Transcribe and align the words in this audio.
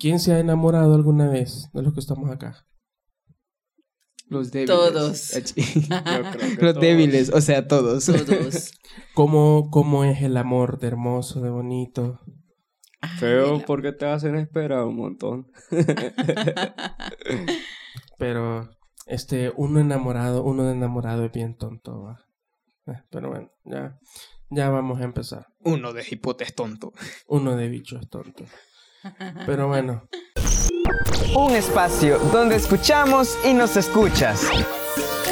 ¿quién 0.00 0.18
se 0.18 0.32
ha 0.32 0.40
enamorado 0.40 0.94
alguna 0.94 1.28
vez 1.28 1.68
de 1.72 1.82
los 1.82 1.94
que 1.94 2.00
estamos 2.00 2.28
acá? 2.30 2.66
Los 4.28 4.50
débiles. 4.50 4.76
Todos. 4.76 5.32
Los 6.60 6.80
débiles, 6.80 7.30
o 7.30 7.40
sea, 7.40 7.68
todos. 7.68 8.06
Todos. 8.06 8.72
¿Cómo, 9.14 9.70
¿Cómo 9.70 10.04
es 10.04 10.22
el 10.22 10.36
amor 10.36 10.78
de 10.78 10.88
hermoso, 10.88 11.40
de 11.40 11.50
bonito? 11.50 12.20
Feo 13.18 13.56
Ay, 13.56 13.64
porque 13.66 13.92
te 13.92 14.06
hacen 14.06 14.36
esperar 14.36 14.84
un 14.84 14.96
montón. 14.96 15.50
Pero, 18.18 18.70
este, 19.06 19.52
uno 19.56 19.80
enamorado, 19.80 20.44
uno 20.44 20.64
de 20.64 20.72
enamorado 20.72 21.24
es 21.24 21.32
bien 21.32 21.56
tonto, 21.56 22.02
va. 22.02 22.24
Eh, 22.86 23.02
Pero 23.10 23.30
bueno, 23.30 23.50
ya, 23.64 23.98
ya 24.50 24.68
vamos 24.68 25.00
a 25.00 25.04
empezar. 25.04 25.46
Uno 25.60 25.92
de 25.92 26.04
hipotes 26.08 26.54
tonto. 26.54 26.92
Uno 27.26 27.56
de 27.56 27.68
bicho 27.68 27.98
es 27.98 28.08
tonto. 28.08 28.44
Pero 29.46 29.68
bueno, 29.68 30.02
Un 31.34 31.54
espacio 31.54 32.18
donde 32.32 32.56
escuchamos 32.56 33.38
y 33.44 33.52
nos 33.54 33.76
escuchas. 33.76 34.42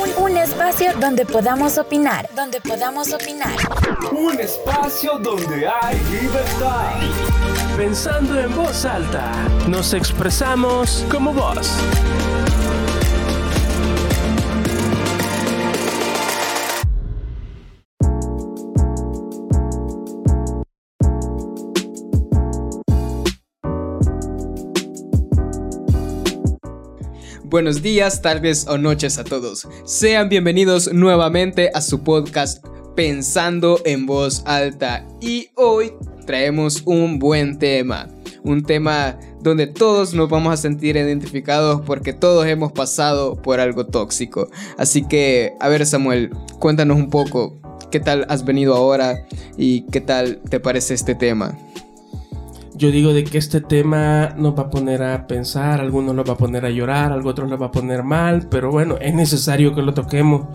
Un, 0.00 0.30
un 0.30 0.36
espacio 0.36 0.92
donde 1.00 1.26
podamos 1.26 1.76
opinar, 1.76 2.28
donde 2.34 2.60
podamos 2.60 3.12
opinar. 3.12 3.52
Un 4.12 4.38
espacio 4.40 5.18
donde 5.18 5.68
hay 5.68 5.98
libertad. 6.10 6.94
pensando 7.76 8.38
en 8.40 8.54
voz 8.56 8.84
alta, 8.84 9.32
nos 9.68 9.92
expresamos 9.92 11.04
como 11.10 11.32
vos. 11.32 11.68
Buenos 27.50 27.80
días, 27.80 28.20
tardes 28.20 28.66
o 28.68 28.76
noches 28.76 29.16
a 29.16 29.24
todos. 29.24 29.66
Sean 29.86 30.28
bienvenidos 30.28 30.92
nuevamente 30.92 31.70
a 31.72 31.80
su 31.80 32.02
podcast 32.02 32.62
Pensando 32.94 33.80
en 33.86 34.04
voz 34.04 34.42
alta. 34.44 35.08
Y 35.22 35.48
hoy 35.54 35.94
traemos 36.26 36.82
un 36.84 37.18
buen 37.18 37.58
tema. 37.58 38.08
Un 38.44 38.64
tema 38.64 39.18
donde 39.40 39.66
todos 39.66 40.12
nos 40.12 40.28
vamos 40.28 40.52
a 40.52 40.58
sentir 40.58 40.98
identificados 40.98 41.80
porque 41.86 42.12
todos 42.12 42.46
hemos 42.46 42.72
pasado 42.72 43.40
por 43.40 43.60
algo 43.60 43.86
tóxico. 43.86 44.50
Así 44.76 45.08
que, 45.08 45.54
a 45.58 45.70
ver 45.70 45.86
Samuel, 45.86 46.28
cuéntanos 46.58 46.98
un 46.98 47.08
poco 47.08 47.62
qué 47.90 47.98
tal 47.98 48.26
has 48.28 48.44
venido 48.44 48.74
ahora 48.74 49.26
y 49.56 49.86
qué 49.86 50.02
tal 50.02 50.42
te 50.50 50.60
parece 50.60 50.92
este 50.92 51.14
tema. 51.14 51.56
Yo 52.78 52.92
digo 52.92 53.12
de 53.12 53.24
que 53.24 53.38
este 53.38 53.60
tema 53.60 54.34
nos 54.36 54.56
va 54.56 54.62
a 54.62 54.70
poner 54.70 55.02
a 55.02 55.26
pensar, 55.26 55.80
algunos 55.80 56.14
los 56.14 56.28
va 56.28 56.34
a 56.34 56.36
poner 56.36 56.64
a 56.64 56.70
llorar, 56.70 57.10
algo 57.10 57.30
otros 57.30 57.50
los 57.50 57.60
va 57.60 57.66
a 57.66 57.70
poner 57.72 58.04
mal, 58.04 58.46
pero 58.48 58.70
bueno, 58.70 58.96
es 59.00 59.12
necesario 59.14 59.74
que 59.74 59.82
lo 59.82 59.94
toquemos. 59.94 60.46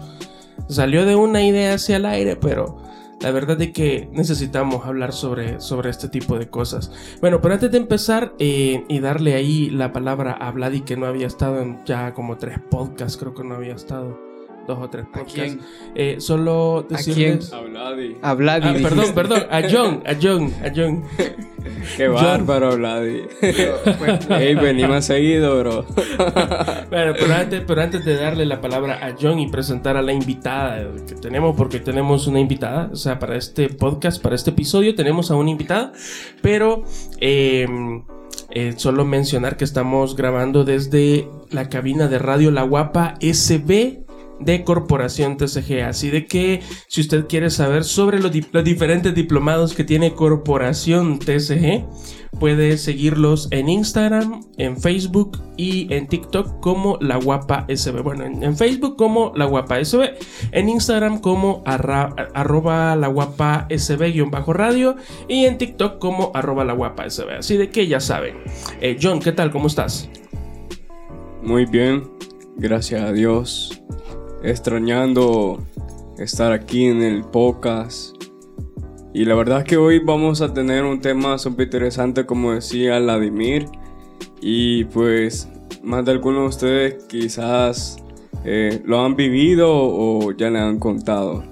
Salió 0.70 1.06
de 1.06 1.18
una 1.18 1.44
idea 1.44 1.74
hacia 1.74 1.98
el 1.98 2.06
aire, 2.06 2.38
pero 2.38 2.78
la 3.20 3.32
verdad 3.32 3.62
es 3.62 3.74
que 3.74 4.10
necesitamos 4.14 4.86
hablar 4.86 5.12
sobre, 5.12 5.60
sobre 5.60 5.90
este 5.90 6.08
tipo 6.08 6.40
de 6.40 6.50
cosas. 6.50 6.94
Bueno, 7.20 7.42
pero 7.42 7.56
antes 7.56 7.70
de 7.70 7.78
empezar 7.78 8.34
eh, 8.40 8.86
y 8.88 9.00
darle 9.02 9.34
ahí 9.34 9.70
la 9.70 9.92
palabra 9.92 10.32
a 10.32 10.50
Vladi, 10.52 10.80
que 10.80 10.96
no 10.96 11.08
había 11.08 11.28
estado 11.28 11.60
en 11.60 11.84
ya 11.84 12.14
como 12.14 12.38
tres 12.38 12.58
podcasts, 12.58 13.18
creo 13.18 13.34
que 13.34 13.44
no 13.44 13.56
había 13.56 13.74
estado. 13.74 14.33
Dos 14.68 14.80
o 14.82 14.90
tres 14.90 15.06
podcasts. 15.06 15.34
quién? 15.34 15.60
Eh, 15.96 16.16
solo 16.20 16.86
decirles... 16.90 17.52
Vladi. 17.52 18.18
A 18.22 18.34
Vladi 18.34 18.68
Ah, 18.68 18.76
perdón, 18.82 19.06
perdón, 19.16 19.44
a 19.50 19.62
John, 19.70 20.04
a 20.06 20.14
John, 20.22 20.54
a 20.64 20.72
John. 20.74 21.04
Qué 21.98 22.08
bárbaro, 22.08 22.78
Vladi. 22.78 23.24
Ey, 24.30 24.56
vení 24.56 24.86
más 24.86 25.06
seguido, 25.06 25.60
bro. 25.60 25.86
Bueno, 26.90 27.14
pero 27.20 27.34
antes, 27.34 27.64
pero 27.66 27.82
antes 27.82 28.06
de 28.06 28.16
darle 28.16 28.46
la 28.46 28.62
palabra 28.62 29.06
a 29.06 29.16
John 29.20 29.40
y 29.40 29.50
presentar 29.50 29.98
a 29.98 30.02
la 30.02 30.14
invitada 30.14 30.88
que 31.08 31.16
tenemos, 31.16 31.56
porque 31.56 31.80
tenemos 31.80 32.28
una 32.28 32.40
invitada, 32.40 32.90
o 32.92 32.96
sea, 32.96 33.20
para 33.20 33.38
este 33.38 33.70
podcast, 33.70 34.22
para 34.22 34.36
este 34.36 34.52
episodio 34.52 34.96
tenemos 34.96 35.32
a 35.32 35.36
una 35.36 35.50
invitada, 35.52 35.92
pero 36.42 36.84
eh, 37.20 37.68
eh, 38.52 38.74
solo 38.78 39.04
mencionar 39.06 39.58
que 39.58 39.64
estamos 39.64 40.16
grabando 40.16 40.64
desde 40.64 41.28
la 41.50 41.70
cabina 41.70 42.08
de 42.08 42.20
radio 42.20 42.52
La 42.52 42.64
Guapa 42.64 43.16
SB 43.20 44.03
de 44.46 44.64
Corporación 44.64 45.38
TCG. 45.38 45.82
Así 45.88 46.10
de 46.10 46.26
que 46.26 46.62
si 46.88 47.02
usted 47.02 47.28
quiere 47.28 47.50
saber 47.50 47.84
sobre 47.84 48.20
los, 48.20 48.32
di- 48.32 48.46
los 48.52 48.64
diferentes 48.64 49.14
diplomados 49.16 49.74
que 49.74 49.84
tiene 49.84 50.14
Corporación 50.14 51.20
TCG, 51.20 51.86
puede 52.40 52.78
seguirlos 52.78 53.48
en 53.52 53.70
Instagram, 53.70 54.44
en 54.58 54.78
Facebook 54.78 55.40
y 55.56 55.94
en 55.94 56.08
TikTok 56.08 56.60
como 56.60 56.98
La 57.00 57.18
Guapa 57.18 57.66
SB. 57.70 58.02
Bueno, 58.02 58.26
en, 58.26 58.58
Facebook 58.58 58.96
como 58.98 59.32
La 59.36 59.46
Guapa 59.46 59.84
SB, 59.84 60.16
en 60.52 60.68
Instagram 60.70 61.20
como 61.20 61.62
arroba 61.66 62.96
La 62.96 63.08
Guapa 63.08 63.68
SB 63.70 64.12
guion 64.14 64.32
bajo 64.32 64.52
radio 64.54 64.96
y 65.28 65.46
en 65.46 65.58
TikTok 65.60 66.00
como 66.00 66.32
arroba 66.34 66.66
La 66.66 66.74
Guapa 66.74 67.08
SB. 67.10 67.38
Así 67.40 67.56
de 67.56 67.70
que 67.70 67.88
ya 67.88 68.00
saben. 68.00 68.38
Eh, 68.82 68.98
John, 69.02 69.20
¿qué 69.20 69.32
tal? 69.32 69.52
¿Cómo 69.52 69.68
estás? 69.68 70.10
Muy 71.44 71.66
bien, 71.66 72.04
gracias 72.58 73.02
a 73.04 73.12
Dios. 73.12 73.82
Extrañando 74.44 75.64
estar 76.18 76.52
aquí 76.52 76.86
en 76.86 77.02
el 77.02 77.24
podcast. 77.24 78.14
Y 79.14 79.24
la 79.24 79.36
verdad 79.36 79.60
es 79.60 79.64
que 79.64 79.78
hoy 79.78 80.00
vamos 80.00 80.42
a 80.42 80.54
tener 80.54 80.84
un 80.84 81.00
tema 81.00 81.38
súper 81.38 81.68
interesante, 81.68 82.26
como 82.26 82.52
decía 82.52 83.00
Vladimir. 83.00 83.68
Y 84.42 84.84
pues, 84.86 85.48
más 85.82 86.04
de 86.04 86.12
algunos 86.12 86.42
de 86.42 86.48
ustedes 86.50 87.04
quizás 87.06 88.04
eh, 88.44 88.82
lo 88.84 89.00
han 89.00 89.16
vivido 89.16 89.70
o 89.72 90.34
ya 90.34 90.50
le 90.50 90.60
han 90.60 90.78
contado 90.78 91.46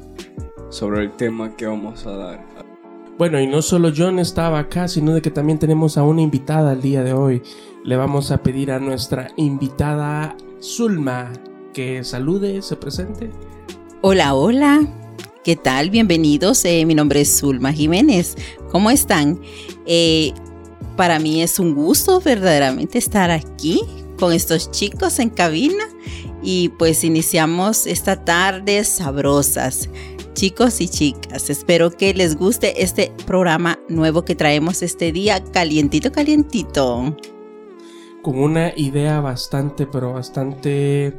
sobre 0.69 1.03
el 1.03 1.11
tema 1.11 1.55
que 1.55 1.67
vamos 1.67 2.05
a 2.05 2.11
dar. 2.11 2.45
Bueno, 3.17 3.39
y 3.39 3.47
no 3.47 3.61
solo 3.61 3.93
John 3.95 4.19
estaba 4.19 4.59
acá, 4.59 4.89
sino 4.89 5.13
de 5.13 5.21
que 5.21 5.31
también 5.31 5.59
tenemos 5.59 5.97
a 5.97 6.03
una 6.03 6.21
invitada 6.21 6.73
el 6.73 6.81
día 6.81 7.03
de 7.03 7.13
hoy. 7.13 7.41
Le 7.85 7.95
vamos 7.95 8.31
a 8.31 8.43
pedir 8.43 8.69
a 8.69 8.79
nuestra 8.79 9.29
invitada 9.37 10.35
Zulma 10.59 11.31
que 11.73 12.03
salude, 12.03 12.61
se 12.61 12.75
presente. 12.75 13.29
Hola, 14.01 14.33
hola. 14.33 14.81
¿Qué 15.43 15.55
tal? 15.55 15.89
Bienvenidos. 15.89 16.63
Eh, 16.65 16.85
mi 16.85 16.93
nombre 16.93 17.21
es 17.21 17.39
Zulma 17.39 17.73
Jiménez. 17.73 18.35
¿Cómo 18.71 18.91
están? 18.91 19.39
Eh, 19.85 20.33
para 20.97 21.19
mí 21.19 21.41
es 21.41 21.59
un 21.59 21.73
gusto 21.73 22.19
verdaderamente 22.19 22.97
estar 22.97 23.31
aquí 23.31 23.81
con 24.19 24.33
estos 24.33 24.69
chicos 24.71 25.17
en 25.19 25.29
cabina 25.29 25.83
y 26.43 26.69
pues 26.69 27.03
iniciamos 27.03 27.87
esta 27.87 28.23
tarde 28.23 28.83
sabrosas. 28.83 29.89
Chicos 30.33 30.79
y 30.79 30.87
chicas, 30.87 31.49
espero 31.49 31.91
que 31.91 32.13
les 32.13 32.37
guste 32.37 32.83
este 32.83 33.11
programa 33.25 33.79
nuevo 33.89 34.23
que 34.23 34.35
traemos 34.35 34.81
este 34.81 35.11
día, 35.11 35.43
calientito, 35.43 36.11
calientito. 36.11 37.17
Con 38.21 38.39
una 38.39 38.71
idea 38.77 39.19
bastante, 39.19 39.87
pero 39.87 40.13
bastante, 40.13 41.13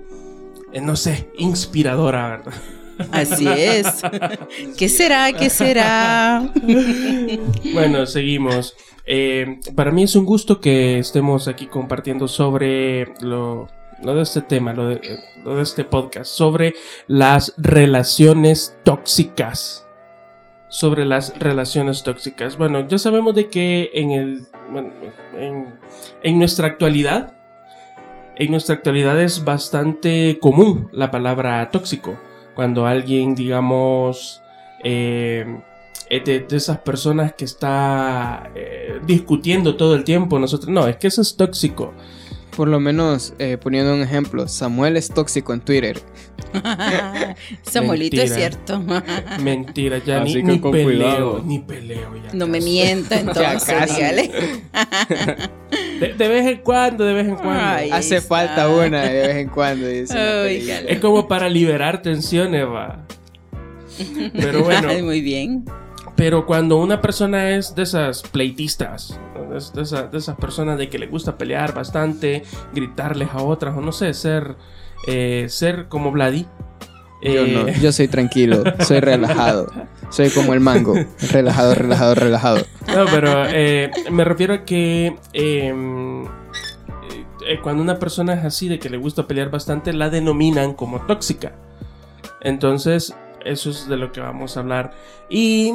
no 0.80 0.96
sé, 0.96 1.30
inspiradora, 1.38 2.28
¿verdad? 2.28 2.54
Así 3.10 3.46
es. 3.48 4.02
¿Qué 4.78 4.88
será? 4.88 5.32
¿Qué 5.32 5.50
será? 5.50 6.52
Bueno, 7.72 8.06
seguimos. 8.06 8.76
Eh, 9.06 9.58
para 9.74 9.90
mí 9.90 10.04
es 10.04 10.14
un 10.14 10.24
gusto 10.24 10.60
que 10.60 10.98
estemos 10.98 11.48
aquí 11.48 11.66
compartiendo 11.66 12.28
sobre 12.28 13.14
lo, 13.20 13.68
lo 14.02 14.14
de 14.14 14.22
este 14.22 14.42
tema, 14.42 14.72
lo 14.72 14.88
de, 14.88 14.94
eh, 14.96 15.18
lo 15.42 15.56
de 15.56 15.62
este 15.62 15.84
podcast, 15.84 16.30
sobre 16.30 16.74
las 17.06 17.54
relaciones 17.56 18.76
tóxicas. 18.84 19.86
Sobre 20.68 21.04
las 21.04 21.38
relaciones 21.38 22.02
tóxicas. 22.02 22.56
Bueno, 22.56 22.86
ya 22.88 22.98
sabemos 22.98 23.34
de 23.34 23.48
que 23.48 23.90
en 23.94 24.10
el. 24.12 24.46
bueno, 24.70 24.90
en, 25.36 25.74
en 26.22 26.38
nuestra 26.38 26.66
actualidad. 26.66 27.41
En 28.42 28.50
nuestra 28.50 28.74
actualidad 28.74 29.20
es 29.22 29.44
bastante 29.44 30.38
común 30.40 30.88
la 30.92 31.10
palabra 31.12 31.70
tóxico. 31.70 32.18
Cuando 32.56 32.86
alguien, 32.86 33.34
digamos. 33.36 34.42
eh, 34.84 35.60
eh, 36.10 36.20
de, 36.24 36.40
de 36.40 36.56
esas 36.56 36.78
personas 36.78 37.32
que 37.34 37.44
está 37.44 38.50
eh, 38.54 39.00
discutiendo 39.06 39.76
todo 39.76 39.94
el 39.94 40.02
tiempo. 40.04 40.38
Nosotros, 40.40 40.68
no, 40.70 40.86
es 40.88 40.96
que 40.96 41.06
eso 41.06 41.22
es 41.22 41.36
tóxico. 41.36 41.94
Por 42.56 42.68
lo 42.68 42.80
menos, 42.80 43.32
eh, 43.38 43.56
poniendo 43.56 43.94
un 43.94 44.02
ejemplo, 44.02 44.46
Samuel 44.46 44.98
es 44.98 45.08
tóxico 45.08 45.54
en 45.54 45.60
Twitter. 45.62 45.98
Samuelito 47.62 48.16
Mentira. 48.16 48.24
es 48.24 48.34
cierto. 48.34 48.82
Mentira, 49.42 49.98
ya 50.04 50.20
Así 50.22 50.34
ni, 50.34 50.42
que 50.42 50.52
ni 50.52 50.60
con 50.60 50.72
peleo, 50.72 50.84
cuidado. 50.96 51.42
ni 51.46 51.58
peleo 51.60 52.10
ya. 52.22 52.34
No 52.34 52.46
me 52.46 52.60
mienta 52.60 53.18
entonces. 53.20 53.74
De, 56.08 56.14
de 56.14 56.28
vez 56.28 56.46
en 56.46 56.58
cuando, 56.58 57.04
de 57.04 57.14
vez 57.14 57.28
en 57.28 57.36
cuando. 57.36 57.62
Ay. 57.64 57.90
Hace 57.90 58.16
está. 58.16 58.28
falta 58.28 58.68
una 58.68 59.02
de 59.02 59.26
vez 59.26 59.36
en 59.36 59.48
cuando. 59.48 59.86
dice. 59.86 60.84
Es 60.92 60.98
como 61.00 61.26
para 61.28 61.48
liberar 61.48 62.02
tensiones, 62.02 62.66
va. 62.66 63.04
Pero 64.32 64.62
bueno, 64.64 64.88
Ay, 64.90 65.02
muy 65.02 65.20
bien. 65.20 65.64
Pero 66.16 66.44
cuando 66.46 66.76
una 66.78 67.00
persona 67.00 67.50
es 67.50 67.74
de 67.74 67.82
esas 67.84 68.22
pleitistas, 68.22 69.18
de, 69.34 69.58
de 69.74 69.82
esa- 69.82 70.06
de 70.08 70.18
esas 70.18 70.36
personas 70.36 70.78
de 70.78 70.88
que 70.88 70.98
le 70.98 71.06
gusta 71.06 71.36
pelear 71.38 71.74
bastante, 71.74 72.42
gritarles 72.74 73.28
a 73.32 73.42
otras, 73.42 73.76
o 73.76 73.80
no 73.80 73.92
sé, 73.92 74.12
ser, 74.14 74.56
eh, 75.06 75.46
ser 75.48 75.88
como 75.88 76.10
Vladi. 76.12 76.46
Yo 77.22 77.46
no, 77.46 77.68
eh, 77.68 77.76
yo 77.80 77.92
soy 77.92 78.08
tranquilo, 78.08 78.64
soy 78.80 79.00
relajado. 79.00 79.70
Soy 80.10 80.28
como 80.28 80.52
el 80.52 80.60
mango, 80.60 80.94
relajado, 81.30 81.74
relajado, 81.74 82.14
relajado. 82.14 82.58
No, 82.94 83.06
pero 83.10 83.46
eh, 83.46 83.90
me 84.10 84.24
refiero 84.24 84.52
a 84.52 84.64
que 84.66 85.16
eh, 85.32 85.72
eh, 87.46 87.60
cuando 87.62 87.82
una 87.82 87.98
persona 87.98 88.34
es 88.34 88.44
así 88.44 88.68
de 88.68 88.78
que 88.78 88.90
le 88.90 88.96
gusta 88.96 89.26
pelear 89.26 89.50
bastante, 89.50 89.92
la 89.92 90.10
denominan 90.10 90.74
como 90.74 91.00
tóxica. 91.06 91.52
Entonces, 92.40 93.14
eso 93.44 93.70
es 93.70 93.88
de 93.88 93.96
lo 93.96 94.12
que 94.12 94.20
vamos 94.20 94.56
a 94.56 94.60
hablar. 94.60 94.92
Y 95.28 95.74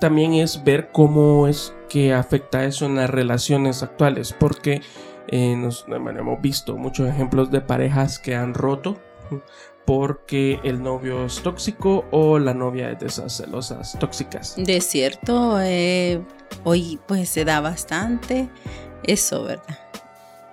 también 0.00 0.34
es 0.34 0.64
ver 0.64 0.90
cómo 0.92 1.48
es 1.48 1.74
que 1.88 2.12
afecta 2.12 2.64
eso 2.64 2.86
en 2.86 2.96
las 2.96 3.10
relaciones 3.10 3.82
actuales, 3.82 4.34
porque 4.38 4.80
eh, 5.28 5.56
nos, 5.56 5.86
bueno, 5.86 6.20
hemos 6.20 6.40
visto 6.40 6.76
muchos 6.76 7.08
ejemplos 7.08 7.50
de 7.50 7.60
parejas 7.60 8.18
que 8.18 8.34
han 8.34 8.54
roto 8.54 8.98
porque 9.84 10.60
el 10.64 10.82
novio 10.82 11.24
es 11.24 11.42
tóxico 11.42 12.04
o 12.10 12.38
la 12.38 12.54
novia 12.54 12.90
es 12.90 13.00
de 13.00 13.06
esas 13.06 13.36
celosas 13.36 13.98
tóxicas. 13.98 14.54
De 14.56 14.80
cierto, 14.80 15.60
eh, 15.60 16.20
hoy 16.64 16.98
pues 17.06 17.28
se 17.28 17.44
da 17.44 17.60
bastante 17.60 18.48
eso, 19.04 19.44
¿verdad? 19.44 19.78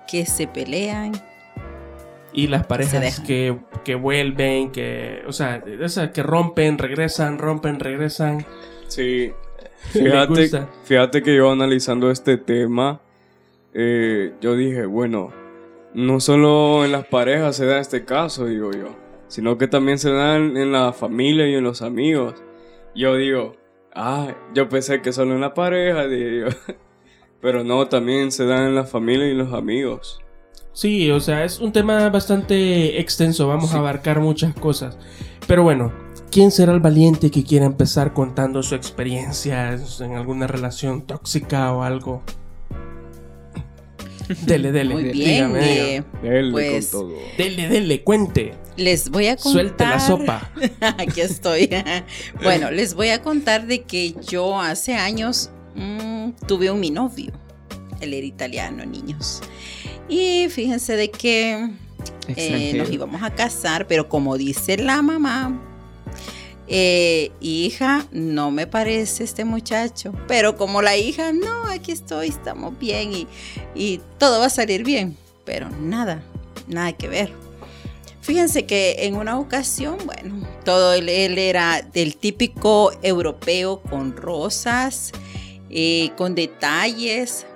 Que 0.08 0.26
se 0.26 0.46
pelean. 0.46 1.12
Y 2.32 2.46
las 2.46 2.66
parejas 2.66 3.20
que, 3.20 3.58
que 3.84 3.94
vuelven, 3.96 4.70
que, 4.70 5.22
o 5.26 5.32
sea, 5.32 5.58
de 5.58 5.84
esas 5.84 6.10
que 6.10 6.22
rompen, 6.22 6.78
regresan, 6.78 7.38
rompen, 7.38 7.80
regresan. 7.80 8.46
Sí. 8.86 9.32
Fíjate, 9.92 10.66
fíjate 10.84 11.22
que 11.22 11.34
yo 11.34 11.50
analizando 11.50 12.10
este 12.10 12.36
tema, 12.36 13.00
eh, 13.72 14.34
yo 14.40 14.54
dije, 14.54 14.84
bueno, 14.84 15.32
no 15.94 16.20
solo 16.20 16.84
en 16.84 16.92
las 16.92 17.06
parejas 17.06 17.56
se 17.56 17.66
da 17.66 17.80
este 17.80 18.04
caso, 18.04 18.46
digo 18.46 18.70
yo, 18.72 18.96
sino 19.30 19.56
que 19.56 19.68
también 19.68 19.98
se 19.98 20.12
da 20.12 20.36
en, 20.36 20.58
en 20.58 20.72
la 20.72 20.92
familia 20.92 21.48
y 21.48 21.54
en 21.54 21.64
los 21.64 21.80
amigos. 21.80 22.34
Yo 22.94 23.16
digo, 23.16 23.54
ah, 23.94 24.34
yo 24.54 24.68
pensé 24.68 25.00
que 25.00 25.12
solo 25.12 25.34
en 25.34 25.40
la 25.40 25.54
pareja, 25.54 26.06
digo. 26.06 26.48
Pero 27.40 27.64
no, 27.64 27.88
también 27.88 28.32
se 28.32 28.44
da 28.44 28.66
en 28.66 28.74
la 28.74 28.84
familia 28.84 29.26
y 29.28 29.34
los 29.34 29.54
amigos. 29.54 30.20
Sí, 30.72 31.10
o 31.10 31.20
sea, 31.20 31.44
es 31.44 31.58
un 31.58 31.72
tema 31.72 32.08
bastante 32.10 33.00
extenso, 33.00 33.48
vamos 33.48 33.74
a 33.74 33.78
abarcar 33.78 34.20
muchas 34.20 34.54
cosas. 34.54 34.98
Pero 35.46 35.62
bueno, 35.62 35.92
¿quién 36.30 36.50
será 36.50 36.72
el 36.72 36.80
valiente 36.80 37.30
que 37.30 37.44
quiera 37.44 37.66
empezar 37.66 38.12
contando 38.12 38.62
su 38.62 38.74
experiencia 38.74 39.74
en 40.00 40.14
alguna 40.14 40.46
relación 40.46 41.06
tóxica 41.06 41.72
o 41.72 41.82
algo? 41.82 42.22
Dele, 44.42 44.72
dele, 44.72 44.94
Muy 44.94 45.02
de- 45.04 45.12
bien. 45.12 45.28
dígame, 45.52 45.58
dígame. 45.60 45.96
eh, 45.96 46.02
Dele 46.22 46.50
Pues, 46.52 46.86
con 46.88 47.08
todo. 47.08 47.18
Dele, 47.36 47.68
dele, 47.68 48.02
cuente. 48.02 48.54
les 48.76 49.10
voy 49.10 49.26
a 49.26 49.36
contar. 49.36 49.52
Suelte 49.52 49.84
la 49.84 50.00
sopa. 50.00 50.50
Aquí 50.98 51.20
estoy. 51.20 51.68
bueno, 52.42 52.70
les 52.70 52.94
voy 52.94 53.08
a 53.08 53.20
contar 53.22 53.66
de 53.66 53.82
que 53.82 54.14
yo 54.28 54.60
hace 54.60 54.94
años 54.94 55.50
mm, 55.74 56.30
tuve 56.46 56.70
un 56.70 56.80
mi 56.80 56.90
novio. 56.90 57.32
Él 58.00 58.14
era 58.14 58.26
italiano, 58.26 58.84
niños. 58.86 59.40
Y 60.08 60.48
fíjense 60.48 60.96
de 60.96 61.10
que 61.10 61.68
eh, 62.28 62.72
nos 62.76 62.90
íbamos 62.90 63.22
a 63.22 63.30
casar, 63.34 63.86
pero 63.86 64.08
como 64.08 64.36
dice 64.38 64.76
la 64.78 65.02
mamá, 65.02 65.60
eh, 66.72 67.32
hija, 67.40 68.06
no 68.12 68.52
me 68.52 68.68
parece 68.68 69.24
este 69.24 69.44
muchacho. 69.44 70.14
Pero 70.28 70.56
como 70.56 70.82
la 70.82 70.96
hija, 70.96 71.32
no, 71.32 71.64
aquí 71.64 71.90
estoy, 71.90 72.28
estamos 72.28 72.78
bien 72.78 73.26
y, 73.74 74.00
todo 74.18 74.38
va 74.38 74.46
a 74.46 74.50
salir 74.50 74.84
bien. 74.84 75.16
Pero 75.44 75.68
nada, 75.68 76.22
nada 76.68 76.92
que 76.92 77.08
ver. 77.08 77.32
Fíjense 78.20 78.66
que 78.66 78.96
en 79.00 79.16
una 79.16 79.38
ocasión, 79.40 79.96
bueno, 80.04 80.46
todo 80.64 80.92
él, 80.92 81.08
él 81.08 81.38
era 81.38 81.82
del 81.82 82.16
típico 82.16 82.92
europeo 83.02 83.80
con 83.80 84.16
rosas, 84.16 85.10
eh, 85.70 86.10
con 86.16 86.36
detalles, 86.36 87.46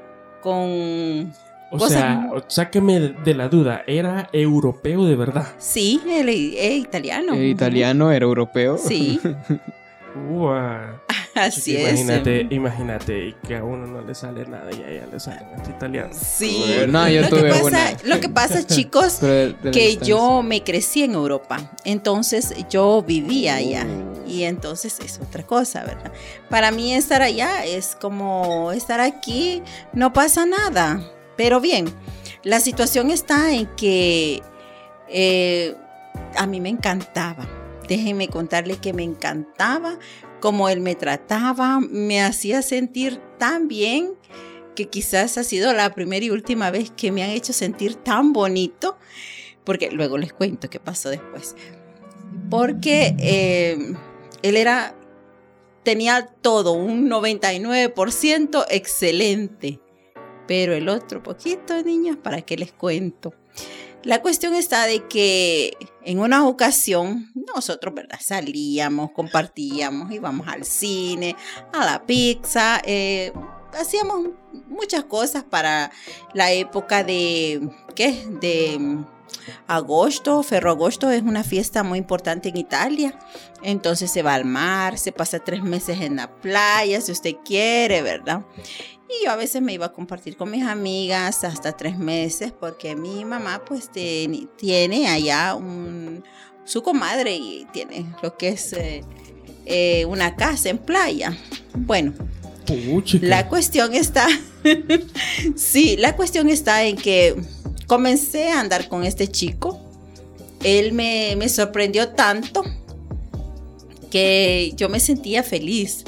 con... 0.43 1.33
O 1.77 1.89
sea, 1.89 2.31
sáqueme 2.49 3.01
de 3.25 3.35
la 3.35 3.49
duda, 3.49 3.83
¿era 3.87 4.29
europeo 4.33 5.05
de 5.07 5.17
verdad? 5.17 5.47
Sí, 5.59 6.01
es 6.07 6.75
italiano. 6.77 7.35
¿Era 7.35 7.45
italiano? 7.45 8.13
¿Era 8.13 8.25
europeo? 8.25 8.79
Sí, 8.79 9.21
Ua. 10.31 11.01
así 11.35 11.77
es. 11.77 12.01
imagínate, 12.01 12.47
imagínate, 12.51 13.27
y 13.29 13.33
que 13.47 13.57
a 13.57 13.65
uno 13.65 13.87
no 13.89 14.01
le 14.03 14.15
sale 14.15 14.47
nada 14.47 14.71
y 14.73 14.83
a 14.83 14.89
ella 14.89 15.07
le 15.11 15.19
salen 15.19 15.43
hasta 15.57 15.71
italianos. 15.71 16.17
Sí. 16.17 16.65
No, 16.89 17.09
yo 17.09 17.23
lo, 17.23 17.29
tuve 17.29 17.43
que 17.43 17.49
pasa, 17.49 17.67
una. 17.67 17.91
lo 18.05 18.21
que 18.21 18.29
pasa, 18.29 18.65
chicos, 18.67 19.21
de- 19.21 19.57
que 19.73 19.97
yo 19.97 20.43
me 20.45 20.63
crecí 20.63 21.03
en 21.03 21.15
Europa, 21.15 21.59
entonces 21.85 22.55
yo 22.71 23.03
vivía 23.03 23.57
allá 23.57 23.85
Oh. 23.87 24.27
y 24.27 24.45
entonces 24.45 24.99
es 25.01 25.19
otra 25.21 25.43
cosa, 25.43 25.83
¿verdad? 25.85 26.13
Para 26.49 26.71
mí 26.71 26.95
estar 26.95 27.21
allá 27.21 27.65
es 27.65 27.97
como 28.01 28.71
estar 28.73 29.01
aquí, 29.01 29.63
no 29.93 30.13
pasa 30.13 30.47
nada, 30.47 31.01
pero 31.37 31.61
bien, 31.61 31.87
la 32.43 32.61
situación 32.61 33.11
está 33.11 33.53
en 33.53 33.67
que 33.77 34.43
eh, 35.09 35.75
a 36.37 36.47
mí 36.47 36.61
me 36.61 36.69
encantaba, 36.69 37.49
déjenme 37.89 38.29
contarle 38.29 38.77
que 38.77 38.93
me 38.93 39.03
encantaba 39.03 39.99
como 40.45 40.69
él 40.69 40.81
me 40.81 40.95
trataba, 40.95 41.81
me 41.81 42.23
hacía 42.23 42.61
sentir 42.61 43.19
tan 43.39 43.67
bien 43.67 44.13
que 44.75 44.91
quizás 44.91 45.39
ha 45.39 45.43
sido 45.43 45.73
la 45.73 45.95
primera 45.95 46.27
y 46.27 46.31
última 46.31 46.71
vez 46.71 46.91
que 46.91 47.11
me 47.13 47.23
han 47.23 47.31
hecho 47.31 47.55
sentir 47.55 47.95
tan 47.95 48.35
bonito, 48.35 48.99
porque 49.65 49.91
luego 49.91 50.19
les 50.19 50.35
cuento 50.35 50.69
qué 50.69 50.81
pasó 50.81 51.09
después. 51.09 51.57
Porque 52.51 53.15
eh, 53.21 53.95
él 54.43 54.57
era, 54.59 54.95
tenía 55.83 56.27
todo, 56.27 56.73
un 56.73 57.09
99% 57.09 58.67
excelente, 58.69 59.81
pero 60.47 60.75
el 60.75 60.89
otro 60.89 61.23
poquito, 61.23 61.83
niños, 61.83 62.17
¿para 62.17 62.43
qué 62.43 62.57
les 62.57 62.73
cuento? 62.73 63.35
La 64.03 64.21
cuestión 64.21 64.55
está 64.55 64.85
de 64.85 65.07
que 65.09 65.77
en 66.03 66.21
una 66.21 66.47
ocasión 66.47 67.33
nosotros, 67.55 67.95
¿verdad? 67.95 68.19
Salíamos, 68.21 69.13
compartíamos, 69.13 70.13
íbamos 70.13 70.47
al 70.47 70.65
cine, 70.65 71.35
a 71.73 71.87
la 71.87 72.05
pizza, 72.05 72.83
eh, 72.85 73.33
hacíamos 73.73 74.29
muchas 74.69 75.05
cosas 75.05 75.43
para 75.43 75.91
la 76.35 76.53
época 76.53 77.03
de, 77.03 77.67
¿qué? 77.95 78.27
De 78.41 79.05
agosto, 79.67 80.43
Ferroagosto 80.43 81.11
es 81.11 81.23
una 81.23 81.43
fiesta 81.43 81.83
muy 81.83 81.99
importante 81.99 82.51
en 82.51 82.57
Italia. 82.57 83.19
Entonces 83.63 84.11
se 84.11 84.23
va 84.23 84.35
al 84.35 84.45
mar, 84.45 84.99
se 84.99 85.13
pasa 85.13 85.39
tres 85.39 85.63
meses 85.63 86.01
en 86.01 86.17
la 86.17 86.31
playa, 86.41 87.01
si 87.01 87.13
usted 87.13 87.37
quiere, 87.45 88.03
¿verdad? 88.03 88.45
Y 89.09 89.25
yo 89.25 89.31
a 89.31 89.37
veces 89.37 89.61
me 89.61 89.73
iba 89.73 89.87
a 89.87 89.93
compartir 89.93 90.37
con 90.37 90.51
mis 90.51 90.65
amigas 90.65 91.45
hasta 91.45 91.77
tres 91.77 91.99
meses 91.99 92.53
porque 92.59 92.97
mi 92.97 93.25
mamá 93.25 93.63
pues 93.65 93.91
tiene, 93.91 94.49
tiene 94.57 95.09
allá 95.09 95.55
un, 95.55 96.25
su 96.65 96.83
comadre 96.83 97.37
y 97.37 97.67
tiene 97.73 98.07
lo 98.23 98.37
que 98.37 98.49
es 98.49 98.73
eh, 98.73 99.05
eh, 99.67 100.05
una 100.07 100.37
casa 100.37 100.71
en 100.71 100.79
playa. 100.79 101.37
Bueno, 101.75 102.15
la 103.21 103.49
cuestión 103.49 103.95
está, 103.95 104.27
sí, 105.57 105.97
la 105.99 106.17
cuestión 106.17 106.49
está 106.49 106.85
en 106.85 106.97
que 106.97 107.37
comencé 107.87 108.51
a 108.51 108.61
andar 108.61 108.89
con 108.89 109.05
este 109.05 109.29
chico. 109.29 109.81
Él 110.63 110.93
me, 110.93 111.35
me 111.37 111.51
sorprendió 111.51 112.09
tanto 112.11 112.65
que 114.11 114.73
yo 114.77 114.89
me 114.89 115.01
sentía 115.01 115.43
feliz. 115.43 116.05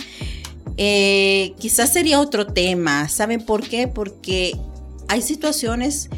Eh, 0.77 1.55
quizás 1.59 1.93
sería 1.93 2.21
otro 2.21 2.47
tema. 2.47 3.09
¿Saben 3.09 3.45
por 3.45 3.67
qué? 3.67 3.89
Porque 3.89 4.57
hay 5.09 5.23
situaciones 5.23 6.11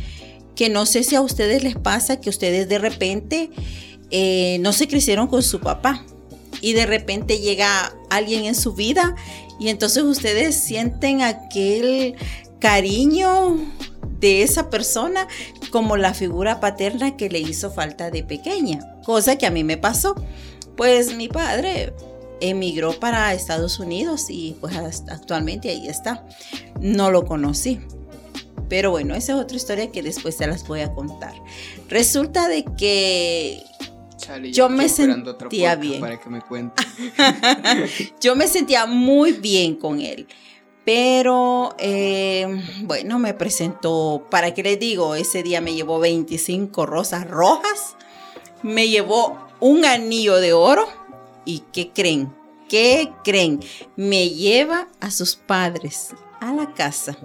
que 0.54 0.68
no 0.68 0.86
sé 0.86 1.04
si 1.04 1.14
a 1.14 1.20
ustedes 1.20 1.62
les 1.62 1.76
pasa 1.76 2.20
que 2.20 2.30
ustedes 2.30 2.68
de 2.68 2.78
repente 2.78 3.50
eh, 4.10 4.58
no 4.60 4.72
se 4.72 4.88
crecieron 4.88 5.28
con 5.28 5.42
su 5.42 5.60
papá 5.60 6.04
y 6.60 6.72
de 6.72 6.86
repente 6.86 7.38
llega 7.38 7.94
alguien 8.10 8.44
en 8.44 8.54
su 8.54 8.74
vida 8.74 9.14
y 9.60 9.68
entonces 9.68 10.02
ustedes 10.02 10.56
sienten 10.56 11.22
aquel 11.22 12.16
cariño 12.58 13.56
de 14.18 14.42
esa 14.42 14.68
persona 14.68 15.28
como 15.70 15.96
la 15.96 16.14
figura 16.14 16.58
paterna 16.58 17.16
que 17.16 17.28
le 17.28 17.38
hizo 17.38 17.70
falta 17.70 18.10
de 18.10 18.24
pequeña, 18.24 18.80
cosa 19.04 19.36
que 19.36 19.46
a 19.46 19.50
mí 19.50 19.62
me 19.62 19.76
pasó. 19.76 20.14
Pues 20.76 21.14
mi 21.14 21.28
padre 21.28 21.92
emigró 22.40 22.98
para 22.98 23.32
Estados 23.34 23.78
Unidos 23.78 24.26
y 24.28 24.56
pues 24.60 24.76
actualmente 25.08 25.70
ahí 25.70 25.88
está. 25.88 26.26
No 26.80 27.10
lo 27.10 27.24
conocí. 27.24 27.80
Pero 28.68 28.90
bueno, 28.90 29.14
esa 29.14 29.32
es 29.32 29.38
otra 29.38 29.56
historia 29.56 29.90
que 29.90 30.02
después 30.02 30.36
se 30.36 30.46
las 30.46 30.66
voy 30.66 30.80
a 30.80 30.92
contar. 30.92 31.34
Resulta 31.88 32.48
de 32.48 32.64
que 32.76 33.62
Chale, 34.18 34.52
Yo 34.52 34.68
me 34.68 34.88
sentía 34.88 35.76
bien. 35.76 36.00
Para 36.00 36.20
que 36.20 36.28
me 36.28 36.42
cuente. 36.42 36.82
Yo 38.20 38.36
me 38.36 38.46
sentía 38.46 38.84
muy 38.86 39.32
bien 39.32 39.76
con 39.76 40.00
él. 40.00 40.26
Pero 40.84 41.74
eh, 41.78 42.46
bueno, 42.82 43.18
me 43.18 43.34
presentó, 43.34 44.26
¿para 44.30 44.54
qué 44.54 44.62
les 44.62 44.78
digo? 44.80 45.14
Ese 45.14 45.42
día 45.42 45.60
me 45.60 45.74
llevó 45.74 45.98
25 45.98 46.86
rosas 46.86 47.28
rojas, 47.28 47.94
me 48.62 48.88
llevó 48.88 49.38
un 49.60 49.84
anillo 49.84 50.36
de 50.36 50.54
oro 50.54 50.88
y 51.48 51.60
¿qué 51.72 51.90
creen? 51.92 52.30
¿Qué 52.68 53.10
creen? 53.24 53.60
Me 53.96 54.28
lleva 54.28 54.88
a 55.00 55.10
sus 55.10 55.34
padres 55.34 56.10
a 56.40 56.52
la 56.52 56.74
casa. 56.74 57.16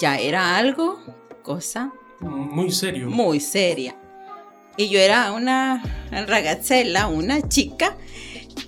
Ya 0.00 0.18
era 0.18 0.56
algo, 0.56 0.98
cosa 1.42 1.92
Muy 2.18 2.72
serio. 2.72 3.10
muy 3.10 3.40
seria. 3.40 3.94
Y 4.78 4.88
yo 4.88 4.98
era 4.98 5.32
una 5.32 5.82
ragazzella, 6.26 7.08
una 7.08 7.46
chica 7.46 7.98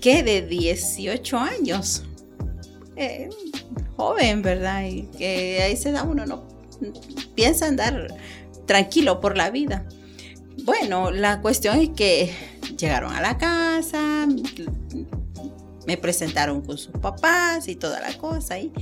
que 0.01 0.21
de 0.21 0.43
18 0.43 1.35
años, 1.39 2.03
eh, 2.95 3.29
joven, 3.97 4.43
¿verdad? 4.43 4.85
Y 4.85 5.07
que 5.17 5.63
ahí 5.63 5.75
se 5.77 5.91
da 5.91 6.03
uno, 6.03 6.27
no 6.27 6.45
piensa 7.33 7.65
andar 7.65 8.15
tranquilo 8.67 9.19
por 9.19 9.35
la 9.35 9.49
vida. 9.49 9.87
Bueno, 10.65 11.11
la 11.11 11.41
cuestión 11.41 11.79
es 11.79 11.89
que 11.89 12.33
llegaron 12.75 13.13
a 13.13 13.21
la 13.21 13.37
casa, 13.37 14.25
me 15.85 15.95
presentaron 15.95 16.63
con 16.63 16.79
sus 16.79 16.93
papás 16.93 17.67
y 17.67 17.75
toda 17.75 17.99
la 18.01 18.17
cosa, 18.17 18.57
y 18.57 18.73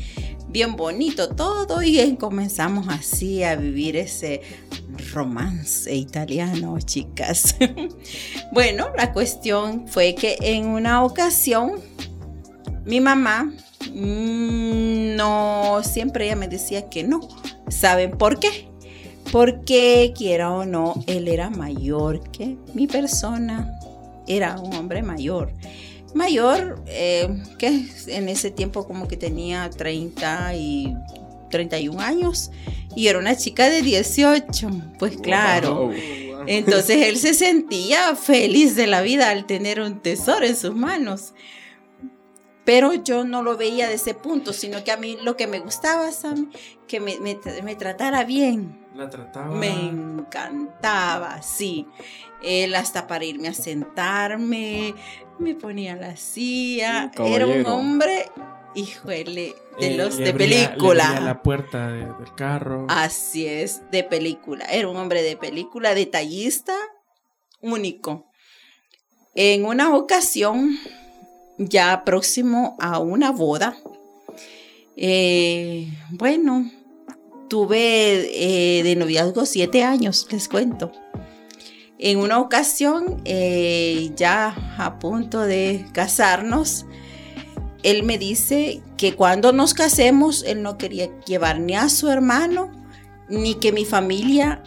bien 0.47 0.77
bonito 0.77 1.35
todo, 1.35 1.83
y 1.83 2.15
comenzamos 2.15 2.87
así 2.87 3.43
a 3.43 3.57
vivir 3.57 3.97
ese 3.97 4.41
romance 5.13 5.93
italiano, 5.93 6.79
chicas. 6.79 7.57
bueno, 8.53 8.87
la 8.95 9.11
cuestión 9.11 9.85
fue 9.85 10.15
que 10.15 10.37
en 10.39 10.67
una 10.67 11.03
ocasión 11.03 11.81
mi 12.85 13.01
mamá 13.01 13.51
mm, 13.93 15.15
no 15.17 15.81
siempre 15.83 16.27
ella 16.27 16.37
me 16.37 16.47
decía 16.47 16.89
que 16.89 17.03
no. 17.03 17.19
¿Saben 17.67 18.11
por 18.11 18.39
qué? 18.39 18.72
Porque 19.33 20.13
quiera 20.15 20.53
o 20.53 20.63
no, 20.63 20.93
él 21.07 21.27
era 21.27 21.49
mayor 21.49 22.21
que 22.29 22.55
mi 22.75 22.85
persona. 22.85 23.79
Era 24.27 24.59
un 24.59 24.73
hombre 24.75 25.01
mayor. 25.01 25.51
Mayor, 26.13 26.83
eh, 26.85 27.41
que 27.57 27.83
en 28.07 28.29
ese 28.29 28.51
tiempo 28.51 28.85
como 28.87 29.07
que 29.07 29.17
tenía 29.17 29.67
30 29.71 30.53
y 30.53 30.95
31 31.49 31.99
años 31.99 32.51
y 32.95 33.07
era 33.07 33.17
una 33.17 33.35
chica 33.35 33.69
de 33.71 33.81
18. 33.81 34.69
Pues 34.99 35.17
claro. 35.17 35.89
Entonces 36.45 37.07
él 37.07 37.17
se 37.17 37.33
sentía 37.33 38.15
feliz 38.15 38.75
de 38.75 38.85
la 38.85 39.01
vida 39.01 39.31
al 39.31 39.47
tener 39.47 39.81
un 39.81 39.99
tesoro 39.99 40.45
en 40.45 40.55
sus 40.55 40.75
manos. 40.75 41.33
Pero 42.65 42.93
yo 42.93 43.23
no 43.25 43.41
lo 43.41 43.57
veía 43.57 43.87
de 43.89 43.95
ese 43.95 44.13
punto, 44.13 44.53
sino 44.53 44.83
que 44.83 44.91
a 44.91 44.97
mí 44.97 45.17
lo 45.23 45.35
que 45.35 45.47
me 45.47 45.59
gustaba, 45.59 46.11
Sam, 46.11 46.51
que 46.87 46.99
me, 46.99 47.19
me- 47.19 47.39
me 47.63 47.75
tratara 47.75 48.23
bien. 48.25 48.82
La 48.95 49.09
trataba. 49.09 49.55
Me 49.55 49.69
encantaba, 49.89 51.41
sí. 51.41 51.87
Él 52.43 52.75
hasta 52.75 53.07
para 53.07 53.25
irme 53.25 53.47
a 53.47 53.53
sentarme, 53.53 54.93
me 55.39 55.55
ponía 55.55 55.95
la 55.95 56.15
silla. 56.15 57.11
Era 57.17 57.47
un 57.47 57.65
hombre, 57.65 58.29
híjole, 58.75 59.55
de 59.79 59.87
Eh, 59.87 59.97
los 59.97 60.17
le 60.17 60.25
de 60.25 60.29
abría- 60.31 60.47
le 60.47 60.67
película. 60.67 61.07
abría 61.07 61.21
la 61.21 61.41
puerta 61.41 61.87
de- 61.91 62.05
del 62.05 62.35
carro. 62.35 62.85
Así 62.89 63.47
es, 63.47 63.81
de 63.91 64.03
película. 64.03 64.65
Era 64.65 64.87
un 64.87 64.97
hombre 64.97 65.23
de 65.23 65.37
película, 65.37 65.95
detallista, 65.95 66.75
único. 67.61 68.27
En 69.35 69.65
una 69.65 69.95
ocasión, 69.95 70.77
ya 71.57 72.03
próximo 72.05 72.75
a 72.79 72.99
una 72.99 73.31
boda, 73.31 73.75
eh, 74.95 75.87
bueno, 76.11 76.69
tuve 77.53 78.79
eh, 78.79 78.81
de 78.81 78.95
noviazgo 78.95 79.45
siete 79.45 79.83
años, 79.83 80.25
les 80.31 80.49
cuento. 80.49 80.91
En 81.99 82.17
una 82.17 82.39
ocasión, 82.39 83.21
eh, 83.25 84.09
ya 84.15 84.75
a 84.79 84.97
punto 84.97 85.41
de 85.41 85.85
casarnos, 85.93 86.87
él 87.83 88.01
me 88.01 88.17
dice 88.17 88.81
que 88.97 89.13
cuando 89.13 89.53
nos 89.53 89.75
casemos, 89.75 90.43
él 90.47 90.63
no 90.63 90.79
quería 90.79 91.11
llevar 91.27 91.59
ni 91.59 91.75
a 91.75 91.89
su 91.89 92.09
hermano, 92.09 92.71
ni 93.29 93.53
que 93.53 93.71
mi 93.71 93.85
familia 93.85 94.63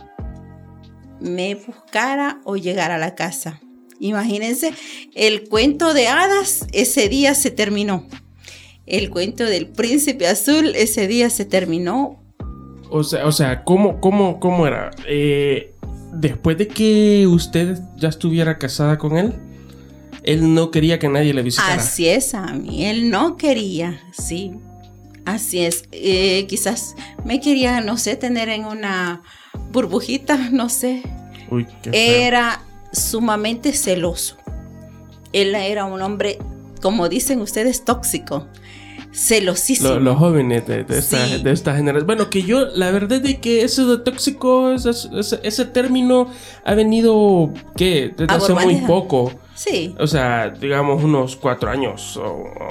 me 1.18 1.56
buscara 1.56 2.40
o 2.44 2.54
llegara 2.56 2.94
a 2.94 2.98
la 2.98 3.16
casa. 3.16 3.60
Imagínense, 3.98 4.72
el 5.16 5.48
cuento 5.48 5.92
de 5.92 6.06
hadas 6.06 6.68
ese 6.70 7.08
día 7.08 7.34
se 7.34 7.50
terminó. 7.50 8.06
El 8.86 9.10
cuento 9.10 9.42
del 9.42 9.66
príncipe 9.66 10.28
azul 10.28 10.72
ese 10.76 11.08
día 11.08 11.30
se 11.30 11.44
terminó. 11.44 12.22
O 12.90 13.02
sea, 13.02 13.26
o 13.26 13.32
sea, 13.32 13.64
¿cómo, 13.64 14.00
cómo, 14.00 14.38
cómo 14.40 14.66
era? 14.66 14.90
Eh, 15.06 15.74
después 16.12 16.56
de 16.58 16.68
que 16.68 17.26
usted 17.26 17.78
ya 17.96 18.08
estuviera 18.08 18.58
casada 18.58 18.98
con 18.98 19.16
él, 19.16 19.34
él 20.22 20.54
no 20.54 20.70
quería 20.70 20.98
que 20.98 21.08
nadie 21.08 21.32
le 21.32 21.42
visitara. 21.42 21.74
Así 21.74 22.08
es, 22.08 22.34
a 22.34 22.46
mí. 22.52 22.84
Él 22.86 23.10
no 23.10 23.36
quería, 23.36 24.00
sí. 24.12 24.52
Así 25.24 25.60
es. 25.60 25.84
Eh, 25.92 26.46
quizás 26.48 26.94
me 27.24 27.40
quería, 27.40 27.80
no 27.80 27.96
sé, 27.96 28.16
tener 28.16 28.48
en 28.48 28.64
una 28.64 29.22
burbujita, 29.72 30.36
no 30.52 30.68
sé. 30.68 31.02
Uy, 31.50 31.66
qué 31.82 31.90
feo. 31.90 32.26
Era 32.26 32.62
sumamente 32.92 33.72
celoso. 33.72 34.36
Él 35.32 35.54
era 35.54 35.84
un 35.84 36.00
hombre, 36.02 36.38
como 36.80 37.08
dicen 37.08 37.40
ustedes, 37.40 37.84
tóxico. 37.84 38.46
Celosísimo. 39.16 39.88
Lo- 39.94 40.00
los 40.00 40.18
jóvenes 40.18 40.66
de, 40.66 40.84
de 40.84 40.98
esta, 40.98 41.26
Sí. 41.26 41.42
de 41.42 41.50
esta 41.50 41.74
generación. 41.74 42.06
Bueno, 42.06 42.28
que 42.28 42.42
yo, 42.42 42.66
la 42.74 42.90
verdad 42.90 43.24
es 43.24 43.38
que 43.38 43.62
eso 43.62 43.96
de 43.96 44.04
tóxico, 44.04 44.72
ese, 44.72 44.90
ese- 44.90 45.40
ese 45.42 45.64
término 45.64 46.28
ha 46.64 46.74
venido, 46.74 47.50
¿qué? 47.76 48.12
Desde 48.16 48.34
hace 48.34 48.52
muy 48.52 48.76
poco. 48.86 49.32
Sí. 49.54 49.94
O 49.98 50.06
sea, 50.06 50.50
digamos 50.50 51.02
unos 51.02 51.34
cuatro 51.34 51.70
años 51.70 52.18
o, 52.18 52.24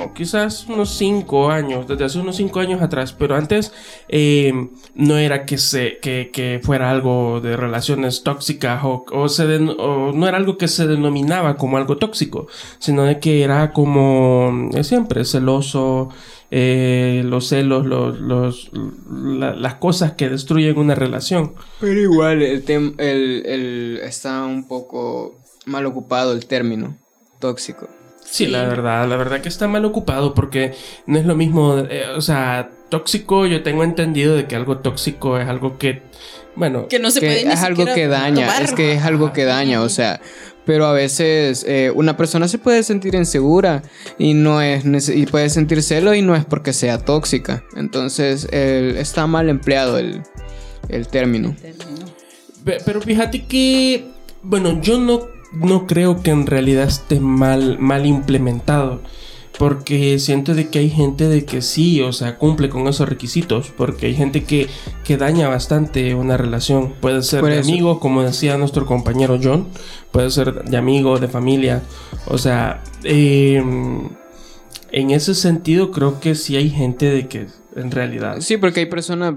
o 0.04 0.14
quizás 0.14 0.68
unos 0.70 0.92
cinco 0.92 1.50
años, 1.50 1.88
desde 1.88 2.06
hace 2.06 2.20
unos 2.20 2.36
cinco 2.36 2.60
años 2.60 2.80
atrás. 2.80 3.12
Pero 3.12 3.36
antes 3.36 3.74
eh, 4.08 4.54
no 4.94 5.18
era 5.18 5.46
que, 5.48 5.58
se, 5.58 5.98
que, 6.00 6.30
que 6.32 6.60
fuera 6.62 6.92
algo 6.92 7.42
de 7.42 7.58
relaciones 7.58 8.22
tóxicas 8.22 8.82
o, 8.84 9.04
o 9.12 9.30
se 9.30 9.48
den- 9.48 9.76
o 9.80 10.12
no 10.12 10.28
era 10.28 10.38
algo 10.38 10.60
que 10.60 10.68
se 10.68 10.86
denominaba 10.86 11.58
como 11.58 11.78
algo 11.78 11.98
tóxico, 11.98 12.46
sino 12.78 13.02
de 13.02 13.20
que 13.20 13.42
era 13.42 13.74
como 13.74 14.70
eh, 14.76 14.84
siempre 14.84 15.26
celoso, 15.26 16.10
eh, 16.52 17.22
los 17.26 17.48
celos, 17.50 17.86
los, 17.86 18.20
los, 18.20 18.72
la- 19.10 19.56
las 19.56 19.76
cosas 19.76 20.14
que 20.14 20.30
destruyen 20.30 20.78
una 20.78 20.96
relación. 20.96 21.54
Pero 21.80 22.00
igual 22.00 22.42
el, 22.42 22.66
tem- 22.66 22.96
el, 23.00 23.44
el- 23.46 24.00
está 24.04 24.44
un 24.46 24.68
poco 24.68 25.40
mal 25.66 25.86
ocupado 25.86 26.34
el 26.34 26.46
término 26.46 26.98
tóxico. 27.40 27.88
Sí, 28.24 28.46
Sí. 28.46 28.48
la 28.48 28.66
verdad, 28.66 29.08
la 29.08 29.18
verdad 29.18 29.42
que 29.42 29.50
está 29.50 29.68
mal 29.68 29.86
ocupado 29.86 30.34
porque 30.34 30.74
no 31.06 31.18
es 31.20 31.26
lo 31.26 31.36
mismo, 31.36 31.78
eh, 31.90 32.06
o 32.16 32.22
sea, 32.22 32.72
tóxico, 32.90 33.46
yo 33.46 33.62
tengo 33.64 33.84
entendido 33.84 34.36
de 34.36 34.48
que 34.48 34.56
algo 34.56 34.80
tóxico 34.80 35.38
es 35.40 35.48
algo 35.48 35.78
que, 35.78 36.02
bueno, 36.56 36.88
Que 36.88 36.98
no 37.00 37.12
se 37.12 37.20
que 37.20 37.28
puede 37.28 37.46
ni 37.46 37.52
es 37.54 37.62
algo 37.64 37.86
que 37.86 38.08
daña, 38.08 38.48
tomar. 38.48 38.64
es 38.64 38.72
que 38.74 38.94
es 38.94 39.04
algo 39.04 39.32
que 39.32 39.44
daña, 39.46 39.82
o 39.82 39.90
sea, 39.90 40.22
pero 40.66 40.86
a 40.86 40.94
veces 40.94 41.64
eh, 41.68 41.92
una 41.94 42.18
persona 42.18 42.48
se 42.48 42.58
puede 42.58 42.84
sentir 42.84 43.16
insegura 43.16 43.84
y 44.18 44.34
no 44.34 44.62
es 44.62 44.84
y 45.10 45.26
puede 45.26 45.50
sentir 45.50 45.82
celo 45.84 46.14
y 46.14 46.22
no 46.22 46.36
es 46.36 46.46
porque 46.46 46.74
sea 46.74 46.98
tóxica, 46.98 47.64
entonces 47.76 48.48
el- 48.52 48.98
está 48.98 49.28
mal 49.28 49.50
empleado 49.50 49.98
el, 49.98 50.22
el 50.90 51.08
término. 51.08 51.56
Pe- 52.64 52.78
Pero 52.86 53.02
fíjate 53.02 53.46
que, 53.46 54.08
bueno, 54.42 54.82
yo 54.82 55.00
no, 55.00 55.28
no 55.54 55.86
creo 55.88 56.22
que 56.24 56.32
en 56.32 56.48
realidad 56.48 56.88
esté 56.88 57.20
mal, 57.20 57.78
mal 57.80 58.06
implementado. 58.06 59.02
Porque 59.58 60.20
siento 60.20 60.54
de 60.54 60.70
que 60.70 60.80
hay 60.80 60.90
gente 60.90 61.28
de 61.28 61.46
que 61.46 61.62
sí, 61.62 62.02
o 62.02 62.12
sea, 62.12 62.38
cumple 62.38 62.70
con 62.70 62.88
esos 62.88 63.08
requisitos. 63.08 63.72
Porque 63.76 64.08
hay 64.08 64.16
gente 64.16 64.44
que, 64.44 64.68
que 65.04 65.18
daña 65.18 65.48
bastante 65.48 66.14
una 66.16 66.38
relación. 66.38 66.94
Puede 67.00 67.24
ser 67.24 67.42
Por 67.42 67.50
de 67.50 67.60
eso. 67.60 67.70
amigo, 67.70 68.00
como 68.00 68.24
decía 68.24 68.58
nuestro 68.58 68.86
compañero 68.86 69.40
John. 69.42 69.68
Puede 70.12 70.30
ser 70.30 70.64
de 70.64 70.78
amigo, 70.78 71.20
de 71.20 71.28
familia. 71.28 71.82
O 72.28 72.38
sea, 72.38 72.84
eh, 73.04 73.64
en 74.92 75.12
ese 75.12 75.36
sentido 75.36 75.92
creo 75.92 76.20
que 76.20 76.36
sí 76.36 76.56
hay 76.56 76.70
gente 76.70 77.10
de 77.10 77.28
que 77.28 77.48
en 77.76 77.92
realidad... 77.92 78.38
Sí, 78.40 78.58
porque 78.58 78.82
hay 78.82 78.86
personas, 78.86 79.34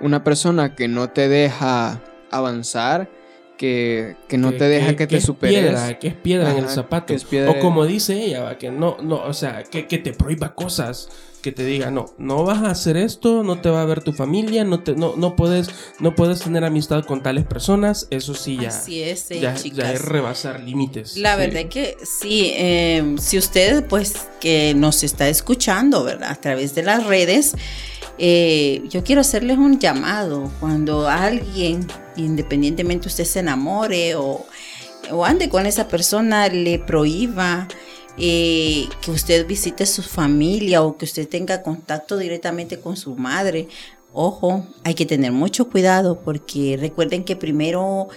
una 0.00 0.24
persona 0.24 0.74
que 0.74 0.88
no 0.88 1.10
te 1.10 1.28
deja 1.28 2.00
avanzar, 2.30 3.08
que, 3.56 4.16
que 4.28 4.36
no 4.38 4.52
te 4.52 4.64
deja 4.64 4.96
que, 4.96 5.06
te 5.06 5.16
es 5.18 5.24
superes. 5.24 5.60
Piedra, 5.62 5.98
que 5.98 6.08
es 6.08 6.14
piedra 6.14 6.50
en 6.52 6.58
el 6.58 6.68
zapato. 6.68 7.06
que 7.06 7.14
es 7.14 7.24
piedra 7.24 7.50
O 7.52 7.58
como 7.60 7.86
dice 7.86 8.22
ella, 8.24 8.42
va, 8.42 8.58
que 8.58 8.70
no, 8.70 8.96
no, 9.02 9.16
o 9.24 9.32
sea, 9.32 9.62
que, 9.64 9.86
que 9.86 9.98
te 9.98 10.12
prohíba 10.12 10.54
cosas. 10.54 11.08
que 11.42 11.52
te 11.52 11.62
diga, 11.62 11.90
no, 11.90 12.06
no 12.16 12.42
vas 12.44 12.62
a 12.62 12.70
hacer 12.70 12.96
esto, 12.96 13.42
no 13.42 13.60
te 13.60 13.68
va 13.68 13.82
a 13.82 13.84
ver 13.84 14.02
tu 14.02 14.14
familia, 14.14 14.64
no 14.64 14.80
te, 14.82 14.94
no, 14.96 15.14
no 15.14 15.36
puedes, 15.36 15.68
no 16.00 16.14
puedes 16.14 16.40
tener 16.40 16.64
amistad 16.64 17.04
con 17.04 17.22
tales 17.22 17.44
personas, 17.44 18.06
eso 18.10 18.32
sí 18.34 18.56
ya, 18.58 18.68
Así 18.68 19.02
es, 19.02 19.30
eh, 19.30 19.40
ya, 19.40 19.52
es 19.92 20.00
rebasar 20.02 20.60
límites. 20.60 21.18
La 21.18 21.34
Sí. 21.34 21.38
verdad 21.40 21.66
que 21.68 21.98
sí, 22.02 22.50
eh, 22.56 23.16
si 23.20 23.36
usted 23.36 23.84
pues 23.86 24.26
que 24.40 24.72
nos 24.74 25.02
está 25.04 25.28
escuchando, 25.28 26.02
¿verdad? 26.02 26.30
A 26.30 26.36
través 26.36 26.74
de 26.74 26.82
las 26.82 27.04
redes, 27.06 27.54
eh, 28.18 28.82
yo 28.88 29.02
quiero 29.02 29.20
hacerles 29.20 29.58
un 29.58 29.78
llamado 29.78 30.50
cuando 30.60 31.08
alguien, 31.08 31.86
independientemente 32.16 33.08
usted 33.08 33.24
se 33.24 33.40
enamore 33.40 34.14
o, 34.14 34.44
ande 35.24 35.48
con 35.48 35.66
esa 35.66 35.88
persona, 35.88 36.48
le 36.48 36.78
prohíba 36.78 37.68
eh, 38.16 38.86
que 39.02 39.10
usted 39.10 39.46
visite 39.46 39.84
su 39.86 40.02
familia 40.02 40.82
o 40.82 40.96
que 40.96 41.04
usted 41.04 41.28
tenga 41.28 41.62
contacto 41.62 42.16
directamente 42.16 42.80
con 42.80 42.96
su 42.96 43.14
madre. 43.16 43.68
Ojo, 44.12 44.64
hay 44.84 44.94
que 44.94 45.06
tener 45.06 45.32
mucho 45.32 45.68
cuidado 45.68 46.20
porque 46.20 46.76
recuerden 46.80 47.24
que 47.24 47.34
primero 47.34 48.08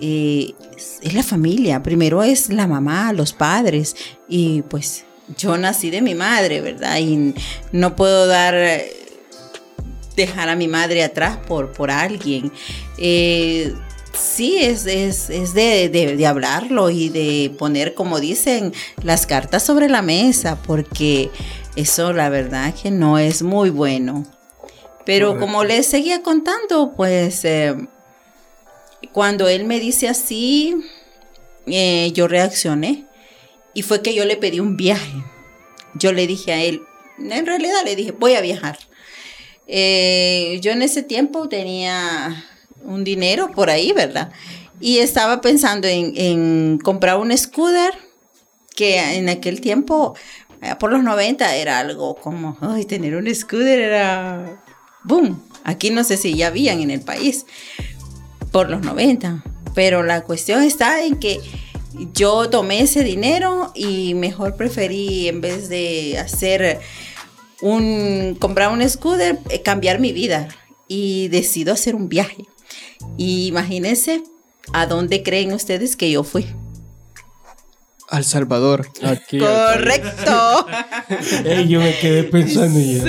eh, 0.00 0.54
es 1.02 1.14
la 1.14 1.22
familia, 1.22 1.82
primero 1.82 2.22
es 2.22 2.48
la 2.48 2.66
mamá, 2.66 3.12
los 3.12 3.32
padres 3.32 3.96
y 4.28 4.62
pues 4.62 5.04
yo 5.38 5.56
nací 5.56 5.90
de 5.90 6.02
mi 6.02 6.14
madre, 6.14 6.60
¿verdad? 6.60 6.98
Y 6.98 7.34
no 7.72 7.96
puedo 7.96 8.26
dar, 8.26 8.54
dejar 10.16 10.48
a 10.48 10.56
mi 10.56 10.68
madre 10.68 11.02
atrás 11.04 11.38
por, 11.46 11.72
por 11.72 11.90
alguien. 11.90 12.52
Eh, 12.98 13.74
sí, 14.12 14.56
es, 14.60 14.86
es, 14.86 15.30
es 15.30 15.54
de, 15.54 15.88
de- 15.88 16.16
de 16.16 16.26
hablarlo 16.26 16.90
y 16.90 17.08
de 17.08 17.52
poner, 17.58 17.94
como 17.94 18.20
dicen, 18.20 18.72
las 19.02 19.26
cartas 19.26 19.62
sobre 19.64 19.88
la 19.88 20.02
mesa, 20.02 20.58
porque 20.66 21.30
eso 21.76 22.12
la 22.12 22.28
verdad 22.28 22.74
que 22.74 22.90
no 22.90 23.18
es 23.18 23.42
muy 23.42 23.70
bueno. 23.70 24.24
Pero 25.04 25.28
Correcto. 25.28 25.46
como 25.46 25.64
les 25.64 25.86
seguía 25.86 26.22
contando, 26.22 26.92
pues 26.96 27.44
eh, 27.44 27.74
cuando 29.12 29.48
él 29.48 29.64
me 29.64 29.80
dice 29.80 30.08
así, 30.08 30.76
eh, 31.66 32.10
yo 32.14 32.28
reaccioné 32.28 33.06
y 33.74 33.82
fue 33.82 34.02
que 34.02 34.14
yo 34.14 34.24
le 34.24 34.36
pedí 34.36 34.60
un 34.60 34.76
viaje. 34.76 35.22
Yo 35.94 36.12
le 36.12 36.26
dije 36.26 36.52
a 36.52 36.62
él, 36.62 36.82
en 37.18 37.46
realidad 37.46 37.78
le 37.84 37.96
dije, 37.96 38.12
voy 38.12 38.34
a 38.34 38.40
viajar. 38.40 38.78
Eh, 39.74 40.58
yo 40.60 40.70
en 40.70 40.82
ese 40.82 41.02
tiempo 41.02 41.48
tenía 41.48 42.44
un 42.84 43.04
dinero 43.04 43.50
por 43.52 43.70
ahí, 43.70 43.92
¿verdad? 43.92 44.30
Y 44.80 44.98
estaba 44.98 45.40
pensando 45.40 45.88
en, 45.88 46.78
comprar 46.78 47.16
un 47.16 47.34
scooter 47.34 47.94
que 48.76 49.16
en 49.16 49.30
aquel 49.30 49.62
tiempo, 49.62 50.14
allá 50.60 50.78
por 50.78 50.92
los 50.92 51.02
90, 51.02 51.56
era 51.56 51.78
algo 51.78 52.16
como, 52.16 52.58
ay, 52.60 52.84
tener 52.84 53.16
un 53.16 53.34
scooter 53.34 53.80
era, 53.80 54.62
boom. 55.04 55.42
Aquí 55.64 55.88
no 55.88 56.04
sé 56.04 56.18
si 56.18 56.34
ya 56.34 56.48
habían 56.48 56.80
en 56.80 56.90
el 56.90 57.00
país 57.00 57.46
por 58.50 58.68
los 58.68 58.82
90. 58.82 59.42
Pero 59.74 60.02
la 60.02 60.22
cuestión 60.22 60.62
está 60.62 61.02
en 61.02 61.16
que 61.16 61.40
yo 62.12 62.50
tomé 62.50 62.82
ese 62.82 63.02
dinero 63.04 63.72
y 63.74 64.12
mejor 64.12 64.54
preferí, 64.54 65.28
en 65.28 65.40
vez 65.40 65.70
de 65.70 66.18
hacer 66.18 66.80
un, 67.62 68.36
comprar 68.38 68.70
un 68.70 68.86
scooter, 68.88 69.38
eh, 69.48 69.62
cambiar 69.62 69.98
mi 69.98 70.12
vida. 70.12 70.48
Y 70.88 71.28
decido 71.28 71.72
hacer 71.72 71.94
un 71.94 72.10
viaje. 72.10 72.44
Y 73.16 73.46
imagínense 73.46 74.22
a 74.74 74.86
dónde 74.86 75.22
creen 75.22 75.52
ustedes 75.52 75.96
que 75.96 76.10
yo 76.10 76.22
fui. 76.22 76.46
Al 78.08 78.24
Salvador. 78.24 78.86
Aquí, 79.02 79.38
Correcto. 79.38 80.66
Ey, 81.46 81.66
yo 81.66 81.80
me 81.80 81.96
quedé 81.98 82.24
pensando 82.24 82.78
y 82.78 83.00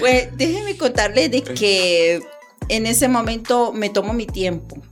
Pues 0.00 0.36
déjenme 0.36 0.76
contarles 0.76 1.30
de 1.30 1.42
que 1.42 2.20
en 2.68 2.86
ese 2.86 3.06
momento 3.06 3.72
me 3.72 3.90
tomo 3.90 4.12
mi 4.12 4.26
tiempo 4.26 4.82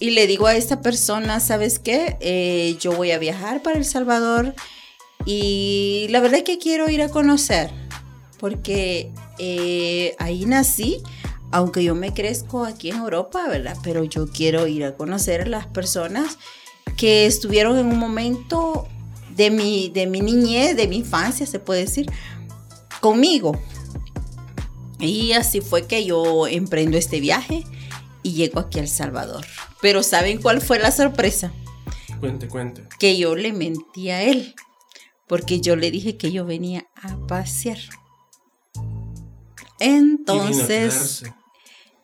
y 0.00 0.10
le 0.10 0.26
digo 0.26 0.46
a 0.46 0.56
esta 0.56 0.80
persona, 0.80 1.40
¿sabes 1.40 1.78
qué? 1.78 2.16
Eh, 2.20 2.76
yo 2.80 2.92
voy 2.92 3.10
a 3.12 3.18
viajar 3.18 3.62
para 3.62 3.76
El 3.76 3.84
Salvador 3.84 4.54
y 5.26 6.06
la 6.10 6.20
verdad 6.20 6.38
es 6.38 6.44
que 6.44 6.58
quiero 6.58 6.88
ir 6.88 7.02
a 7.02 7.08
conocer 7.08 7.70
porque 8.40 9.12
eh, 9.38 10.16
ahí 10.18 10.46
nací, 10.46 11.02
aunque 11.52 11.84
yo 11.84 11.94
me 11.94 12.14
crezco 12.14 12.64
aquí 12.64 12.90
en 12.90 12.96
Europa, 12.96 13.46
¿verdad? 13.48 13.76
Pero 13.82 14.02
yo 14.04 14.28
quiero 14.28 14.66
ir 14.66 14.84
a 14.84 14.96
conocer 14.96 15.42
a 15.42 15.46
las 15.46 15.66
personas 15.66 16.38
que 16.96 17.26
estuvieron 17.26 17.78
en 17.78 17.86
un 17.86 17.98
momento 17.98 18.88
de 19.36 19.50
mi, 19.50 19.90
de 19.90 20.06
mi 20.06 20.22
niñez, 20.22 20.76
de 20.76 20.88
mi 20.88 20.96
infancia, 20.96 21.46
se 21.46 21.58
puede 21.58 21.80
decir, 21.80 22.10
conmigo. 23.00 23.60
Y 24.98 25.32
así 25.32 25.60
fue 25.60 25.86
que 25.86 26.04
yo 26.04 26.46
emprendo 26.46 26.96
este 26.96 27.20
viaje 27.20 27.64
y 28.22 28.32
llego 28.32 28.60
aquí 28.60 28.78
a 28.78 28.82
El 28.82 28.88
Salvador. 28.88 29.46
Pero 29.80 30.02
¿saben 30.02 30.40
cuál 30.40 30.60
fue 30.60 30.78
la 30.78 30.90
sorpresa? 30.90 31.52
Cuente, 32.20 32.48
cuente. 32.48 32.84
Que 32.98 33.16
yo 33.16 33.34
le 33.34 33.52
mentí 33.52 34.10
a 34.10 34.22
él, 34.22 34.54
porque 35.30 35.60
yo 35.60 35.76
le 35.76 35.92
dije 35.92 36.16
que 36.16 36.32
yo 36.32 36.44
venía 36.44 36.88
a 36.96 37.16
pasear. 37.28 37.78
Entonces, 39.78 41.22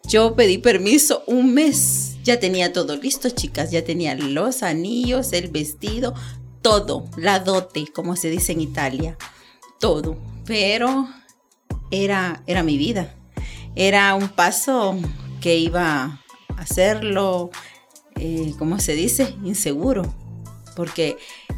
yo 0.04 0.36
pedí 0.36 0.58
permiso 0.58 1.24
un 1.26 1.52
mes. 1.52 2.18
Ya 2.22 2.38
tenía 2.38 2.72
todo 2.72 2.94
listo, 2.96 3.28
chicas. 3.30 3.72
Ya 3.72 3.82
tenía 3.82 4.14
los 4.14 4.62
anillos, 4.62 5.32
el 5.32 5.48
vestido, 5.48 6.14
todo. 6.62 7.10
La 7.16 7.40
dote, 7.40 7.86
como 7.92 8.14
se 8.14 8.30
dice 8.30 8.52
en 8.52 8.60
Italia. 8.60 9.18
Todo. 9.80 10.16
Pero 10.44 11.08
era, 11.90 12.44
era 12.46 12.62
mi 12.62 12.78
vida. 12.78 13.12
Era 13.74 14.14
un 14.14 14.28
paso 14.28 14.96
que 15.40 15.56
iba 15.56 15.82
a 15.84 16.20
hacerlo, 16.56 17.50
eh, 18.14 18.54
¿cómo 18.56 18.78
se 18.78 18.94
dice? 18.94 19.34
Inseguro. 19.42 20.14
Porque 20.76 21.16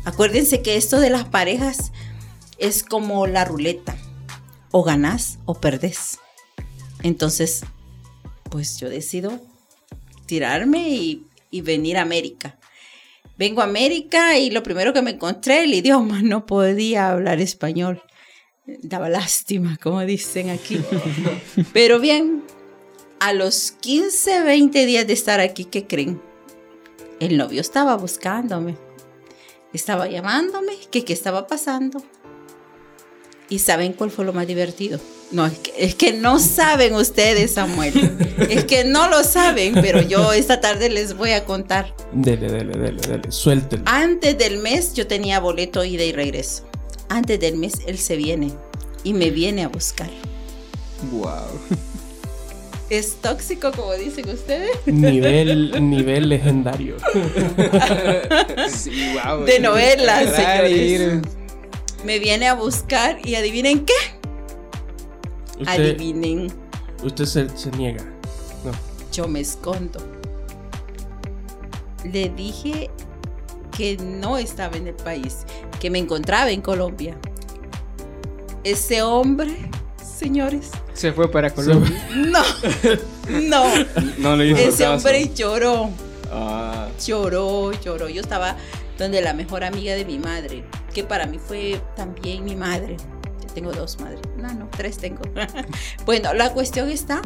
acuérdense 0.09 0.63
que 0.63 0.77
esto 0.77 1.01
de 1.01 1.11
las 1.11 1.25
parejas 1.25 1.93
es 2.59 2.83
como 2.83 3.27
la 3.27 3.45
ruleta. 3.45 3.97
O 4.71 4.83
ganás 4.83 5.39
o 5.47 5.55
perdés. 5.55 6.19
Entonces, 7.03 7.63
pues 8.51 8.79
yo 8.79 8.91
decido 8.91 9.41
tirarme 10.27 10.91
y, 10.91 11.27
y 11.51 11.63
venir 11.63 11.97
a 11.97 12.03
América. 12.03 12.59
Vengo 13.39 13.61
a 13.61 13.65
América 13.65 14.37
y 14.37 14.51
lo 14.51 14.63
primero 14.63 14.93
que 14.93 15.01
me 15.01 15.13
encontré, 15.13 15.65
el 15.65 15.73
idioma, 15.73 16.23
no 16.23 16.45
podía 16.45 17.11
hablar 17.11 17.41
español. 17.41 18.03
Daba 18.67 19.09
lástima, 19.09 19.79
como 19.83 20.01
dicen 20.05 20.51
aquí. 20.51 20.81
Pero 21.73 22.01
bien, 22.01 22.43
a 23.21 23.33
los 23.33 23.71
15, 23.71 24.43
20 24.43 24.85
días 24.85 25.07
de 25.07 25.13
estar 25.15 25.41
aquí, 25.41 25.65
¿qué 25.65 25.87
creen? 25.87 26.21
El 27.21 27.37
novio 27.39 27.61
estaba 27.61 27.97
buscándome. 27.97 28.88
Estaba 29.73 30.09
llamándome, 30.09 30.73
que 30.91 31.05
qué 31.05 31.13
estaba 31.13 31.47
pasando. 31.47 32.03
¿Y 33.51 33.61
saben 33.61 33.93
cuál 33.93 34.11
fue 34.11 34.25
lo 34.25 34.33
más 34.33 34.47
divertido? 34.47 35.01
No, 35.31 35.47
es 35.47 35.59
que, 35.59 35.73
es 35.77 35.95
que 35.95 36.13
no 36.13 36.39
saben 36.39 36.95
ustedes, 36.95 37.53
Samuel. 37.53 38.17
Es 38.49 38.65
que 38.65 38.85
no 38.85 39.09
lo 39.09 39.25
saben, 39.25 39.75
pero 39.75 40.01
yo 40.01 40.33
esta 40.33 40.61
tarde 40.61 40.89
les 40.89 41.15
voy 41.15 41.33
a 41.33 41.45
contar. 41.45 41.95
Dele, 42.13 42.51
dele, 42.51 42.79
dele, 42.79 43.01
dele. 43.01 43.31
Suéltelo. 43.31 43.83
Antes 43.87 44.39
del 44.39 44.59
mes 44.59 44.95
yo 44.95 45.07
tenía 45.07 45.41
boleto 45.41 45.85
ida 45.85 46.05
y 46.05 46.13
regreso. 46.13 46.65
Antes 47.09 47.41
del 47.41 47.57
mes 47.57 47.75
él 47.87 47.99
se 47.99 48.17
viene 48.17 48.53
y 49.05 49.13
me 49.13 49.31
viene 49.31 49.65
a 49.65 49.69
buscar. 49.69 50.11
Wow. 51.11 51.61
Es 52.91 53.17
tóxico, 53.17 53.71
como 53.73 53.93
dicen 53.95 54.29
ustedes. 54.31 54.71
Nivel, 54.87 55.73
nivel 55.91 56.29
legendario. 56.31 56.97
Sí, 58.71 59.13
wow. 59.25 59.45
De 59.45 59.61
novela, 59.61 60.21
señores. 60.31 61.21
Me 62.05 62.19
viene 62.19 62.49
a 62.49 62.55
buscar 62.55 63.19
y 63.25 63.35
adivinen 63.35 63.85
qué. 63.85 63.93
Usted, 65.61 65.69
Adivinen. 65.97 66.53
usted 67.03 67.25
se, 67.25 67.49
se 67.57 67.71
niega. 67.73 68.05
No. 68.65 68.71
Yo 69.13 69.27
me 69.27 69.41
escondo. 69.41 69.99
Le 72.05 72.29
dije 72.31 72.91
que 73.77 73.97
no 73.97 74.39
estaba 74.39 74.77
en 74.77 74.87
el 74.87 74.95
país, 74.95 75.39
que 75.81 75.91
me 75.91 75.99
encontraba 75.99 76.51
en 76.51 76.61
Colombia. 76.63 77.17
Ese 78.65 79.03
hombre, 79.03 79.57
señores, 80.19 80.71
Se 80.95 81.13
fue 81.13 81.31
para 81.31 81.51
Colombia. 81.51 82.09
no, 82.17 82.43
no. 83.41 83.65
No 84.19 84.37
le 84.37 84.49
hizo 84.49 84.59
Ese 84.59 84.83
caso. 84.85 84.95
hombre 84.95 85.31
lloró, 85.35 85.91
Ah, 86.33 86.89
lloró, 87.07 87.73
lloró. 87.81 88.09
Yo 88.09 88.21
estaba 88.21 88.57
donde 88.99 89.21
la 89.23 89.33
mejor 89.33 89.65
amiga 89.65 89.95
de 89.95 90.05
mi 90.05 90.19
madre, 90.19 90.65
que 90.93 91.05
para 91.05 91.27
mí 91.27 91.39
fue 91.39 91.81
también 91.97 92.45
mi 92.45 92.55
madre. 92.57 92.97
Yo 93.47 93.55
tengo 93.55 93.73
dos 93.73 93.99
madres. 94.01 94.21
No, 94.37 94.53
no, 94.53 94.69
tres 94.77 94.99
tengo. 94.99 95.23
bueno, 96.05 96.35
la 96.35 96.53
cuestión 96.53 96.91
está 96.91 97.23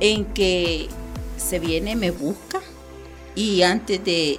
en 0.00 0.24
que 0.26 0.88
se 1.38 1.58
viene, 1.58 1.96
me 1.96 2.10
busca 2.10 2.60
y 3.34 3.62
antes 3.62 4.04
de 4.04 4.38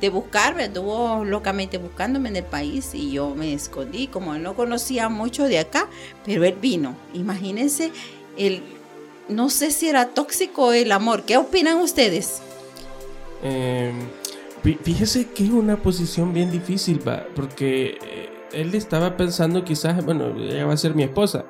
de 0.00 0.08
buscarme, 0.08 0.64
estuvo 0.64 1.24
locamente 1.24 1.76
buscándome 1.78 2.28
en 2.30 2.36
el 2.36 2.44
país 2.44 2.90
y 2.94 3.12
yo 3.12 3.34
me 3.34 3.52
escondí, 3.52 4.06
como 4.06 4.34
él 4.34 4.42
no 4.42 4.54
conocía 4.54 5.08
mucho 5.08 5.44
de 5.44 5.58
acá, 5.58 5.88
pero 6.24 6.44
él 6.44 6.54
vino. 6.60 6.96
Imagínense, 7.14 7.92
el, 8.38 8.62
no 9.28 9.50
sé 9.50 9.70
si 9.70 9.88
era 9.88 10.08
tóxico 10.08 10.72
el 10.72 10.90
amor. 10.92 11.24
¿Qué 11.24 11.36
opinan 11.36 11.78
ustedes? 11.78 12.40
Eh, 13.42 13.92
fí- 14.64 14.78
fíjese 14.82 15.26
que 15.28 15.44
es 15.44 15.50
una 15.50 15.76
posición 15.76 16.32
bien 16.32 16.50
difícil, 16.50 17.06
va, 17.06 17.24
porque 17.34 17.98
eh, 18.02 18.28
él 18.52 18.74
estaba 18.74 19.16
pensando 19.16 19.64
quizás, 19.64 20.04
bueno, 20.04 20.34
ella 20.38 20.66
va 20.66 20.72
a 20.74 20.76
ser 20.76 20.94
mi 20.94 21.02
esposa, 21.04 21.44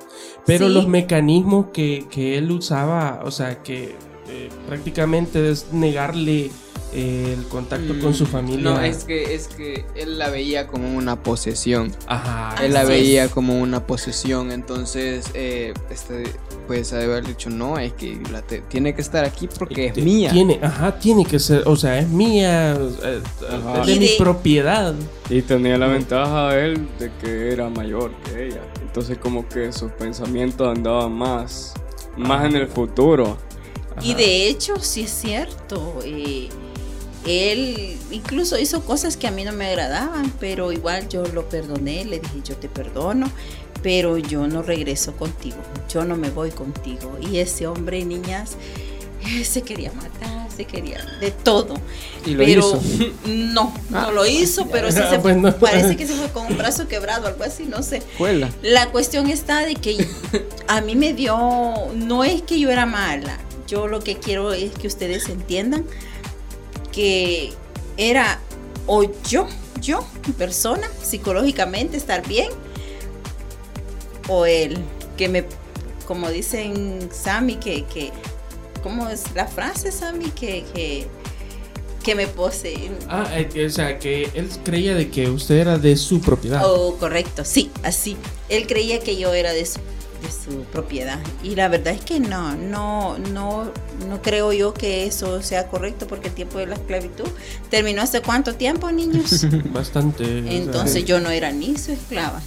pero 0.47 0.69
Sí. 0.69 0.75
los 0.75 0.87
mecanismos 0.87 1.67
que, 1.73 2.07
que 2.11 2.37
él 2.39 2.51
usaba, 2.51 3.21
o 3.25 3.31
sea, 3.31 3.63
que 3.63 3.95
eh, 4.29 4.49
prácticamente 4.69 5.51
es 5.51 5.73
negarle 5.73 6.51
el 6.93 7.45
contacto 7.49 7.99
con 8.01 8.15
su 8.15 8.25
Mm, 8.25 8.27
familia. 8.29 8.63
No, 8.71 8.81
es 8.81 9.05
que, 9.05 9.35
es 9.35 9.49
que 9.49 9.85
él 9.95 10.19
la 10.19 10.29
veía 10.31 10.67
como 10.67 10.97
una 10.97 11.23
posesión. 11.23 11.93
Ajá. 12.07 12.55
Él 12.65 12.73
la 12.73 12.85
veía 12.85 13.25
es. 13.25 13.31
como 13.31 13.61
una 13.61 13.87
posesión. 13.87 14.53
Entonces, 14.53 15.27
eh, 15.35 15.73
este, 15.91 16.25
pues, 16.67 16.91
de 16.91 17.03
haber 17.05 17.27
dicho, 17.27 17.51
no, 17.51 17.79
es 17.79 17.93
que 17.93 18.21
la 18.33 18.43
te- 18.43 18.61
tiene 18.63 18.95
que 18.95 19.01
estar 19.03 19.25
aquí 19.25 19.49
porque 19.59 19.87
es 19.87 19.97
mía. 19.97 20.31
Tiene, 20.33 20.59
ajá, 20.63 20.99
tiene 20.99 21.25
que 21.25 21.39
ser, 21.39 21.63
o 21.67 21.77
sea, 21.77 21.99
es 21.99 22.09
mía, 22.09 22.73
eh, 22.75 23.21
Ajá. 23.49 23.81
es 23.83 23.87
de 23.87 23.93
Y 23.95 23.99
mi 23.99 24.09
de- 24.09 24.15
propiedad. 24.19 24.95
Y 25.29 25.43
tenía 25.43 25.79
la 25.79 25.87
ventaja 25.87 26.59
él 26.59 26.89
de 26.99 27.11
que 27.21 27.53
era 27.53 27.69
mayor 27.69 28.11
que 28.25 28.47
ella. 28.49 28.61
Entonces 28.83 29.19
como 29.19 29.49
que 29.49 29.73
sus 29.73 29.93
pensamientos 29.93 30.77
andaban 30.77 31.13
más, 31.13 31.75
más 32.17 32.45
en 32.45 32.57
el 32.57 32.67
futuro. 32.67 33.37
Y 34.03 34.15
de 34.15 34.49
hecho, 34.49 34.77
sí 34.81 35.03
es 35.03 35.11
cierto. 35.11 35.99
eh, 36.05 36.49
él 37.27 37.97
incluso 38.11 38.59
hizo 38.59 38.85
cosas 38.85 39.17
que 39.17 39.27
a 39.27 39.31
mí 39.31 39.45
no 39.45 39.53
me 39.53 39.67
agradaban, 39.67 40.33
pero 40.41 40.73
igual 40.73 41.09
yo 41.09 41.25
lo 41.27 41.49
perdoné, 41.49 42.05
le 42.05 42.19
dije 42.21 42.41
yo 42.45 42.57
te 42.57 42.69
perdono, 42.69 43.31
pero 43.83 44.19
yo 44.19 44.47
no 44.47 44.63
regreso 44.63 45.13
contigo, 45.17 45.59
yo 45.93 46.05
no 46.05 46.17
me 46.17 46.31
voy 46.31 46.51
contigo. 46.51 47.19
Y 47.21 47.39
ese 47.39 47.67
hombre, 47.67 48.05
niñas, 48.05 48.57
eh, 49.27 49.45
se 49.45 49.63
quería 49.63 49.93
matar, 49.93 50.51
se 50.51 50.65
quería 50.65 51.05
de 51.21 51.31
todo. 51.31 51.75
Y 52.25 52.31
lo 52.33 52.39
pero 52.45 52.61
hizo. 52.61 52.83
no, 53.27 53.75
no 53.91 54.13
lo 54.13 54.27
hizo, 54.27 54.67
pero 54.69 54.91
sí 54.91 54.99
Ah, 55.03 55.11
se 55.11 55.19
pues 55.19 55.37
no. 55.37 55.55
parece 55.57 55.97
que 55.97 56.07
se 56.07 56.15
fue 56.15 56.29
con 56.31 56.47
un 56.47 56.57
brazo 56.57 56.89
quebrado, 56.89 57.27
algo 57.27 57.45
así, 57.45 57.65
no 57.65 57.83
sé. 57.83 58.03
Cuela. 58.19 58.51
La 58.63 58.91
cuestión 58.91 59.29
está 59.29 59.65
de 59.65 59.75
que 59.75 60.07
a 60.69 60.81
mí 60.81 60.97
me 60.97 61.13
dio, 61.13 61.37
no 61.95 62.25
es 62.25 62.43
que 62.43 62.59
yo 62.59 62.71
era 62.71 62.87
mala, 62.87 63.39
yo 63.67 63.87
lo 63.87 64.01
que 64.01 64.17
quiero 64.17 64.53
es 64.53 64.73
que 64.73 64.87
ustedes 64.89 65.29
entiendan 65.29 65.85
que 66.93 67.53
era 67.97 68.41
o 68.87 69.05
yo, 69.29 69.47
yo, 69.81 70.07
mi 70.27 70.33
persona, 70.33 70.89
psicológicamente 71.03 71.97
estar 71.97 72.27
bien, 72.27 72.51
o 74.29 74.47
él, 74.47 74.79
que 75.17 75.29
me, 75.29 75.45
como 76.07 76.31
dicen 76.31 77.09
Sammy, 77.13 77.57
que, 77.57 77.85
que 77.85 78.11
¿cómo 78.83 79.09
es 79.09 79.25
la 79.35 79.47
frase 79.47 79.93
Sammy? 79.93 80.31
Que, 80.31 80.65
que, 80.75 81.07
que 82.03 82.15
me 82.15 82.27
posee. 82.27 82.91
Ah, 83.09 83.29
eh, 83.33 83.67
o 83.67 83.71
sea, 83.71 83.99
que 83.99 84.31
él 84.35 84.49
creía 84.65 84.95
de 84.95 85.11
que 85.11 85.29
usted 85.29 85.57
era 85.57 85.79
de 85.79 85.97
su 85.97 86.21
propiedad. 86.21 86.63
Oh, 86.65 86.97
correcto, 86.97 87.45
sí, 87.45 87.71
así. 87.83 88.17
Él 88.49 88.67
creía 88.67 89.01
que 89.01 89.17
yo 89.17 89.35
era 89.35 89.53
de 89.53 89.67
su, 89.67 89.81
de 90.21 90.31
su 90.31 90.65
propiedad. 90.65 91.19
Y 91.43 91.55
la 91.55 91.69
verdad 91.69 91.95
es 91.95 92.01
que 92.03 92.21
no, 92.21 92.55
no, 92.57 93.19
no, 93.19 93.73
no 94.09 94.23
creo 94.23 94.53
yo 94.53 94.75
que 94.75 95.07
eso 95.07 95.43
sea 95.43 95.69
correcto 95.69 96.07
porque 96.07 96.29
el 96.29 96.35
tiempo 96.35 96.59
de 96.59 96.67
la 96.67 96.75
esclavitud 96.75 97.29
terminó 97.71 98.03
hace 98.03 98.21
cuánto 98.23 98.55
tiempo, 98.55 98.91
niños. 98.91 99.47
Bastante. 99.73 100.57
Entonces 100.57 101.05
yo 101.05 101.21
no 101.21 101.31
era 101.31 101.53
ni 101.53 101.77
su 101.77 101.93
esclava. 101.93 102.41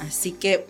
Así 0.00 0.32
que 0.32 0.66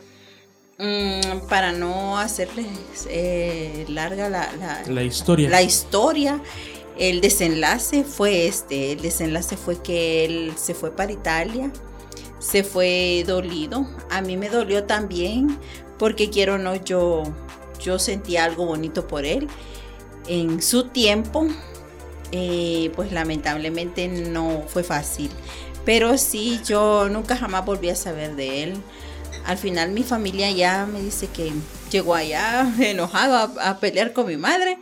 mm, 0.78 1.48
para 1.48 1.72
no 1.72 2.18
hacerles 2.18 2.66
eh, 3.08 3.84
larga 3.88 4.28
la, 4.28 4.50
la, 4.58 4.82
la 4.86 5.02
historia. 5.02 5.50
la 5.50 5.62
historia, 5.62 6.40
el 6.98 7.20
desenlace 7.20 8.04
fue 8.04 8.46
este. 8.46 8.92
El 8.92 9.02
desenlace 9.02 9.56
fue 9.56 9.82
que 9.82 10.24
él 10.24 10.52
se 10.56 10.74
fue 10.74 10.94
para 10.94 11.12
Italia, 11.12 11.70
se 12.38 12.62
fue 12.62 13.24
dolido. 13.26 13.86
A 14.10 14.20
mí 14.20 14.36
me 14.36 14.48
dolió 14.48 14.84
también 14.84 15.58
porque 15.98 16.30
quiero 16.30 16.54
o 16.54 16.58
no, 16.58 16.76
yo, 16.76 17.22
yo 17.80 17.98
sentí 17.98 18.36
algo 18.36 18.66
bonito 18.66 19.06
por 19.06 19.24
él. 19.24 19.48
En 20.26 20.62
su 20.62 20.88
tiempo, 20.88 21.46
eh, 22.32 22.90
pues 22.96 23.12
lamentablemente 23.12 24.08
no 24.08 24.64
fue 24.66 24.82
fácil. 24.82 25.30
Pero 25.84 26.16
sí, 26.18 26.60
yo 26.66 27.08
nunca 27.08 27.36
jamás 27.36 27.64
volví 27.64 27.90
a 27.90 27.96
saber 27.96 28.36
de 28.36 28.62
él. 28.62 28.74
Al 29.44 29.58
final 29.58 29.90
mi 29.92 30.02
familia 30.02 30.50
ya 30.50 30.86
me 30.86 31.00
dice 31.00 31.28
que 31.28 31.52
llegó 31.90 32.14
allá 32.14 32.72
enojado 32.80 33.52
a, 33.60 33.78
pelear 33.78 34.12
con 34.12 34.26
mi 34.26 34.36
madre 34.36 34.78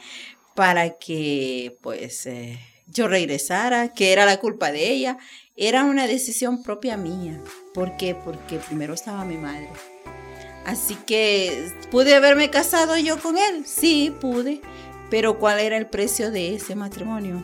para 0.54 0.98
que 0.98 1.76
pues 1.82 2.26
eh, 2.26 2.60
yo 2.86 3.08
regresara, 3.08 3.92
que 3.92 4.12
era 4.12 4.24
la 4.24 4.38
culpa 4.38 4.70
de 4.70 4.90
ella. 4.90 5.18
Era 5.56 5.84
una 5.84 6.06
decisión 6.06 6.62
propia 6.62 6.96
mía. 6.96 7.38
¿Por 7.74 7.96
qué? 7.96 8.14
Porque 8.14 8.58
primero 8.58 8.94
estaba 8.94 9.24
mi 9.24 9.36
madre. 9.36 9.68
Así 10.64 10.96
que, 11.06 11.68
¿pude 11.90 12.14
haberme 12.14 12.50
casado 12.50 12.96
yo 12.98 13.18
con 13.18 13.36
él? 13.36 13.64
Sí, 13.66 14.12
pude. 14.20 14.60
Pero 15.10 15.38
¿cuál 15.38 15.58
era 15.60 15.76
el 15.76 15.86
precio 15.86 16.30
de 16.30 16.54
ese 16.54 16.74
matrimonio? 16.74 17.42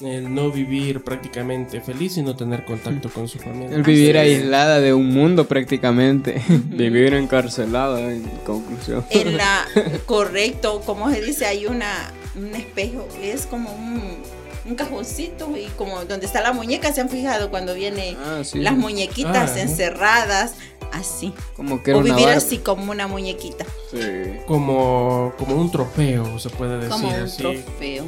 El 0.00 0.34
no 0.34 0.50
vivir 0.50 1.02
prácticamente 1.04 1.80
feliz 1.80 2.16
y 2.16 2.22
no 2.22 2.34
tener 2.34 2.64
contacto 2.64 3.08
con 3.10 3.28
su 3.28 3.38
familia. 3.38 3.76
El 3.76 3.82
vivir 3.84 4.18
Así 4.18 4.30
es. 4.30 4.38
aislada 4.42 4.80
de 4.80 4.92
un 4.94 5.08
mundo 5.08 5.46
prácticamente. 5.46 6.42
Vivir 6.48 7.14
encarcelada 7.14 8.00
en 8.12 8.22
conclusión. 8.44 9.04
En 9.10 9.36
la, 9.36 9.64
correcto, 10.06 10.80
como 10.84 11.10
se 11.10 11.20
dice, 11.20 11.46
hay 11.46 11.66
una, 11.66 12.12
un 12.34 12.52
espejo, 12.54 13.06
es 13.22 13.46
como 13.46 13.72
un, 13.72 14.02
un 14.64 14.74
cajoncito 14.74 15.56
y 15.56 15.66
como 15.76 16.04
donde 16.04 16.26
está 16.26 16.40
la 16.40 16.52
muñeca, 16.52 16.92
¿se 16.92 17.00
han 17.00 17.08
fijado 17.08 17.50
cuando 17.50 17.72
viene 17.74 18.16
Ah, 18.24 18.40
sí. 18.42 18.58
las 18.58 18.74
muñequitas 18.74 19.50
Ah, 19.52 19.54
¿no? 19.56 19.62
Así. 20.92 21.32
Como 21.56 21.82
que 21.82 21.90
era 21.92 22.00
O 22.00 22.02
vivir 22.02 22.28
así 22.28 22.58
como 22.58 22.90
una 22.92 23.06
muñequita, 23.06 23.64
Sí. 23.90 23.98
Como, 24.46 25.32
como 25.38 25.56
un 25.56 25.70
trofeo, 25.70 26.38
se 26.38 26.50
puede 26.50 26.76
decir 26.76 26.90
como 26.90 27.08
un 27.08 27.14
así. 27.14 27.36
trofeo. 27.38 28.04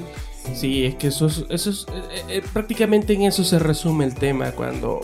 Sí, 0.54 0.84
es 0.84 0.94
que 0.96 1.06
eso 1.06 1.26
es, 1.26 1.44
eso 1.48 1.70
es- 1.70 1.86
eh, 1.90 2.22
eh, 2.28 2.42
prácticamente 2.52 3.14
en 3.14 3.22
eso 3.22 3.42
se 3.44 3.58
resume 3.58 4.04
el 4.04 4.14
tema 4.14 4.50
cuando 4.52 5.00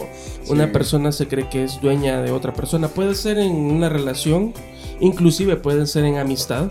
una 0.48 0.70
persona 0.70 1.12
se 1.12 1.26
cree 1.28 1.48
que 1.48 1.64
es 1.64 1.80
dueña 1.80 2.20
de 2.20 2.30
otra 2.30 2.52
persona. 2.52 2.88
Puede 2.88 3.14
ser 3.14 3.38
en 3.38 3.52
una 3.52 3.88
relación, 3.88 4.52
inclusive 5.00 5.56
puede 5.56 5.86
ser 5.86 6.04
en 6.04 6.18
amistad. 6.18 6.70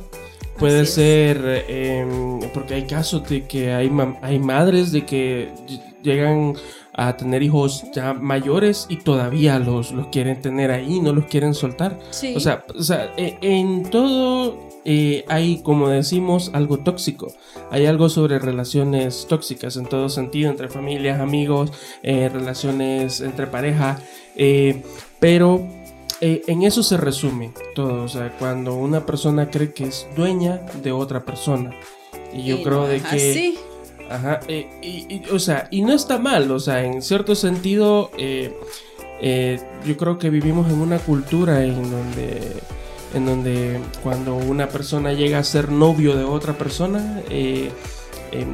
Puede 0.59 0.81
Así 0.81 0.91
ser, 0.91 1.41
eh, 1.45 1.99
em, 2.01 2.39
porque 2.53 2.75
hay 2.75 2.83
casos 2.85 3.27
de 3.27 3.47
que 3.47 3.71
hay, 3.73 3.91
hay 4.21 4.37
madres 4.39 4.91
de 4.91 5.05
que 5.05 5.49
ll- 5.67 6.01
llegan 6.03 6.53
a 7.07 7.15
tener 7.15 7.41
hijos 7.41 7.85
ya 7.93 8.13
mayores 8.13 8.85
y 8.89 8.97
todavía 8.97 9.57
los, 9.57 9.91
los 9.93 10.07
quieren 10.07 10.41
tener 10.41 10.69
ahí, 10.69 10.99
no 10.99 11.13
los 11.13 11.25
quieren 11.25 11.53
soltar. 11.53 11.97
Sí. 12.09 12.33
O 12.35 12.41
sea, 12.41 12.65
o 12.77 12.83
sea, 12.83 13.13
e- 13.15 13.37
en 13.41 13.83
todo 13.89 14.69
eh, 14.83 15.23
hay, 15.29 15.61
como 15.61 15.87
decimos, 15.87 16.51
algo 16.53 16.79
tóxico. 16.79 17.31
Hay 17.71 17.85
algo 17.85 18.09
sobre 18.09 18.37
relaciones 18.37 19.27
tóxicas 19.29 19.77
en 19.77 19.85
todo 19.85 20.09
sentido, 20.09 20.49
entre 20.49 20.67
familias, 20.67 21.21
amigos, 21.21 21.71
eh, 22.03 22.29
relaciones 22.29 23.21
entre 23.21 23.47
pareja. 23.47 23.99
eh, 24.35 24.83
pero 25.19 25.65
en 26.21 26.63
eso 26.63 26.83
se 26.83 26.97
resume 26.97 27.53
todo. 27.75 28.03
O 28.03 28.09
sea, 28.09 28.35
cuando 28.37 28.75
una 28.75 29.05
persona 29.05 29.49
cree 29.49 29.71
que 29.73 29.85
es 29.85 30.05
dueña 30.17 30.57
de 30.83 30.91
otra 30.91 31.23
persona. 31.23 31.71
Y 32.33 32.43
yo 32.43 32.61
creo 32.61 32.87
de 32.87 32.99
que... 32.99 33.07
así. 33.07 33.59
Ajá, 34.09 34.39
eh, 34.47 34.67
y, 34.81 35.05
y, 35.13 35.21
o 35.31 35.37
sea, 35.37 35.67
y 35.69 35.83
no 35.83 35.93
está 35.93 36.17
mal, 36.17 36.49
o 36.51 36.59
sea, 36.59 36.83
en 36.83 37.01
cierto 37.03 37.35
sentido, 37.35 38.09
eh, 38.17 38.57
eh, 39.21 39.61
yo 39.85 39.97
creo 39.97 40.17
que 40.17 40.31
vivimos 40.31 40.67
en 40.71 40.81
una 40.81 40.97
cultura 40.97 41.63
en 41.63 41.75
donde, 41.91 42.53
en 43.13 43.25
donde 43.27 43.79
cuando 44.01 44.35
una 44.35 44.67
persona 44.67 45.13
llega 45.13 45.37
a 45.37 45.43
ser 45.43 45.71
novio 45.71 46.15
de 46.15 46.23
otra 46.23 46.57
persona, 46.57 47.21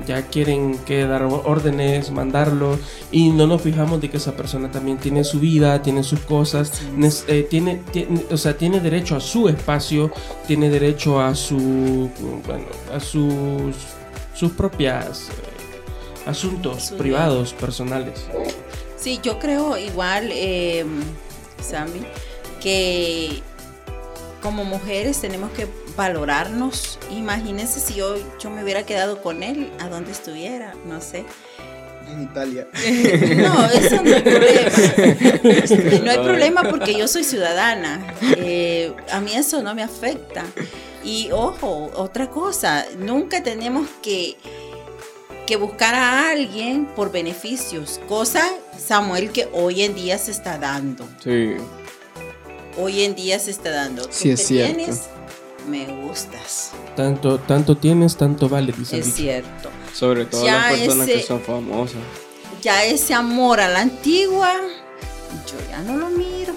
ya 0.07 0.21
quieren 0.27 0.77
que 0.85 1.05
dar 1.05 1.23
órdenes, 1.23 2.11
mandarlo, 2.11 2.77
y 3.11 3.29
no 3.29 3.45
nos 3.47 3.61
fijamos 3.61 3.99
de 4.01 4.09
que 4.09 4.17
esa 4.17 4.35
persona 4.35 4.71
también 4.71 4.97
tiene 4.97 5.23
su 5.23 5.39
vida, 5.39 5.81
tiene 5.81 6.03
sus 6.03 6.19
cosas, 6.21 6.81
eh, 7.27 7.45
tiene, 7.49 7.81
tiene- 7.91 8.25
o 8.31 8.37
sea, 8.37 8.57
tiene 8.57 8.79
derecho 8.79 9.15
a 9.15 9.19
su 9.19 9.49
espacio, 9.49 10.11
tiene 10.47 10.69
derecho 10.69 11.19
a 11.19 11.35
su, 11.35 12.09
bueno, 12.45 12.65
a 12.93 12.99
sus, 12.99 13.75
sus 14.35 14.51
propias 14.51 15.29
eh, 15.29 16.29
asuntos 16.29 16.83
Su- 16.87 16.97
privados, 16.97 17.53
personales. 17.53 18.25
Sí, 18.97 19.19
yo 19.23 19.39
creo 19.39 19.77
igual, 19.77 20.29
eh, 20.31 20.85
Sammy, 21.61 22.01
que 22.61 23.41
como 24.41 24.63
mujeres 24.65 25.21
tenemos 25.21 25.51
que 25.51 25.67
valorarnos. 25.95 26.99
Imagínense 27.11 27.79
si 27.79 27.95
yo, 27.95 28.15
yo 28.39 28.49
me 28.49 28.63
hubiera 28.63 28.83
quedado 28.83 29.21
con 29.21 29.43
él, 29.43 29.71
a 29.79 29.87
donde 29.89 30.11
estuviera, 30.11 30.73
no 30.85 31.01
sé. 31.01 31.25
En 32.11 32.23
Italia. 32.23 32.67
No, 33.37 33.65
eso 33.67 34.03
no 34.03 34.15
hay 34.15 34.21
problema. 34.21 36.01
No 36.03 36.11
hay 36.11 36.17
problema 36.19 36.63
porque 36.69 36.95
yo 36.95 37.07
soy 37.07 37.23
ciudadana. 37.23 38.05
Eh, 38.37 38.93
a 39.11 39.19
mí 39.21 39.33
eso 39.33 39.63
no 39.63 39.73
me 39.73 39.81
afecta. 39.83 40.43
Y 41.05 41.29
ojo, 41.31 41.91
otra 41.95 42.29
cosa, 42.31 42.85
nunca 42.97 43.43
tenemos 43.43 43.87
que, 44.01 44.35
que 45.45 45.55
buscar 45.55 45.93
a 45.95 46.31
alguien 46.31 46.85
por 46.87 47.11
beneficios. 47.11 47.99
Cosa, 48.09 48.43
Samuel, 48.77 49.31
que 49.31 49.47
hoy 49.53 49.83
en 49.83 49.93
día 49.95 50.17
se 50.17 50.31
está 50.31 50.57
dando. 50.57 51.07
Sí. 51.23 51.53
Hoy 52.77 53.03
en 53.03 53.13
día 53.15 53.37
se 53.39 53.51
está 53.51 53.69
dando. 53.69 54.01
Tú 54.03 54.09
Sí, 54.11 54.31
es 54.31 54.47
cierto. 54.47 54.75
tienes, 54.77 55.01
me 55.69 55.85
gustas. 55.85 56.71
Tanto, 56.95 57.37
tanto 57.39 57.77
tienes, 57.77 58.17
tanto 58.17 58.49
vale, 58.49 58.73
dice 58.77 58.97
Es 58.97 59.05
dicho. 59.05 59.17
cierto. 59.17 59.69
Sobre 59.93 60.25
todo 60.25 60.43
Ya 60.43 60.71
las 60.71 60.79
personas 60.79 61.07
ese- 61.07 61.17
que 61.21 61.23
son 61.27 61.41
famosas. 61.41 61.97
Ya 62.63 62.83
ese 62.83 63.13
amor 63.13 63.59
a 63.59 63.69
la 63.69 63.81
antigua, 63.81 64.51
yo 65.45 65.69
ya 65.69 65.83
no 65.83 65.97
lo 65.97 66.09
miro. 66.09 66.53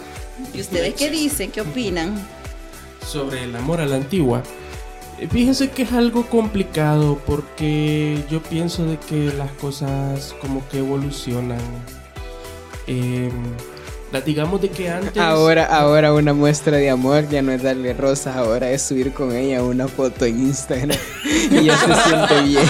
¿Y 0.55 0.61
ustedes 0.63 0.95
qué 0.95 1.11
dicen? 1.11 1.51
¿Qué 1.53 1.61
opinan? 1.61 2.15
Sobre 3.09 3.45
el 3.45 3.57
amor 3.57 3.81
a 3.81 3.87
la 3.87 3.97
antigua. 3.97 4.43
eh, 5.19 5.27
Fíjense 5.31 5.71
que 5.71 5.83
es 5.83 5.93
algo 5.93 6.27
complicado 6.27 7.19
porque 7.27 8.23
yo 8.31 8.43
pienso 8.43 8.85
de 8.85 8.99
que 8.99 9.33
las 9.37 9.51
cosas 9.53 10.35
como 10.41 10.67
que 10.69 10.79
evolucionan. 10.79 11.59
Eh, 12.87 13.31
digamos 14.25 14.63
de 14.63 14.71
que 14.71 14.89
antes... 14.89 15.19
Ahora, 15.19 15.67
ahora 15.67 16.15
una 16.15 16.33
muestra 16.33 16.79
de 16.79 16.89
amor 16.89 17.29
ya 17.29 17.43
no 17.43 17.53
es 17.53 17.63
darle 17.63 17.93
rosas, 17.93 18.37
ahora 18.37 18.71
es 18.71 18.81
subir 18.83 19.13
con 19.13 19.35
ella 19.37 19.63
una 19.63 19.87
foto 19.87 20.25
en 20.25 20.39
Instagram 20.39 20.97
y 21.51 21.65
ya 21.65 21.77
se 21.77 21.95
siente 22.09 22.43
bien. 22.43 22.65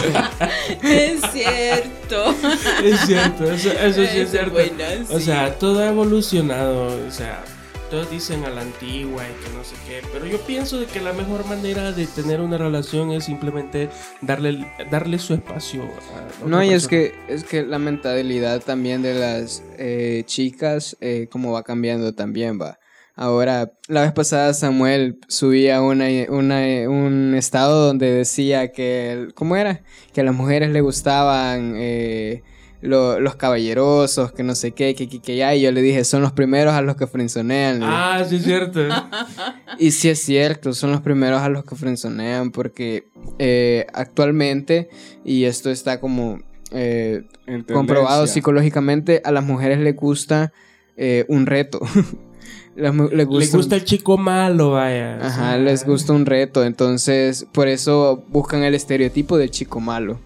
Es 0.82 1.20
cierto. 1.32 2.34
Es 2.82 3.00
cierto, 3.06 3.44
eso, 3.52 3.70
eso 3.70 4.00
sí 4.02 4.02
Eso 4.02 4.22
es 4.22 4.30
cierto. 4.32 4.50
buena, 4.50 4.84
O 5.10 5.18
sí. 5.20 5.26
sea, 5.26 5.56
todo 5.58 5.78
ha 5.78 5.88
evolucionado, 5.88 6.86
o 7.06 7.10
sea, 7.12 7.44
todos 7.90 8.10
dicen 8.10 8.44
a 8.44 8.50
la 8.50 8.62
antigua 8.62 9.24
y 9.24 9.44
que 9.44 9.56
no 9.56 9.64
sé 9.64 9.74
qué, 9.86 10.00
pero 10.12 10.26
yo 10.26 10.38
pienso 10.40 10.78
de 10.78 10.86
que 10.86 11.00
la 11.00 11.12
mejor 11.12 11.46
manera 11.46 11.92
de 11.92 12.06
tener 12.06 12.40
una 12.40 12.58
relación 12.58 13.12
es 13.12 13.24
simplemente 13.24 13.88
darle, 14.20 14.66
darle 14.90 15.18
su 15.18 15.34
espacio. 15.34 15.82
a 15.82 16.46
No, 16.46 16.62
y 16.62 16.70
es 16.70 16.86
que, 16.88 17.14
es 17.28 17.44
que 17.44 17.64
la 17.64 17.78
mentalidad 17.78 18.62
también 18.62 19.02
de 19.02 19.14
las 19.14 19.62
eh, 19.78 20.22
chicas, 20.26 20.96
eh, 21.00 21.28
como 21.30 21.52
va 21.52 21.62
cambiando 21.62 22.14
también, 22.14 22.60
va. 22.60 22.78
Ahora, 23.14 23.72
la 23.88 24.02
vez 24.02 24.12
pasada 24.12 24.54
Samuel 24.54 25.18
subía 25.26 25.82
una, 25.82 26.06
una, 26.28 26.60
un 26.88 27.34
estado 27.36 27.86
donde 27.86 28.12
decía 28.12 28.70
que, 28.70 29.28
¿cómo 29.34 29.56
era? 29.56 29.82
Que 30.12 30.20
a 30.20 30.24
las 30.24 30.36
mujeres 30.36 30.70
le 30.70 30.82
gustaban 30.82 31.74
eh, 31.76 32.44
lo- 32.80 33.18
los 33.20 33.34
caballerosos, 33.36 34.32
que 34.32 34.42
no 34.42 34.54
sé 34.54 34.72
qué, 34.72 34.94
que, 34.94 35.08
que, 35.08 35.20
que 35.20 35.36
ya, 35.36 35.54
y 35.54 35.62
yo 35.62 35.72
le 35.72 35.82
dije, 35.82 36.04
son 36.04 36.22
los 36.22 36.32
primeros 36.32 36.74
a 36.74 36.82
los 36.82 36.96
que 36.96 37.06
frenzonean. 37.06 37.80
Ah, 37.82 38.24
sí 38.28 38.36
es 38.36 38.44
cierto. 38.44 38.80
Y 39.80 39.92
sí 39.92 40.08
es 40.08 40.20
cierto, 40.20 40.72
son 40.72 40.90
los 40.90 41.00
primeros 41.02 41.40
a 41.40 41.48
los 41.48 41.64
que 41.64 41.76
frenzonean 41.76 42.50
porque 42.50 43.06
eh, 43.38 43.86
actualmente, 43.92 44.88
y 45.24 45.44
esto 45.44 45.70
está 45.70 46.00
como 46.00 46.40
eh, 46.72 47.22
comprobado 47.72 48.26
psicológicamente, 48.26 49.22
a 49.24 49.30
las 49.30 49.44
mujeres 49.44 49.78
les 49.78 49.94
gusta 49.94 50.52
eh, 50.96 51.24
un 51.28 51.46
reto. 51.46 51.80
Les 52.76 52.94
Le 52.94 53.24
gusta, 53.24 53.56
gusta 53.56 53.74
el 53.74 53.84
chico 53.84 54.16
malo, 54.18 54.70
vaya. 54.72 55.18
Ajá, 55.26 55.56
Sí. 55.56 55.62
les 55.62 55.84
gusta 55.84 56.12
un 56.12 56.26
reto, 56.26 56.64
entonces 56.64 57.44
por 57.52 57.66
eso 57.66 58.22
buscan 58.28 58.62
el 58.62 58.72
estereotipo 58.76 59.36
del 59.36 59.50
chico 59.50 59.80
malo. 59.80 60.20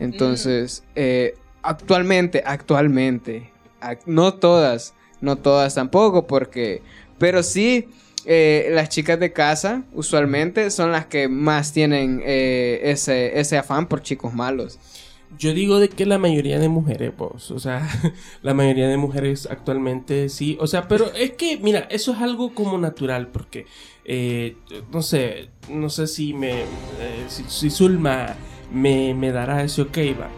Entonces, 0.00 0.82
eh, 0.96 1.34
actualmente, 1.62 2.42
actualmente, 2.44 3.50
ac- 3.80 4.00
no 4.06 4.34
todas, 4.34 4.94
no 5.20 5.36
todas 5.36 5.74
tampoco, 5.74 6.26
porque, 6.26 6.82
pero 7.18 7.42
sí, 7.42 7.88
eh, 8.24 8.68
las 8.72 8.88
chicas 8.88 9.18
de 9.18 9.32
casa 9.32 9.82
usualmente 9.92 10.70
son 10.70 10.92
las 10.92 11.06
que 11.06 11.28
más 11.28 11.72
tienen 11.72 12.22
eh, 12.24 12.80
ese, 12.84 13.38
ese 13.40 13.58
afán 13.58 13.86
por 13.88 14.02
chicos 14.02 14.32
malos. 14.34 14.78
Yo 15.38 15.54
digo 15.54 15.78
de 15.80 15.88
que 15.88 16.04
la 16.04 16.18
mayoría 16.18 16.58
de 16.58 16.68
mujeres, 16.68 17.10
vos, 17.16 17.50
o 17.50 17.58
sea, 17.58 17.88
la 18.42 18.52
mayoría 18.52 18.86
de 18.86 18.98
mujeres 18.98 19.48
actualmente 19.50 20.28
sí, 20.28 20.58
o 20.60 20.66
sea, 20.66 20.88
pero 20.88 21.10
es 21.14 21.32
que, 21.32 21.56
mira, 21.56 21.86
eso 21.90 22.12
es 22.12 22.18
algo 22.20 22.54
como 22.54 22.76
natural, 22.76 23.28
porque, 23.28 23.64
eh, 24.04 24.56
no 24.92 25.00
sé, 25.00 25.48
no 25.70 25.88
sé 25.88 26.06
si 26.06 26.34
me, 26.34 26.60
eh, 26.60 26.64
si, 27.28 27.44
si 27.48 27.70
Zulma 27.70 28.36
me, 28.70 29.14
me 29.14 29.32
dará 29.32 29.64
ese 29.64 29.82
ok, 29.82 29.96
va, 30.20 30.28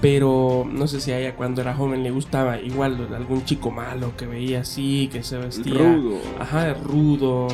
pero 0.00 0.66
no 0.70 0.86
sé 0.86 1.00
si 1.00 1.12
a 1.12 1.18
ella 1.18 1.34
cuando 1.34 1.60
era 1.62 1.74
joven 1.74 2.02
le 2.02 2.10
gustaba 2.10 2.60
igual 2.60 3.08
algún 3.14 3.44
chico 3.44 3.70
malo 3.70 4.16
que 4.16 4.26
veía 4.26 4.60
así, 4.60 5.08
que 5.12 5.22
se 5.22 5.38
vestía, 5.38 5.74
Rudo. 5.94 6.18
ajá, 6.38 6.74
rudo, 6.74 7.48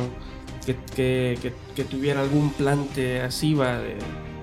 que, 0.65 0.75
que, 0.95 1.37
que, 1.41 1.53
que 1.75 1.83
tuviera 1.83 2.21
algún 2.21 2.51
plante 2.51 3.21
así, 3.21 3.53
va, 3.53 3.77
de... 3.79 3.95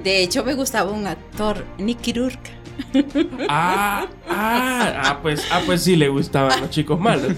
De 0.02 0.22
hecho, 0.22 0.42
me 0.44 0.54
gustaba 0.54 0.90
un 0.90 1.06
actor, 1.06 1.64
Nicky 1.78 2.12
Rourke. 2.14 2.50
Ah, 3.48 4.06
ah, 4.28 4.92
ah, 5.04 5.18
pues, 5.22 5.46
ah, 5.52 5.60
pues 5.66 5.82
sí 5.82 5.96
le 5.96 6.08
gustaban 6.08 6.58
los 6.60 6.70
chicos 6.70 6.98
malos. 6.98 7.32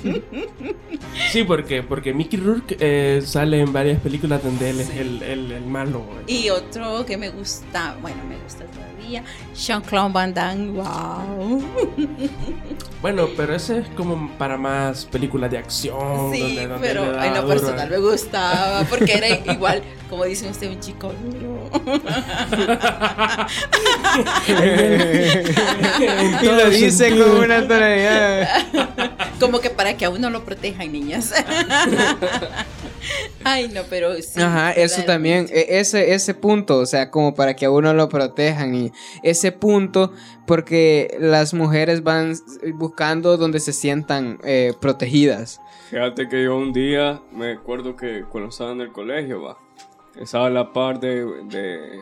Sí, 1.33 1.43
porque, 1.45 1.83
porque 1.83 2.15
Mickey 2.15 2.39
Rourke 2.39 2.77
eh, 2.79 3.23
sale 3.25 3.61
en 3.61 3.73
varias 3.73 4.01
películas 4.01 4.43
donde 4.45 4.71
él 4.71 4.81
es 4.81 4.91
el, 4.91 5.23
el- 5.23 5.51
el 5.53 5.67
malo. 5.67 6.05
Y 6.27 6.49
otro 6.51 7.05
que 7.07 7.17
me 7.17 7.31
gusta, 7.31 7.97
bueno, 8.01 8.19
me 8.29 8.37
gusta 8.43 8.65
todavía, 9.03 9.23
Jean-Claude 9.55 10.13
Van 10.13 10.35
Damme. 10.35 10.71
Wow. 10.73 11.63
Bueno, 13.01 13.29
pero 13.37 13.55
ese 13.55 13.79
es 13.81 13.89
como 13.97 14.31
para 14.39 14.57
más 14.57 15.05
películas 15.07 15.51
de 15.51 15.59
acción. 15.59 16.31
Sí, 16.33 16.41
donde- 16.41 16.67
donde 16.69 16.89
pero 16.89 17.23
en 17.23 17.35
lo 17.35 17.47
personal 17.49 17.91
me 17.91 17.99
gustaba 17.99 18.85
porque 18.85 19.13
era 19.15 19.29
igual, 19.53 19.83
como 20.09 20.25
dicen 20.25 20.51
usted, 20.51 20.71
un 20.71 20.79
chico 20.81 21.13
duro. 21.25 21.71
y 26.43 26.47
lo 26.47 26.71
dice 26.71 27.11
con 27.11 27.31
una 27.45 27.67
tonalidad. 27.67 28.49
Como 29.41 29.61
que 29.61 29.71
para 29.71 29.97
que 29.97 30.05
a 30.05 30.11
uno 30.11 30.31
lo 30.31 30.45
protejan, 30.45 30.93
niñas. 30.93 31.33
Ay, 33.53 33.69
no, 33.69 33.83
pero 33.91 34.15
sí. 34.15 34.41
Ajá, 34.41 34.73
eso 34.73 35.03
también, 35.05 35.47
e- 35.51 35.79
ese, 35.79 36.15
ese 36.15 36.33
punto, 36.35 36.79
o 36.79 36.87
sea, 36.87 37.11
como 37.11 37.35
para 37.35 37.55
que 37.55 37.67
a 37.67 37.71
uno 37.71 37.93
lo 37.93 38.09
protejan 38.09 38.75
y 38.75 38.93
ese 39.23 39.53
punto, 39.53 40.13
porque 40.47 41.15
las 41.21 41.53
mujeres 41.53 42.03
van 42.03 42.35
buscando 42.75 43.37
donde 43.37 43.61
se 43.61 43.73
sientan 43.73 44.39
eh, 44.45 44.73
protegidas. 44.81 45.61
Fíjate 45.91 46.29
que 46.29 46.45
yo 46.45 46.57
un 46.57 46.73
día 46.73 47.21
me 47.33 47.53
acuerdo 47.53 47.95
que 47.95 48.25
cuando 48.31 48.49
estaba 48.49 48.73
en 48.73 48.81
el 48.81 48.91
colegio, 48.93 49.43
va, 49.43 49.59
estaba 50.19 50.47
a 50.47 50.51
la 50.51 50.73
par 50.73 50.99
de, 50.99 51.27
de, 51.51 52.01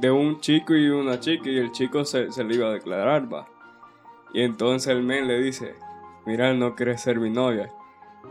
de 0.00 0.10
un 0.10 0.40
chico 0.40 0.74
y 0.74 0.88
una 0.88 1.20
chica 1.20 1.48
y 1.48 1.58
el 1.58 1.70
chico 1.70 2.04
se, 2.04 2.32
se 2.32 2.42
le 2.42 2.56
iba 2.56 2.68
a 2.68 2.72
declarar, 2.72 3.32
va. 3.32 3.46
Y 4.32 4.42
entonces 4.42 4.88
el 4.88 5.04
men 5.04 5.28
le 5.28 5.40
dice, 5.40 5.74
mira, 6.26 6.52
no 6.54 6.74
quieres 6.74 7.00
ser 7.00 7.20
mi 7.20 7.30
novia. 7.30 7.70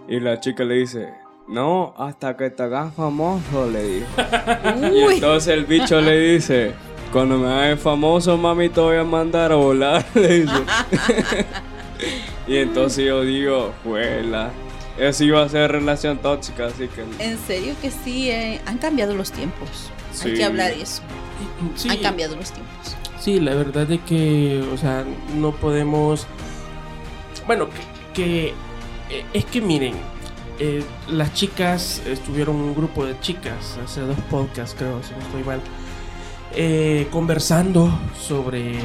Y 0.10 0.20
la 0.20 0.42
chica 0.42 0.66
le 0.66 0.76
dice, 0.76 1.14
no, 1.48 1.94
hasta 1.98 2.36
que 2.38 2.50
te 2.50 2.64
hagas 2.64 2.94
famoso, 2.94 3.70
le 3.70 3.84
dijo. 3.84 4.08
Y 4.94 5.04
Uy, 5.06 5.14
entonces 5.16 5.54
el 5.54 5.66
bicho 5.66 6.00
le 6.02 6.20
dice, 6.34 6.74
cuando 7.12 7.38
me 7.38 7.48
hagas 7.48 7.80
famoso, 7.80 8.38
mami, 8.38 8.70
te 8.70 8.80
voy 8.82 8.98
a 8.98 9.04
mandar 9.04 9.52
a 9.52 9.56
volar, 9.56 10.06
le 10.16 10.42
dice. 10.42 10.54
y 12.48 12.58
entonces 12.58 13.06
yo 13.06 13.22
digo, 13.24 13.74
juela, 13.84 14.52
eso 14.98 15.24
iba 15.24 15.42
a 15.44 15.50
ser 15.50 15.72
relación 15.72 16.18
tóxica, 16.20 16.68
así 16.68 16.88
que... 16.88 17.02
en 17.24 17.38
serio 17.40 17.74
que 17.82 17.92
sí, 17.92 18.30
eh, 18.30 18.62
han 18.66 18.78
cambiado 18.78 19.14
los 19.16 19.32
tiempos. 19.32 19.92
Hay 20.12 20.18
Sí. 20.18 20.34
que 20.36 20.44
hablar 20.44 20.74
de 20.76 20.82
eso. 20.84 21.02
Sí, 21.76 21.90
Han 21.90 21.98
cambiado 21.98 22.36
los 22.36 22.52
tiempos. 22.52 22.96
sí, 23.20 23.40
la 23.40 23.56
verdad 23.56 23.90
es 23.92 24.00
que, 24.02 24.64
o 24.74 24.78
sea, 24.78 25.04
no 25.36 25.52
podemos... 25.52 26.28
Bueno, 27.48 27.68
que, 28.14 28.14
que, 28.14 28.48
eh, 29.10 29.26
es 29.34 29.44
que 29.46 29.60
miren, 29.62 29.96
eh, 30.60 30.84
las 31.08 31.34
chicas, 31.34 32.02
estuvieron 32.06 32.56
un 32.56 32.76
grupo 32.76 33.06
de 33.06 33.20
chicas 33.20 33.78
hace 33.84 34.02
dos 34.02 34.18
podcasts, 34.30 34.76
creo, 34.78 35.02
si 35.02 35.14
no 35.14 35.20
estoy 35.20 35.44
mal, 35.44 35.62
eh, 36.56 37.08
conversando 37.12 37.90
sobre, 38.20 38.76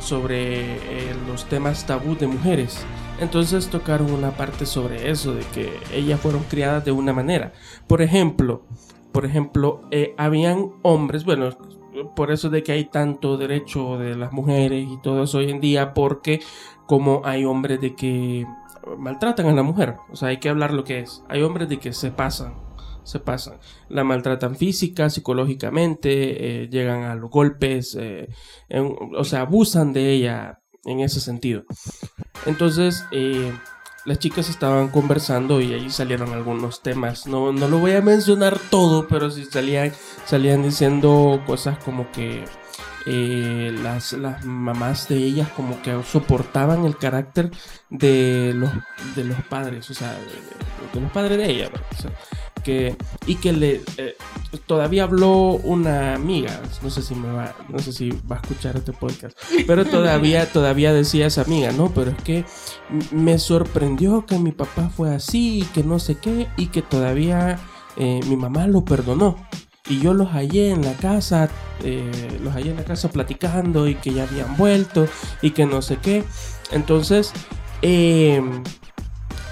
sobre 0.00 0.76
eh, 0.76 1.14
los 1.26 1.46
temas 1.46 1.86
tabú 1.86 2.16
de 2.16 2.26
mujeres. 2.26 2.84
Entonces 3.20 3.68
tocaron 3.68 4.12
una 4.12 4.32
parte 4.32 4.66
sobre 4.66 5.10
eso, 5.10 5.34
de 5.34 5.44
que 5.46 5.72
ellas 5.92 6.20
fueron 6.20 6.42
criadas 6.44 6.84
de 6.84 6.92
una 6.92 7.12
manera. 7.12 7.52
Por 7.86 8.02
ejemplo, 8.02 8.62
por 9.12 9.26
ejemplo, 9.26 9.82
habían 10.16 10.70
hombres, 10.82 11.24
bueno, 11.24 11.50
por 12.16 12.30
eso 12.30 12.48
de 12.48 12.62
que 12.62 12.72
hay 12.72 12.84
tanto 12.86 13.36
derecho 13.36 13.98
de 13.98 14.16
las 14.16 14.32
mujeres 14.32 14.88
y 14.90 14.96
todo 15.02 15.24
eso 15.24 15.38
hoy 15.38 15.50
en 15.50 15.60
día, 15.60 15.94
porque 15.94 16.40
como 16.86 17.22
hay 17.24 17.44
hombres 17.44 17.80
de 17.80 17.94
que 17.94 18.46
maltratan 18.98 19.46
a 19.46 19.52
la 19.52 19.62
mujer, 19.62 19.96
o 20.10 20.16
sea, 20.16 20.28
hay 20.28 20.38
que 20.38 20.48
hablar 20.48 20.72
lo 20.72 20.84
que 20.84 21.00
es. 21.00 21.22
Hay 21.28 21.42
hombres 21.42 21.68
de 21.68 21.78
que 21.78 21.92
se 21.92 22.10
pasan, 22.10 22.54
se 23.04 23.20
pasan. 23.20 23.58
La 23.88 24.04
maltratan 24.04 24.56
física, 24.56 25.10
psicológicamente, 25.10 26.62
eh, 26.62 26.68
llegan 26.68 27.02
a 27.02 27.14
los 27.14 27.30
golpes, 27.30 27.96
eh, 28.00 28.28
o 29.16 29.24
sea, 29.24 29.42
abusan 29.42 29.92
de 29.92 30.10
ella 30.10 30.60
en 30.84 31.00
ese 31.00 31.20
sentido. 31.20 31.64
Entonces, 32.46 33.04
eh, 33.12 33.52
las 34.04 34.18
chicas 34.18 34.48
estaban 34.48 34.88
conversando 34.88 35.60
y 35.60 35.72
ahí 35.72 35.90
salieron 35.90 36.32
algunos 36.32 36.82
temas. 36.82 37.26
No, 37.26 37.52
no 37.52 37.68
lo 37.68 37.78
voy 37.78 37.92
a 37.92 38.02
mencionar 38.02 38.58
todo, 38.70 39.06
pero 39.06 39.30
sí 39.30 39.44
salían, 39.44 39.92
salían 40.24 40.62
diciendo 40.62 41.40
cosas 41.46 41.78
como 41.78 42.10
que 42.10 42.44
eh, 43.06 43.76
las, 43.82 44.12
las 44.12 44.44
mamás 44.44 45.08
de 45.08 45.16
ellas 45.16 45.48
como 45.56 45.80
que 45.82 46.00
soportaban 46.04 46.84
el 46.84 46.96
carácter 46.96 47.50
de 47.90 48.52
los, 48.54 48.70
de 49.16 49.24
los 49.24 49.42
padres, 49.44 49.90
o 49.90 49.94
sea, 49.94 50.12
de, 50.12 51.00
los 51.00 51.10
padres 51.12 51.38
de 51.38 51.50
ella. 51.50 51.70
sea, 51.98 52.10
que, 52.62 52.96
y 53.26 53.36
que 53.36 53.52
le 53.52 53.82
eh, 53.96 54.16
todavía 54.66 55.04
habló 55.04 55.54
una 55.64 56.14
amiga, 56.14 56.60
no 56.82 56.90
sé 56.90 57.02
si 57.02 57.14
me 57.14 57.32
va, 57.32 57.54
no 57.68 57.78
sé 57.78 57.92
si 57.92 58.10
va 58.30 58.36
a 58.36 58.40
escuchar 58.40 58.76
este 58.76 58.92
podcast, 58.92 59.36
pero 59.66 59.84
todavía, 59.84 60.46
todavía 60.52 60.92
decía 60.92 61.26
esa 61.26 61.42
amiga, 61.42 61.72
no, 61.72 61.90
pero 61.90 62.12
es 62.12 62.22
que 62.22 62.44
me 63.10 63.38
sorprendió 63.38 64.26
que 64.26 64.38
mi 64.38 64.52
papá 64.52 64.90
fue 64.90 65.14
así 65.14 65.60
y 65.60 65.62
que 65.64 65.82
no 65.82 65.98
sé 65.98 66.16
qué 66.16 66.48
y 66.56 66.68
que 66.68 66.82
todavía 66.82 67.58
eh, 67.96 68.20
mi 68.28 68.36
mamá 68.36 68.66
lo 68.66 68.84
perdonó. 68.84 69.36
Y 69.88 70.00
yo 70.00 70.14
los 70.14 70.28
hallé 70.30 70.70
en 70.70 70.84
la 70.84 70.92
casa, 70.94 71.48
eh, 71.82 72.38
los 72.42 72.54
hallé 72.54 72.70
en 72.70 72.76
la 72.76 72.84
casa 72.84 73.10
platicando 73.10 73.88
y 73.88 73.96
que 73.96 74.12
ya 74.14 74.22
habían 74.24 74.56
vuelto 74.56 75.08
y 75.42 75.50
que 75.50 75.66
no 75.66 75.82
sé 75.82 75.96
qué. 75.96 76.22
Entonces, 76.70 77.32
eh, 77.82 78.40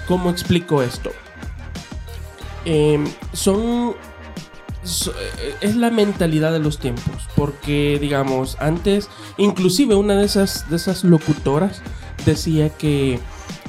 ¿cómo 0.07 0.29
explico 0.29 0.81
esto? 0.81 1.11
Eh, 2.65 3.03
son 3.33 3.95
so- 4.83 5.11
eh, 5.11 5.55
es 5.61 5.75
la 5.75 5.89
mentalidad 5.89 6.51
de 6.51 6.59
los 6.59 6.77
tiempos 6.79 7.27
porque 7.35 7.97
digamos 7.99 8.55
antes 8.59 9.09
inclusive 9.37 9.95
una 9.95 10.15
de 10.15 10.25
esas 10.25 10.69
de 10.69 10.75
esas 10.75 11.03
locutoras 11.03 11.81
decía 12.23 12.69
que 12.69 13.19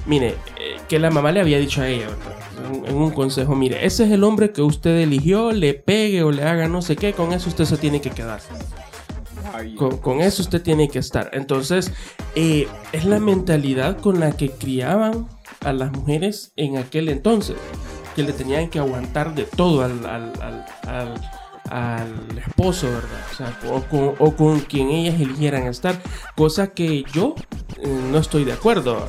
mire 0.07 0.37
eh, 0.59 0.77
que 0.89 0.99
la 0.99 1.11
mamá 1.11 1.33
le 1.33 1.41
había 1.41 1.59
dicho 1.59 1.81
a 1.81 1.89
ella 1.89 2.09
¿verdad? 2.09 2.37
En, 2.65 2.95
un 2.95 3.11
consejo 3.11 3.55
mire 3.55 3.85
ese 3.85 4.05
es 4.05 4.11
el 4.11 4.25
hombre 4.25 4.53
que 4.53 4.63
usted 4.63 4.99
eligió 5.01 5.53
le 5.53 5.75
pegue 5.75 6.23
o 6.23 6.31
le 6.31 6.45
haga 6.45 6.69
no 6.69 6.83
sé 6.83 6.97
qué 6.97 7.13
con 7.13 7.33
eso 7.33 7.49
usted 7.49 7.65
se 7.65 7.77
tiene 7.77 8.01
que 8.01 8.11
quedar 8.11 8.41
con, 10.01 10.21
eso 10.21 10.43
usted 10.43 10.63
tiene 10.63 10.89
que 10.89 10.99
estar. 10.99 11.31
Entonces, 11.33 11.93
eh, 12.35 12.69
es 12.93 13.05
la 13.05 13.19
mentalidad 13.19 13.99
con 14.01 14.21
la 14.21 14.33
que 14.33 14.51
criaban 14.51 15.29
a 15.61 15.73
las 15.73 15.93
mujeres 15.93 16.53
en 16.57 16.79
aquel 16.79 17.09
entonces, 17.09 17.57
que 18.17 18.23
le 18.23 18.33
tenían 18.33 18.69
que 18.69 18.79
aguantar 18.79 19.35
de 19.35 19.45
todo 19.45 19.83
al, 19.83 20.05
al- 20.07 20.65
esposo, 22.47 22.87
¿verdad? 22.87 23.55
O, 24.19 24.33
con, 24.35 24.61
quien 24.61 24.91
ellas 24.91 25.21
eligieran 25.21 25.67
estar, 25.67 26.01
cosa 26.37 26.69
que 26.75 27.05
yo 27.15 27.35
eh, 27.79 28.01
no 28.11 28.19
estoy 28.19 28.45
de 28.45 28.53
acuerdo. 28.53 29.09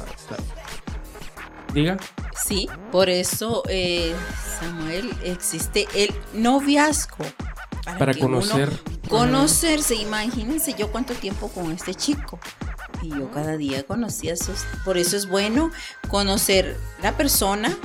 Diga. 1.74 1.98
Sí, 2.46 2.70
por 2.92 3.10
eso, 3.10 3.64
eh, 3.68 4.14
Samuel, 4.60 5.12
existe 5.24 5.88
el 5.96 6.14
noviazgo. 6.34 7.26
Para 8.00 8.14
uno 8.14 8.22
conocer. 8.22 8.70
conocerse, 9.10 9.96
imagínense 9.96 10.74
yo 10.74 10.92
cuánto 10.92 11.14
tiempo 11.14 11.50
con 11.50 11.72
este 11.72 11.94
chico. 11.94 12.40
Y 13.02 13.10
yo 13.10 13.30
cada 13.32 13.58
día 13.58 13.84
conocía 13.84 14.38
sus... 14.38 14.64
Por 14.86 14.98
eso 14.98 15.18
es 15.18 15.28
bueno 15.28 15.70
conocer 16.08 16.78
la 17.02 17.18
persona 17.18 17.76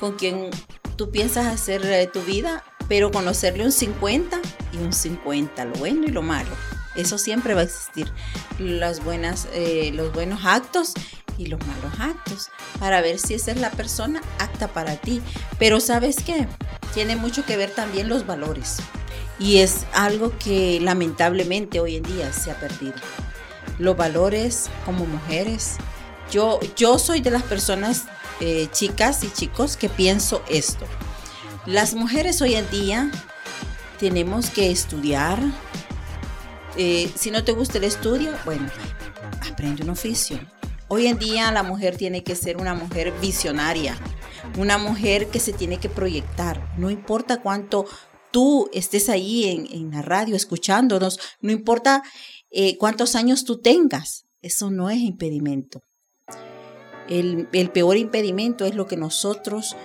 con 0.00 0.16
quien 0.16 0.50
tú 0.96 1.10
piensas 1.10 1.46
hacer 1.46 1.86
eh, 1.86 2.08
tu 2.12 2.20
vida, 2.22 2.64
pero 2.88 3.12
conocerle 3.12 3.64
un 3.64 3.72
50 3.72 4.40
y 4.72 4.78
un 4.78 4.92
50, 4.92 5.64
lo 5.66 5.74
bueno 5.74 6.06
y 6.06 6.10
lo 6.10 6.22
malo. 6.22 6.50
Eso 6.96 7.18
siempre 7.18 7.54
va 7.54 7.60
a 7.60 7.64
existir. 7.64 8.10
Las 8.58 9.04
buenas, 9.04 9.46
eh, 9.52 9.92
los 9.94 10.12
buenos 10.12 10.44
actos 10.44 10.94
y 11.38 11.46
los 11.46 11.60
malos 11.66 11.98
actos 11.98 12.48
para 12.78 13.00
ver 13.00 13.18
si 13.18 13.34
esa 13.34 13.52
es 13.52 13.60
la 13.60 13.70
persona 13.70 14.20
apta 14.38 14.68
para 14.68 14.96
ti. 14.96 15.22
Pero 15.58 15.80
sabes 15.80 16.16
qué? 16.24 16.46
Tiene 16.92 17.16
mucho 17.16 17.44
que 17.46 17.56
ver 17.56 17.70
también 17.70 18.08
los 18.08 18.26
valores. 18.26 18.78
Y 19.38 19.58
es 19.58 19.86
algo 19.92 20.36
que 20.36 20.80
lamentablemente 20.80 21.80
hoy 21.80 21.96
en 21.96 22.02
día 22.02 22.32
se 22.32 22.50
ha 22.50 22.58
perdido. 22.58 22.94
Los 23.78 23.96
valores 23.96 24.68
como 24.84 25.06
mujeres. 25.06 25.76
Yo, 26.30 26.58
yo 26.76 26.98
soy 26.98 27.20
de 27.20 27.30
las 27.30 27.44
personas, 27.44 28.04
eh, 28.40 28.68
chicas 28.72 29.22
y 29.22 29.30
chicos, 29.30 29.76
que 29.76 29.88
pienso 29.88 30.42
esto. 30.48 30.84
Las 31.64 31.94
mujeres 31.94 32.42
hoy 32.42 32.56
en 32.56 32.68
día 32.70 33.10
tenemos 34.00 34.50
que 34.50 34.70
estudiar. 34.70 35.38
Eh, 36.76 37.10
si 37.16 37.30
no 37.30 37.44
te 37.44 37.52
gusta 37.52 37.78
el 37.78 37.84
estudio, 37.84 38.32
bueno, 38.44 38.66
aprende 39.48 39.84
un 39.84 39.90
oficio. 39.90 40.38
Hoy 40.90 41.06
en 41.06 41.18
día 41.18 41.52
la 41.52 41.62
mujer 41.62 41.98
tiene 41.98 42.24
que 42.24 42.34
ser 42.34 42.56
una 42.56 42.72
mujer 42.72 43.12
visionaria, 43.20 43.94
una 44.56 44.78
mujer 44.78 45.26
que 45.26 45.38
se 45.38 45.52
tiene 45.52 45.78
que 45.78 45.90
proyectar. 45.90 46.66
No 46.78 46.90
importa 46.90 47.42
cuánto 47.42 47.84
tú 48.30 48.70
estés 48.72 49.10
ahí 49.10 49.66
en, 49.70 49.90
la 49.90 50.00
radio 50.00 50.34
escuchándonos, 50.34 51.20
no 51.42 51.52
importa 51.52 52.02
eh, 52.50 52.78
cuántos 52.78 53.16
años 53.16 53.44
tú 53.44 53.60
tengas, 53.60 54.24
eso 54.40 54.70
no 54.70 54.88
es 54.88 54.98
impedimento. 54.98 55.82
El 57.06 57.70
peor 57.72 57.98
impedimento 57.98 58.64
es 58.64 58.74
lo 58.74 58.86
que 58.86 58.96
nosotros 58.96 59.76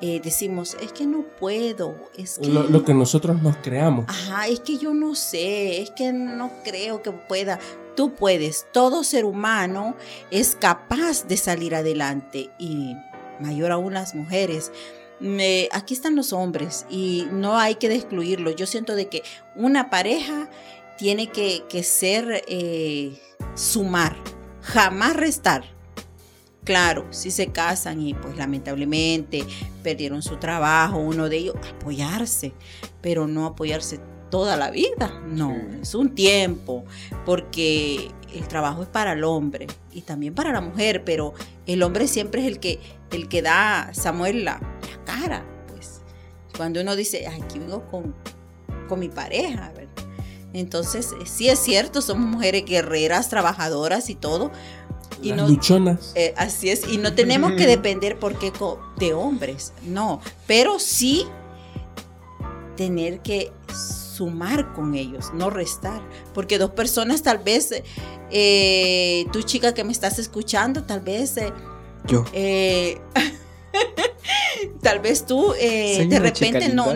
eh, 0.00 0.20
decimos, 0.22 0.76
es 0.80 0.92
que 0.92 1.06
no 1.06 1.24
puedo, 1.38 1.96
es 2.16 2.38
que... 2.38 2.48
Lo, 2.48 2.62
lo 2.64 2.84
que 2.84 2.94
nosotros 2.94 3.42
nos 3.42 3.56
creamos. 3.56 4.04
Ajá, 4.08 4.46
es 4.48 4.60
que 4.60 4.78
yo 4.78 4.94
no 4.94 5.14
sé, 5.14 5.82
es 5.82 5.90
que 5.90 6.12
no 6.12 6.50
creo 6.64 7.02
que 7.02 7.10
pueda. 7.12 7.58
Tú 7.96 8.14
puedes, 8.14 8.66
todo 8.72 9.02
ser 9.02 9.24
humano 9.24 9.96
es 10.30 10.54
capaz 10.54 11.26
de 11.26 11.36
salir 11.36 11.74
adelante 11.74 12.50
y 12.58 12.94
mayor 13.40 13.72
aún 13.72 13.94
las 13.94 14.14
mujeres. 14.14 14.70
Me- 15.18 15.68
aquí 15.72 15.94
están 15.94 16.14
los 16.14 16.32
hombres 16.32 16.86
y 16.88 17.26
no 17.32 17.58
hay 17.58 17.74
que 17.74 17.92
excluirlos. 17.92 18.54
Yo 18.54 18.66
siento 18.66 18.94
de 18.94 19.08
que 19.08 19.24
una 19.56 19.90
pareja 19.90 20.48
tiene 20.96 21.26
que, 21.32 21.64
que 21.68 21.82
ser 21.82 22.44
eh, 22.46 23.20
sumar, 23.56 24.16
jamás 24.62 25.16
restar. 25.16 25.64
Claro, 26.68 27.06
si 27.08 27.30
se 27.30 27.46
casan 27.46 28.02
y 28.02 28.12
pues 28.12 28.36
lamentablemente 28.36 29.42
perdieron 29.82 30.20
su 30.20 30.36
trabajo, 30.36 30.98
uno 30.98 31.30
de 31.30 31.38
ellos, 31.38 31.54
apoyarse, 31.66 32.52
pero 33.00 33.26
no 33.26 33.46
apoyarse 33.46 33.98
toda 34.30 34.54
la 34.58 34.70
vida, 34.70 35.18
no, 35.26 35.48
Sí. 35.54 35.78
es 35.80 35.94
un 35.94 36.14
tiempo, 36.14 36.84
porque 37.24 38.10
el 38.34 38.46
trabajo 38.48 38.82
es 38.82 38.88
para 38.90 39.14
el 39.14 39.24
hombre 39.24 39.66
y 39.94 40.02
también 40.02 40.34
para 40.34 40.52
la 40.52 40.60
mujer, 40.60 41.04
pero 41.04 41.32
el 41.64 41.82
hombre 41.82 42.06
siempre 42.06 42.42
es 42.42 42.46
el 42.48 42.60
que, 42.60 42.78
el 43.12 43.28
que 43.28 43.40
da, 43.40 43.88
Samuel, 43.94 44.44
la, 44.44 44.60
la 44.60 45.04
cara, 45.06 45.46
pues, 45.68 46.02
cuando 46.54 46.82
uno 46.82 46.96
dice, 46.96 47.26
"Ay, 47.28 47.40
aquí 47.40 47.58
vengo 47.60 47.86
con, 47.90 48.14
con 48.90 48.98
mi 49.00 49.08
pareja, 49.08 49.72
¿verdad? 49.74 49.88
Entonces, 50.54 51.14
sí 51.26 51.48
es 51.48 51.58
cierto, 51.58 52.00
somos 52.00 52.26
mujeres 52.26 52.64
guerreras, 52.64 53.28
trabajadoras 53.28 54.08
y 54.08 54.14
todo, 54.14 54.50
y 55.22 55.30
Las 55.30 55.38
no, 55.38 55.48
luchonas. 55.48 56.12
eh, 56.14 56.34
así 56.36 56.70
es, 56.70 56.86
y 56.88 56.98
no 56.98 57.14
tenemos 57.14 57.52
que 57.52 57.66
depender 57.66 58.18
porque 58.18 58.52
de 58.98 59.14
hombres, 59.14 59.72
no, 59.84 60.20
pero 60.46 60.78
sí 60.78 61.26
tener 62.76 63.20
que 63.20 63.52
sumar 64.16 64.72
con 64.74 64.94
ellos, 64.94 65.30
no 65.34 65.50
restar, 65.50 66.00
porque 66.34 66.58
dos 66.58 66.70
personas 66.70 67.22
tal 67.22 67.38
vez, 67.38 67.70
eh, 68.30 69.26
tú 69.32 69.42
chica 69.42 69.74
que 69.74 69.84
me 69.84 69.92
estás 69.92 70.18
escuchando, 70.18 70.84
tal 70.84 71.00
vez, 71.00 71.36
eh, 71.36 71.52
Yo. 72.06 72.24
eh, 72.32 73.00
tal 74.82 75.00
vez 75.00 75.24
tú 75.26 75.52
eh, 75.58 76.06
de 76.08 76.18
repente 76.18 76.68
no, 76.68 76.94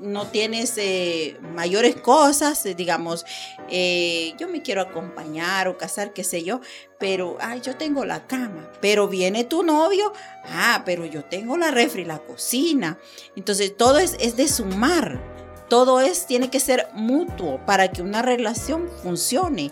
no 0.00 0.26
tienes 0.26 0.76
eh, 0.78 1.38
mayores 1.54 1.96
cosas, 1.96 2.64
eh, 2.66 2.74
digamos, 2.74 3.24
eh, 3.70 4.34
yo 4.38 4.48
me 4.48 4.62
quiero 4.62 4.82
acompañar 4.82 5.68
o 5.68 5.78
casar, 5.78 6.12
qué 6.12 6.24
sé 6.24 6.44
yo, 6.44 6.60
pero, 6.98 7.36
ay, 7.40 7.60
yo 7.60 7.76
tengo 7.76 8.04
la 8.04 8.26
cama, 8.26 8.70
pero 8.80 9.08
viene 9.08 9.44
tu 9.44 9.62
novio, 9.62 10.12
ah, 10.44 10.82
pero 10.84 11.04
yo 11.06 11.24
tengo 11.24 11.56
la 11.56 11.70
refri, 11.70 12.04
la 12.04 12.18
cocina. 12.18 12.98
Entonces, 13.36 13.76
todo 13.76 13.98
es, 13.98 14.16
es 14.20 14.36
de 14.36 14.48
sumar, 14.48 15.20
todo 15.68 16.00
es, 16.00 16.26
tiene 16.26 16.50
que 16.50 16.60
ser 16.60 16.88
mutuo 16.94 17.60
para 17.66 17.88
que 17.88 18.02
una 18.02 18.22
relación 18.22 18.88
funcione. 19.02 19.70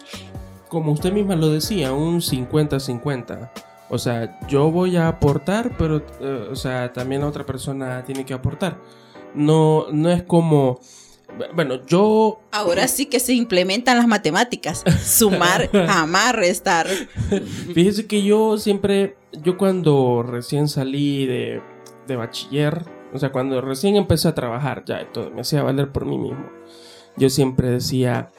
como 0.69 0.93
usted 0.93 1.13
misma 1.13 1.37
lo 1.37 1.51
decía, 1.51 1.93
un 1.93 2.21
50-50. 2.21 3.51
O 3.91 3.99
sea, 3.99 4.41
yo 4.49 4.71
voy 4.71 4.97
a 4.97 5.09
aportar, 5.09 5.77
pero, 5.77 6.03
o 6.51 6.57
sea, 6.57 6.93
también 6.93 7.21
la 7.21 7.29
otra 7.29 7.45
persona 7.45 8.03
tiene 8.05 8.25
que 8.25 8.35
aportar. 8.35 8.79
No, 9.35 9.87
no 9.91 10.11
es 10.11 10.23
como, 10.23 10.81
bueno, 11.55 11.85
yo, 11.87 12.41
Ahora 12.53 12.87
sí 12.89 13.07
que 13.07 13.19
se 13.21 13.35
implementan 13.35 13.97
las 13.97 14.07
matemáticas, 14.07 14.85
sumar, 15.05 15.71
jamás 15.71 16.35
restar. 16.35 16.87
fíjese 17.75 18.07
que 18.07 18.23
yo 18.23 18.57
siempre, 18.59 19.17
yo 19.33 19.57
cuando 19.57 20.23
recién 20.23 20.69
salí 20.69 21.27
de, 21.27 21.61
de 22.07 22.17
bachiller, 22.17 22.85
o 23.13 23.19
sea, 23.19 23.33
cuando 23.33 23.61
recién 23.61 23.97
empecé 23.97 24.29
a 24.29 24.35
trabajar 24.35 24.85
ya 24.87 25.03
y 25.03 25.07
todo, 25.13 25.31
me 25.31 25.41
hacía 25.41 25.63
valer 25.63 25.91
por 25.91 26.05
mí 26.07 26.19
mismo. 26.19 26.47
Yo 27.17 27.31
siempre 27.31 27.71
decía, 27.71 28.31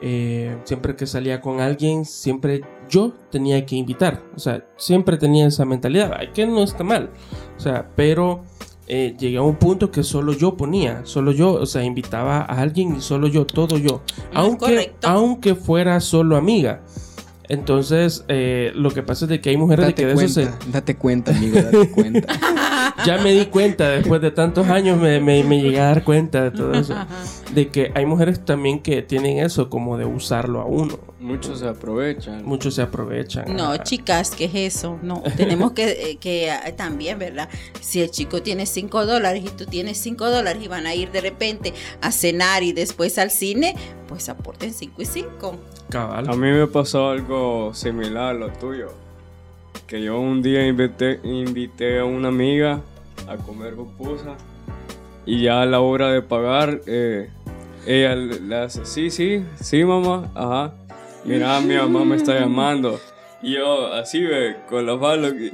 eh, 0.00 0.56
siempre 0.64 0.94
que 0.96 1.06
salía 1.06 1.40
con 1.40 1.60
alguien, 1.60 2.04
siempre 2.04 2.62
yo 2.88 3.12
tenía 3.30 3.66
que 3.66 3.76
invitar. 3.76 4.22
O 4.34 4.38
sea, 4.38 4.64
siempre 4.76 5.16
tenía 5.16 5.46
esa 5.46 5.64
mentalidad. 5.64 6.12
Ay, 6.16 6.30
que 6.32 6.46
no 6.46 6.62
está 6.62 6.84
mal. 6.84 7.10
O 7.56 7.60
sea, 7.60 7.90
pero 7.96 8.44
eh, 8.92 9.14
llegué 9.16 9.36
a 9.36 9.42
un 9.42 9.54
punto 9.54 9.92
que 9.92 10.02
solo 10.02 10.32
yo 10.32 10.56
ponía. 10.56 11.02
Solo 11.04 11.30
yo, 11.30 11.52
o 11.52 11.66
sea, 11.66 11.84
invitaba 11.84 12.38
a 12.38 12.60
alguien 12.60 12.96
y 12.96 13.00
solo 13.00 13.28
yo, 13.28 13.46
todo 13.46 13.78
yo. 13.78 14.02
Aunque, 14.34 14.66
correcto. 14.66 15.08
aunque 15.08 15.54
fuera 15.54 16.00
solo 16.00 16.36
amiga. 16.36 16.82
Entonces, 17.48 18.24
eh, 18.26 18.72
lo 18.74 18.90
que 18.90 19.04
pasa 19.04 19.26
es 19.26 19.28
de 19.28 19.40
que 19.40 19.50
hay 19.50 19.56
mujeres 19.56 19.86
de 19.86 19.94
que 19.94 20.06
de 20.06 20.14
cuenta, 20.14 20.40
eso 20.40 20.52
se, 20.60 20.72
date 20.72 20.96
cuenta, 20.96 21.30
amigo, 21.30 21.62
date 21.62 21.88
cuenta. 21.90 22.34
ya 23.04 23.18
me 23.18 23.32
di 23.32 23.46
cuenta, 23.46 23.88
después 23.88 24.20
de 24.20 24.30
tantos 24.30 24.68
años 24.68 24.98
me, 24.98 25.20
me, 25.20 25.42
me 25.44 25.60
llegué 25.60 25.80
a 25.80 25.86
dar 25.86 26.04
cuenta 26.04 26.42
de 26.42 26.50
todo 26.50 26.72
eso. 26.72 26.94
De 27.54 27.68
que 27.68 27.92
hay 27.94 28.06
mujeres 28.06 28.44
también 28.44 28.80
que 28.80 29.02
tienen 29.02 29.38
eso, 29.38 29.68
como 29.70 29.98
de 29.98 30.04
usarlo 30.04 30.60
a 30.60 30.64
uno. 30.64 30.98
Muchos 31.20 31.58
se 31.58 31.68
aprovechan. 31.68 32.44
Muchos 32.44 32.74
se 32.74 32.82
aprovechan. 32.82 33.54
No, 33.54 33.72
ajá. 33.72 33.82
chicas, 33.82 34.30
¿qué 34.30 34.46
es 34.46 34.54
eso? 34.54 34.98
No, 35.02 35.22
tenemos 35.36 35.72
que, 35.72 35.90
eh, 35.90 36.16
que 36.16 36.48
eh, 36.48 36.72
también, 36.76 37.18
¿verdad? 37.18 37.48
Si 37.80 38.00
el 38.00 38.10
chico 38.10 38.42
tiene 38.42 38.64
5 38.64 39.04
dólares 39.04 39.44
y 39.44 39.50
tú 39.50 39.66
tienes 39.66 39.98
5 39.98 40.30
dólares 40.30 40.62
y 40.62 40.68
van 40.68 40.86
a 40.86 40.94
ir 40.94 41.10
de 41.10 41.20
repente 41.20 41.74
a 42.00 42.10
cenar 42.10 42.62
y 42.62 42.72
después 42.72 43.18
al 43.18 43.30
cine, 43.30 43.74
pues 44.08 44.28
aporten 44.28 44.72
5 44.72 45.02
y 45.02 45.04
5. 45.04 45.56
Cabal. 45.90 46.28
A 46.28 46.32
mí 46.32 46.50
me 46.50 46.66
pasó 46.66 47.10
algo 47.10 47.74
similar 47.74 48.30
a 48.30 48.38
lo 48.38 48.52
tuyo. 48.52 48.88
Que 49.90 50.00
yo 50.00 50.20
un 50.20 50.40
día 50.40 50.68
invité, 50.68 51.98
a 51.98 52.04
una 52.04 52.28
amiga 52.28 52.80
a 53.26 53.36
comer 53.38 53.74
pupusa 53.74 54.36
y 55.26 55.42
ya 55.42 55.62
a 55.62 55.66
la 55.66 55.80
hora 55.80 56.12
de 56.12 56.22
pagar, 56.22 56.80
eh, 56.86 57.28
ella 57.88 58.14
le 58.14 58.38
le 58.38 58.54
hace, 58.54 58.86
sí, 58.86 59.10
sí, 59.10 59.44
sí, 59.60 59.84
mamá, 59.84 60.30
ajá. 60.36 60.74
Mira, 61.24 61.60
mi 61.60 61.74
mamá 61.74 62.04
me 62.04 62.14
está 62.14 62.38
llamando. 62.38 63.00
Yo 63.42 63.90
así, 63.94 64.22
ve, 64.22 64.56
con 64.68 64.86
y- 64.86 65.46
y- 65.46 65.52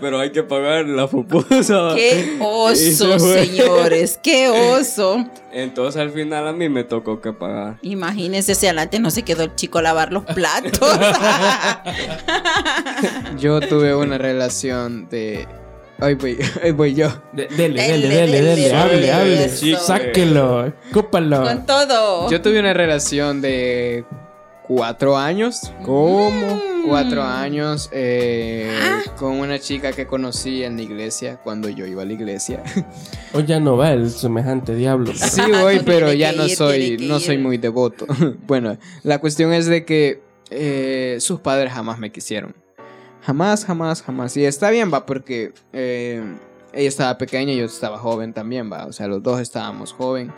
pero 0.00 0.18
hay 0.18 0.30
que 0.30 0.42
pagar 0.42 0.86
la 0.86 1.06
pupusa. 1.06 1.92
¡Qué 1.94 2.38
oso, 2.40 3.18
señores! 3.18 4.18
¡Qué 4.22 4.48
oso! 4.48 5.26
Entonces 5.52 6.00
al 6.00 6.10
final 6.10 6.48
a 6.48 6.52
mí 6.54 6.70
me 6.70 6.84
tocó 6.84 7.20
que 7.20 7.32
pagar. 7.34 7.76
Imagínense 7.82 8.54
si 8.54 8.64
adelante 8.66 8.98
no 8.98 9.10
se 9.10 9.24
quedó 9.24 9.42
el 9.42 9.54
chico 9.56 9.78
a 9.78 9.82
lavar 9.82 10.10
los 10.12 10.24
platos. 10.24 10.80
Yo 13.38 13.60
tuve 13.60 13.94
una 13.94 14.18
relación 14.18 15.08
de. 15.08 15.46
Ahí 16.00 16.14
voy, 16.14 16.38
ahí 16.62 16.70
voy 16.70 16.94
yo. 16.94 17.08
De- 17.32 17.46
dele, 17.48 17.82
Dele, 17.82 17.82
dele, 17.82 18.08
dele, 18.08 18.42
dele, 18.42 18.62
dele, 18.62 18.74
hable, 18.76 18.94
dele, 18.96 19.12
hable. 19.12 19.48
Sáquelo, 19.76 20.66
escúpalo. 20.66 21.42
Con 21.42 21.66
todo. 21.66 22.30
Yo 22.30 22.40
tuve 22.40 22.60
una 22.60 22.72
relación 22.72 23.40
de 23.40 24.04
cuatro 24.68 25.16
años. 25.16 25.72
¿Cómo? 25.84 26.60
Cuatro 26.86 27.22
años 27.22 27.88
eh, 27.92 28.70
con 29.18 29.32
una 29.32 29.58
chica 29.58 29.92
que 29.92 30.06
conocí 30.06 30.62
en 30.62 30.76
la 30.76 30.82
iglesia 30.82 31.38
cuando 31.42 31.68
yo 31.68 31.84
iba 31.86 32.02
a 32.02 32.04
la 32.04 32.12
iglesia. 32.12 32.62
Hoy 33.34 33.44
ya 33.46 33.58
no 33.60 33.76
va 33.76 33.92
el 33.92 34.10
semejante 34.10 34.74
diablo. 34.74 35.12
pero- 35.18 35.26
Sí 35.28 35.42
voy, 35.50 35.80
pero 35.84 36.12
ya 36.12 36.32
no 36.32 36.46
ir, 36.46 36.56
soy, 36.56 36.96
no 37.00 37.18
soy 37.18 37.38
muy 37.38 37.58
devoto. 37.58 38.06
bueno, 38.46 38.78
la 39.02 39.18
cuestión 39.18 39.52
es 39.52 39.66
de 39.66 39.84
que 39.84 40.22
eh, 40.50 41.16
sus 41.20 41.40
padres 41.40 41.72
jamás 41.72 41.98
me 41.98 42.12
quisieron. 42.12 42.54
Jamás, 43.22 43.64
jamás, 43.64 44.02
jamás. 44.02 44.36
Y 44.36 44.44
está 44.44 44.70
bien, 44.70 44.90
va, 44.92 45.04
porque 45.04 45.52
eh, 45.72 46.22
ella 46.72 46.88
estaba 46.88 47.18
pequeña 47.18 47.52
y 47.52 47.58
yo 47.58 47.64
estaba 47.64 47.98
joven 47.98 48.32
también, 48.32 48.72
va. 48.72 48.86
O 48.86 48.92
sea, 48.92 49.08
los 49.08 49.22
dos 49.22 49.40
estábamos 49.40 49.92
joven. 49.92 50.32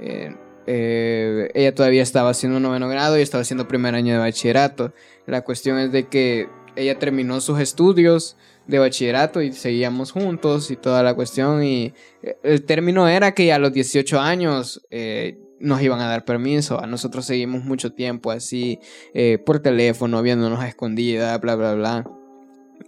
Eh, 0.00 0.34
eh, 0.66 1.50
ella 1.54 1.74
todavía 1.74 2.02
estaba 2.02 2.30
haciendo 2.30 2.60
noveno 2.60 2.88
grado 2.88 3.18
y 3.18 3.22
estaba 3.22 3.42
haciendo 3.42 3.68
primer 3.68 3.94
año 3.94 4.14
de 4.14 4.18
bachillerato. 4.18 4.92
La 5.26 5.42
cuestión 5.42 5.78
es 5.78 5.92
de 5.92 6.08
que 6.08 6.48
ella 6.76 6.98
terminó 6.98 7.40
sus 7.40 7.60
estudios 7.60 8.36
de 8.66 8.78
bachillerato 8.78 9.42
y 9.42 9.52
seguíamos 9.52 10.10
juntos 10.12 10.70
y 10.70 10.76
toda 10.76 11.02
la 11.02 11.14
cuestión 11.14 11.62
y 11.62 11.92
eh, 12.22 12.38
el 12.42 12.64
término 12.64 13.08
era 13.08 13.32
que 13.32 13.52
a 13.52 13.58
los 13.58 13.72
18 13.72 14.20
años 14.20 14.82
eh, 14.90 15.38
nos 15.60 15.82
iban 15.82 16.00
a 16.00 16.08
dar 16.08 16.24
permiso. 16.24 16.80
A 16.82 16.86
nosotros 16.86 17.26
seguimos 17.26 17.64
mucho 17.64 17.92
tiempo 17.92 18.30
así 18.30 18.80
por 19.46 19.60
teléfono, 19.60 20.20
viéndonos 20.20 20.60
a 20.60 20.68
escondida, 20.68 21.38
bla, 21.38 21.54
bla, 21.54 21.74
bla. 21.74 22.04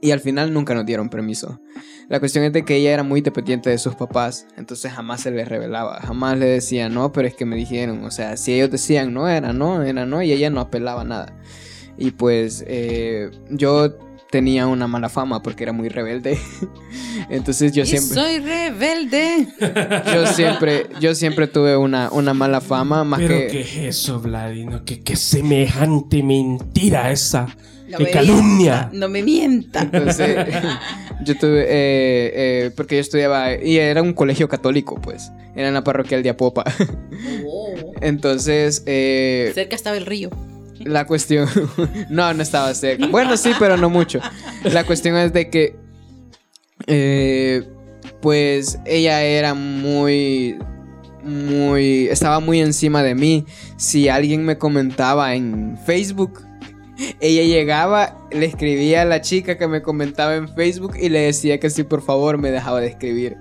Y 0.03 0.11
al 0.11 0.21
final 0.21 0.53
nunca 0.53 0.75
nos 0.75 0.85
dieron 0.85 1.09
permiso. 1.09 1.61
La 2.09 2.21
cuestión 2.21 2.45
es 2.45 2.53
de 2.53 2.65
que 2.65 2.77
ella 2.77 2.93
era 2.93 3.03
muy 3.03 3.21
dependiente 3.21 3.69
de 3.71 3.79
sus 3.79 3.97
papás, 3.97 4.47
entonces 4.57 4.93
jamás 4.93 5.23
se 5.23 5.33
les 5.33 5.49
revelaba, 5.49 6.01
jamás 6.01 6.39
le 6.39 6.47
decía 6.47 6.89
no, 6.89 7.13
pero 7.13 7.27
es 7.27 7.35
que 7.35 7.45
me 7.45 7.57
dijeron, 7.57 8.05
o 8.05 8.11
sea, 8.13 8.37
si 8.37 8.53
ellos 8.55 8.71
decían 8.71 9.13
no, 9.13 9.29
era 9.29 9.53
no, 9.53 9.83
era 9.83 10.07
no, 10.07 10.23
y 10.23 10.33
ella 10.33 10.51
no 10.51 10.61
apelaba 10.61 11.03
nada. 11.05 11.37
Y 11.99 12.13
pues 12.13 12.63
eh, 12.69 13.31
yo 13.51 13.97
tenía 14.31 14.67
una 14.67 14.87
mala 14.87 15.09
fama 15.09 15.43
porque 15.43 15.65
era 15.65 15.73
muy 15.73 15.89
rebelde. 15.89 16.39
entonces 17.31 17.73
yo 17.73 17.83
Y 17.83 17.87
siempre... 17.87 18.15
soy 18.15 18.39
rebelde. 18.39 19.49
Yo 20.15 20.27
siempre, 20.27 20.87
yo 21.01 21.15
siempre 21.15 21.47
tuve 21.47 21.77
una, 21.77 22.11
una 22.11 22.35
mala 22.35 22.61
fama, 22.61 23.05
más 23.05 23.21
Pero 23.21 23.35
que... 23.35 23.47
qué 23.49 23.61
es 23.63 23.77
eso, 23.77 24.21
Vladino, 24.21 24.85
que 24.85 25.03
qué 25.03 25.17
semejante 25.17 26.23
mentira 26.23 27.11
esa. 27.11 27.49
No 27.89 27.99
qué 27.99 28.05
me 28.05 28.11
calumnia. 28.11 28.89
mienta, 28.91 28.91
No 28.93 29.09
me 29.09 29.23
mienta. 29.23 29.83
Entonces, 29.83 30.37
yo 31.25 31.37
tuve, 31.39 31.63
eh, 31.63 32.33
eh, 32.35 32.71
porque 32.77 32.97
yo 32.97 33.01
estudiaba, 33.01 33.55
y 33.55 33.77
era 33.79 34.03
un 34.03 34.13
colegio 34.13 34.49
católico, 34.49 35.01
pues, 35.01 35.31
era 35.55 35.69
en 35.69 35.75
la 35.75 35.85
parroquial 35.85 36.23
de 36.23 36.31
Apopa. 36.31 36.65
Oh. 37.47 37.75
Entonces, 38.01 38.83
eh, 38.87 39.53
Cerca 39.55 39.77
estaba 39.77 39.97
el 39.97 40.05
río. 40.07 40.31
la 40.81 41.07
cuestión, 41.07 41.49
no, 42.11 42.35
no 42.35 42.43
estaba 42.43 42.75
cerca. 42.75 43.07
Bueno, 43.07 43.37
sí, 43.37 43.53
pero 43.59 43.77
no 43.77 43.89
mucho. 43.89 44.21
La 44.65 44.85
cuestión 44.85 45.17
es 45.17 45.33
de 45.33 45.49
que, 45.51 45.77
eh, 46.87 47.63
pues, 48.21 48.79
ella 48.85 49.23
era 49.23 49.55
muy, 49.55 50.57
muy, 51.23 52.09
estaba 52.09 52.41
muy 52.41 52.61
encima 52.61 53.03
de 53.03 53.15
mí. 53.15 53.45
Si 53.77 54.09
alguien 54.09 54.45
me 54.45 54.59
comentaba 54.59 55.35
en 55.35 55.79
Facebook, 55.87 56.43
ella 57.21 57.43
llegaba, 57.43 58.27
le 58.33 58.47
escribía 58.47 59.03
a 59.03 59.05
la 59.05 59.21
chica 59.21 59.59
que 59.59 59.69
me 59.69 59.83
comentaba 59.83 60.35
en 60.37 60.49
Facebook 60.49 60.95
y 61.01 61.09
le 61.09 61.21
decía 61.21 61.59
que 61.61 61.71
si 61.71 61.83
por 61.83 62.03
favor 62.03 62.39
me 62.39 62.51
dejaba 62.51 62.81
de 62.81 62.87
escribir. 62.89 63.37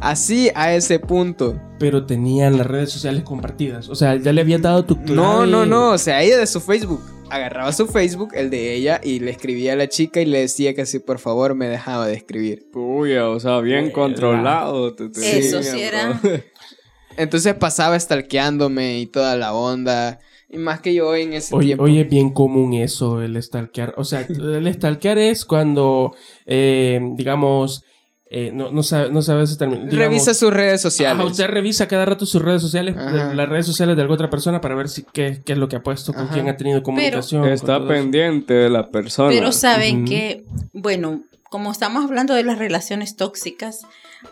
Así 0.00 0.50
a 0.54 0.74
ese 0.74 0.98
punto. 0.98 1.60
Pero 1.78 2.04
tenían 2.04 2.58
las 2.58 2.66
redes 2.66 2.90
sociales 2.90 3.22
compartidas. 3.22 3.88
O 3.88 3.94
sea, 3.94 4.16
ya 4.16 4.32
le 4.32 4.40
habías 4.40 4.60
dado 4.62 4.84
tu 4.84 4.96
clave. 4.96 5.14
No, 5.14 5.46
no, 5.46 5.64
no. 5.64 5.90
O 5.90 5.98
sea, 5.98 6.22
ella 6.22 6.38
de 6.38 6.46
su 6.46 6.60
Facebook. 6.60 7.00
Agarraba 7.30 7.72
su 7.72 7.86
Facebook, 7.86 8.30
el 8.34 8.50
de 8.50 8.74
ella, 8.74 9.00
y 9.04 9.20
le 9.20 9.30
escribía 9.30 9.74
a 9.74 9.76
la 9.76 9.88
chica 9.88 10.20
y 10.20 10.24
le 10.24 10.40
decía 10.40 10.74
que 10.74 10.84
si 10.84 10.98
por 10.98 11.20
favor 11.20 11.54
me 11.54 11.68
dejaba 11.68 12.08
de 12.08 12.14
escribir. 12.14 12.66
Puya, 12.72 13.28
o 13.28 13.38
sea, 13.38 13.60
bien 13.60 13.92
controlado. 13.92 14.94
te- 14.94 15.08
te 15.10 15.38
Eso 15.38 15.62
sí 15.62 15.80
era. 15.80 16.20
Entonces 17.16 17.54
pasaba 17.54 17.98
stalkeándome 17.98 18.98
y 18.98 19.06
toda 19.06 19.36
la 19.36 19.52
onda. 19.54 20.18
Y 20.52 20.58
más 20.58 20.80
que 20.80 20.92
yo 20.92 21.14
en 21.14 21.32
ese 21.32 21.54
Oye, 21.54 21.66
tiempo. 21.68 21.84
oye, 21.84 22.00
es 22.00 22.08
bien 22.10 22.30
común 22.30 22.74
eso, 22.74 23.22
el 23.22 23.40
stalkear. 23.40 23.94
O 23.96 24.04
sea, 24.04 24.20
el 24.28 24.72
stalkear 24.74 25.18
es 25.18 25.44
cuando, 25.44 26.12
eh, 26.44 27.00
digamos, 27.14 27.84
eh, 28.32 28.50
no, 28.52 28.70
no, 28.70 28.82
sabe, 28.82 29.10
no 29.10 29.22
sabes 29.22 29.56
terminar. 29.58 29.92
revisa 29.92 30.34
sus 30.34 30.52
redes 30.52 30.80
sociales. 30.80 31.18
Ajá, 31.18 31.28
usted 31.28 31.46
revisa 31.48 31.88
cada 31.88 32.04
rato 32.04 32.26
sus 32.26 32.40
redes 32.42 32.62
sociales, 32.62 32.96
Ajá. 32.96 33.34
las 33.34 33.48
redes 33.48 33.66
sociales 33.66 33.96
de 33.96 34.02
alguna 34.02 34.14
otra 34.14 34.30
persona 34.30 34.60
para 34.60 34.74
ver 34.76 34.88
si 34.88 35.04
qué, 35.12 35.42
qué 35.44 35.52
es 35.52 35.58
lo 35.58 35.68
que 35.68 35.76
ha 35.76 35.82
puesto, 35.82 36.12
con 36.12 36.24
Ajá. 36.24 36.34
quién 36.34 36.48
ha 36.48 36.56
tenido 36.56 36.82
comunicación. 36.82 37.44
Está 37.46 37.84
pendiente 37.86 38.54
de 38.54 38.70
la 38.70 38.90
persona. 38.90 39.30
Pero 39.30 39.50
saben 39.52 40.04
que, 40.04 40.44
bueno, 40.72 41.22
como 41.50 41.72
estamos 41.72 42.04
hablando 42.04 42.34
de 42.34 42.44
las 42.44 42.58
relaciones 42.58 43.16
tóxicas, 43.16 43.80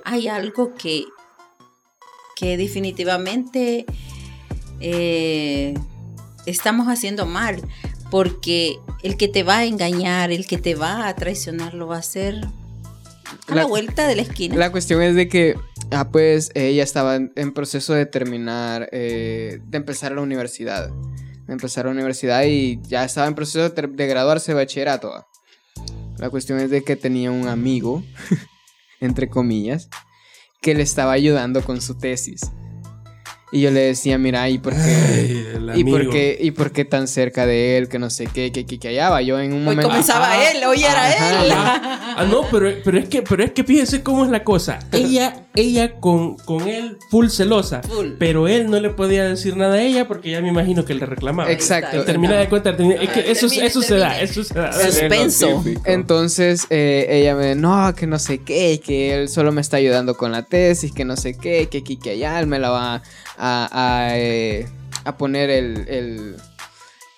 hay 0.04 0.28
algo 0.28 0.74
que, 0.74 1.04
que 2.36 2.56
definitivamente 2.56 3.84
eh, 4.80 5.74
estamos 6.48 6.88
haciendo 6.88 7.26
mal. 7.26 7.60
Porque 8.10 8.78
el 9.02 9.16
que 9.18 9.28
te 9.28 9.42
va 9.42 9.58
a 9.58 9.64
engañar, 9.64 10.32
el 10.32 10.46
que 10.46 10.56
te 10.58 10.74
va 10.74 11.08
a 11.08 11.14
traicionar, 11.14 11.74
lo 11.74 11.86
va 11.86 11.96
a 11.96 11.98
hacer 11.98 12.36
a 13.48 13.54
la, 13.54 13.62
La- 13.62 13.64
vuelta 13.66 14.06
de 14.06 14.16
la 14.16 14.22
esquina. 14.22 14.56
La 14.56 14.72
cuestión 14.72 15.02
es 15.02 15.14
de 15.14 15.28
que, 15.28 15.56
ah, 15.90 16.08
pues 16.10 16.50
ella 16.54 16.82
estaba 16.82 17.16
en, 17.16 17.52
proceso 17.52 17.92
de 17.92 18.06
terminar, 18.06 18.88
eh, 18.92 19.60
de 19.62 19.76
empezar 19.76 20.12
la 20.12 20.22
universidad. 20.22 20.88
De 21.46 21.52
empezar 21.52 21.84
la 21.84 21.90
universidad 21.90 22.44
y 22.44 22.80
ya 22.88 23.04
estaba 23.04 23.26
en 23.26 23.34
proceso 23.34 23.68
de, 23.68 23.86
de 23.86 24.06
graduarse 24.06 24.52
de 24.52 24.56
bachillerato. 24.56 25.12
ah. 25.14 25.26
La 26.16 26.30
cuestión 26.30 26.58
es 26.60 26.70
de 26.70 26.82
que 26.82 26.96
tenía 26.96 27.30
un 27.30 27.46
amigo, 27.46 28.02
entre 29.00 29.28
comillas, 29.28 29.88
que 30.62 30.74
le 30.74 30.82
estaba 30.82 31.12
ayudando 31.12 31.62
con 31.62 31.80
su 31.82 31.96
tesis. 31.98 32.40
Y 33.50 33.62
yo 33.62 33.70
le 33.70 33.80
decía, 33.80 34.18
mira, 34.18 34.48
¿y 34.50 34.58
por 34.58 34.74
qué? 34.74 34.80
Ay, 34.80 35.46
el 35.54 35.72
¿Y 35.78 35.84
por, 35.84 36.10
qué, 36.10 36.36
¿Y 36.38 36.50
por 36.50 36.70
qué 36.70 36.84
tan 36.84 37.08
cerca 37.08 37.46
de 37.46 37.78
él? 37.78 37.88
Que 37.88 37.98
no 37.98 38.10
sé 38.10 38.26
qué, 38.26 38.52
que, 38.52 38.66
que, 38.66 38.78
que 38.78 38.88
allá 38.88 39.08
va. 39.08 39.22
Yo 39.22 39.40
en 39.40 39.52
un 39.52 39.60
Hoy 39.60 39.64
momento... 39.74 39.88
comenzaba 39.88 40.32
Ajá. 40.32 40.50
él, 40.50 40.64
hoy 40.64 40.84
era 40.84 41.06
Ajá. 41.06 41.44
él. 41.44 41.52
Ah, 41.54 42.26
no, 42.28 42.42
pero, 42.50 42.70
pero 42.84 42.98
es 42.98 43.08
que, 43.08 43.22
pero 43.22 43.42
es 43.42 43.52
que 43.52 43.64
fíjense 43.64 44.02
cómo 44.02 44.24
es 44.24 44.30
la 44.30 44.44
cosa. 44.44 44.80
Ella, 44.92 45.46
ella 45.60 46.00
con, 46.00 46.36
con 46.36 46.68
él 46.68 46.98
full 47.10 47.28
celosa. 47.28 47.82
Full. 47.82 48.12
Pero 48.18 48.48
él 48.48 48.70
no 48.70 48.78
le 48.80 48.90
podía 48.90 49.24
decir 49.24 49.56
nada 49.56 49.74
a 49.74 49.82
ella 49.82 50.06
porque 50.08 50.30
ya 50.30 50.40
me 50.40 50.48
imagino 50.48 50.84
que 50.84 50.94
le 50.94 51.06
reclamaba. 51.06 51.50
Exacto. 51.50 52.04
Termina 52.04 52.36
de 52.38 52.48
contar, 52.48 52.76
termina- 52.76 53.00
es 53.02 53.10
que 53.10 53.20
Ah, 53.20 53.24
eso, 53.26 53.46
termine, 53.48 53.66
eso 53.66 53.82
se 53.82 53.96
da, 53.96 54.20
eso 54.20 54.44
se 54.44 54.54
da. 54.54 54.72
Suspenso. 54.72 55.64
Entonces 55.84 56.66
eh, 56.70 57.06
ella 57.08 57.34
me 57.34 57.54
no, 57.54 57.94
que 57.94 58.06
no 58.06 58.18
sé 58.18 58.38
qué, 58.38 58.80
que 58.84 59.14
él 59.14 59.28
solo 59.28 59.52
me 59.52 59.60
está 59.60 59.76
ayudando 59.78 60.14
con 60.16 60.32
la 60.32 60.42
tesis, 60.44 60.92
que 60.92 61.04
no 61.04 61.16
sé 61.16 61.36
qué, 61.36 61.68
que 61.68 61.78
aquí, 61.78 61.96
que 61.96 62.10
allá, 62.10 62.38
él 62.40 62.46
me 62.46 62.58
la 62.58 62.70
va 62.70 63.02
a, 63.36 63.68
a, 63.72 64.08
eh, 64.18 64.66
a 65.04 65.16
poner 65.16 65.50
el, 65.50 65.88
el, 65.88 66.36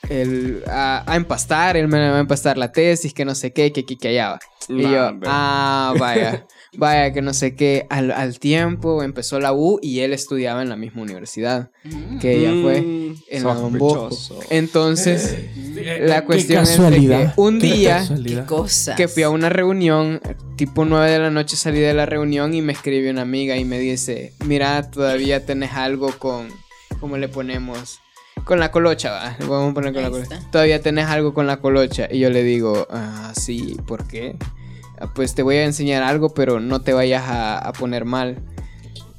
el- 0.08 0.64
a, 0.68 1.04
a 1.06 1.16
empastar, 1.16 1.76
él 1.76 1.88
me 1.88 2.10
va 2.10 2.16
a 2.16 2.20
empastar 2.20 2.56
la 2.58 2.72
tesis, 2.72 3.12
que 3.14 3.24
no 3.24 3.34
sé 3.34 3.52
qué, 3.52 3.72
que 3.72 3.80
aquí, 3.80 3.96
que 3.96 4.08
allá. 4.08 4.38
Y 4.68 4.74
Nah, 4.82 4.90
yo, 5.12 5.18
ah, 5.26 5.94
vaya, 5.98 6.46
vaya, 6.76 7.12
que 7.12 7.22
no 7.22 7.34
sé 7.34 7.54
qué, 7.56 7.86
al, 7.90 8.10
al 8.12 8.38
tiempo 8.38 9.02
empezó 9.02 9.40
la 9.40 9.52
U 9.52 9.78
y 9.82 10.00
él 10.00 10.12
estudiaba 10.12 10.62
en 10.62 10.68
la 10.68 10.76
misma 10.76 11.02
universidad 11.02 11.70
Mm. 11.84 12.18
que 12.18 12.36
ella 12.36 12.52
fue 12.62 12.80
Mm, 12.82 13.14
en 13.30 13.44
la 13.44 13.54
Don 13.54 13.78
Bosco. 13.78 14.38
Entonces... 14.50 15.34
Eh, 15.76 16.04
La 16.06 16.20
qué 16.20 16.26
cuestión 16.26 16.62
es 16.64 16.78
de 16.78 16.90
que 16.90 17.30
un 17.36 17.58
día- 17.58 18.06
que 18.96 19.08
fui 19.08 19.22
a 19.22 19.30
una 19.30 19.48
reunión, 19.48 20.20
tipo 20.56 20.84
9 20.84 21.10
de 21.10 21.18
la 21.18 21.30
noche 21.30 21.56
salí 21.56 21.80
de 21.80 21.94
la 21.94 22.04
reunión 22.06 22.52
y 22.54 22.60
me 22.62 22.72
escribe 22.72 23.10
una 23.10 23.22
amiga 23.22 23.56
y 23.56 23.64
me 23.64 23.78
dice, 23.78 24.34
mira, 24.44 24.90
todavía 24.90 25.46
tenés 25.46 25.72
algo 25.72 26.10
con, 26.18 26.48
¿cómo 27.00 27.16
le 27.16 27.28
ponemos? 27.28 28.00
Con 28.44 28.58
la 28.60 28.70
colocha, 28.70 29.10
va, 29.12 29.36
le 29.38 29.46
vamos 29.46 29.70
a 29.70 29.74
poner 29.74 29.92
con 29.94 30.02
la 30.02 30.10
colocha. 30.10 30.34
está. 30.34 30.50
Todavía 30.50 30.80
tenés 30.82 31.06
algo 31.06 31.32
con 31.34 31.46
la 31.46 31.58
colocha. 31.60 32.08
Y 32.10 32.18
yo 32.20 32.30
le 32.30 32.42
digo, 32.42 32.86
ah, 32.90 33.32
sí, 33.34 33.76
¿por 33.86 34.06
qué? 34.06 34.36
"Ah, 35.00 35.10
Pues 35.14 35.34
te 35.34 35.42
voy 35.42 35.56
a 35.56 35.64
enseñar 35.64 36.02
algo, 36.02 36.34
pero 36.34 36.60
no 36.60 36.80
te 36.82 36.92
vayas 36.92 37.24
a, 37.26 37.58
a 37.58 37.72
poner 37.72 38.04
mal. 38.04 38.36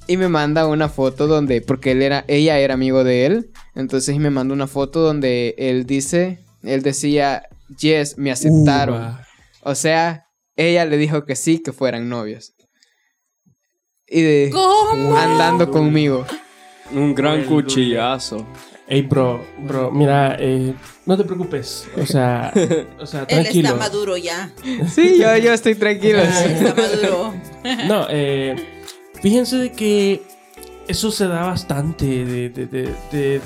Y 0.07 0.17
me 0.17 0.27
manda 0.29 0.67
una 0.67 0.89
foto 0.89 1.27
donde, 1.27 1.61
porque 1.61 1.91
él 1.91 2.01
era, 2.01 2.25
ella 2.27 2.59
era 2.59 2.73
amigo 2.73 3.03
de 3.03 3.25
él, 3.25 3.51
entonces 3.75 4.17
me 4.17 4.29
manda 4.29 4.53
una 4.53 4.67
foto 4.67 4.99
donde 5.01 5.55
él 5.57 5.85
dice, 5.85 6.39
él 6.63 6.81
decía, 6.81 7.43
yes, 7.79 8.17
me 8.17 8.31
aceptaron. 8.31 9.17
O 9.63 9.75
sea, 9.75 10.25
ella 10.55 10.85
le 10.85 10.97
dijo 10.97 11.25
que 11.25 11.35
sí, 11.35 11.59
que 11.63 11.71
fueran 11.71 12.09
novios. 12.09 12.53
Y 14.07 14.21
de 14.21 14.49
¿Cómo? 14.51 15.15
andando 15.15 15.71
conmigo. 15.71 16.25
Un 16.93 17.15
gran 17.15 17.45
cuchillazo. 17.45 18.45
Ey, 18.93 19.03
bro, 19.03 19.41
bro, 19.59 19.89
mira, 19.89 20.35
eh, 20.37 20.73
no 21.05 21.15
te 21.15 21.23
preocupes. 21.23 21.87
O 21.97 22.05
sea, 22.05 22.51
o 22.99 23.05
sea, 23.05 23.21
Él 23.29 23.43
tranquilo. 23.43 23.69
está 23.69 23.79
maduro 23.79 24.17
ya. 24.17 24.51
Sí, 24.93 25.17
yo, 25.17 25.37
yo 25.37 25.53
estoy 25.53 25.75
tranquilo. 25.75 26.19
Está 26.19 26.75
maduro. 26.75 27.33
No, 27.87 28.07
eh, 28.09 28.55
fíjense 29.21 29.55
de 29.57 29.71
que 29.71 30.23
eso 30.89 31.09
se 31.11 31.25
da 31.27 31.45
bastante 31.45 32.05
de, 32.05 32.49
de, 32.49 32.65
de- 32.65 32.93
de- 33.11 33.41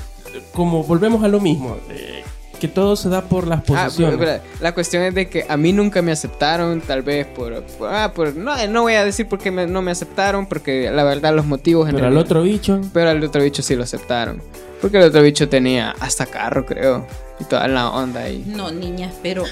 como 0.54 0.84
volvemos 0.84 1.24
a 1.24 1.28
lo 1.28 1.40
mismo, 1.40 1.78
de 1.90 2.24
que 2.60 2.68
todo 2.70 2.96
se 2.96 3.10
da 3.10 3.22
por 3.26 3.46
las 3.46 3.60
Ah, 3.70 3.90
pero, 3.96 4.18
pero, 4.18 4.42
la 4.62 4.74
cuestión 4.74 5.04
es 5.04 5.14
de 5.14 5.28
que 5.30 5.46
a 5.48 5.58
mí 5.58 5.74
nunca 5.74 6.02
me 6.02 6.12
aceptaron, 6.14 6.80
tal 6.82 7.04
vez 7.04 7.28
por... 7.28 7.62
por- 7.78 7.94
ah, 7.94 8.14
por- 8.16 8.34
no, 8.36 8.56
no 8.68 8.82
voy 8.84 8.94
a 8.94 9.04
decir 9.06 9.28
por 9.28 9.38
qué 9.40 9.52
me- 9.52 9.68
no 9.68 9.82
me 9.84 9.92
aceptaron, 9.92 10.46
porque 10.48 10.90
la 10.90 11.04
verdad 11.04 11.36
los 11.36 11.46
motivos... 11.46 11.88
en 11.90 11.96
pero 11.96 12.08
al 12.08 12.14
realidad- 12.14 12.26
otro 12.32 12.42
bicho, 12.44 12.82
Pero 12.94 13.10
al 13.10 13.24
otro 13.24 13.44
bicho 13.44 13.62
sí 13.62 13.76
lo 13.76 13.84
aceptaron. 13.84 14.42
Porque 14.86 15.00
el 15.00 15.06
otro 15.06 15.24
bicho 15.24 15.50
tenía 15.50 15.96
hasta 16.00 16.28
carro, 16.28 16.64
creo. 16.64 17.08
Y 17.40 17.46
toda 17.46 17.68
la 17.68 17.90
onda 17.90 18.22
ahí. 18.22 18.44
No, 18.46 18.72
niñas, 18.72 19.16
pero 19.24 19.44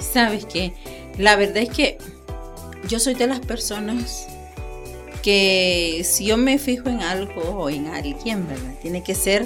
sabes 0.00 0.46
que 0.46 0.72
la 1.18 1.36
verdad 1.36 1.58
es 1.58 1.68
que 1.68 1.98
yo 2.88 2.98
soy 2.98 3.12
de 3.12 3.26
las 3.26 3.40
personas 3.40 4.26
que 5.22 6.00
si 6.04 6.24
yo 6.24 6.38
me 6.38 6.58
fijo 6.58 6.88
en 6.88 7.02
algo 7.02 7.42
o 7.42 7.68
en 7.68 7.88
alguien, 7.88 8.48
¿verdad? 8.48 8.72
Tiene 8.80 9.02
que 9.02 9.14
ser 9.14 9.44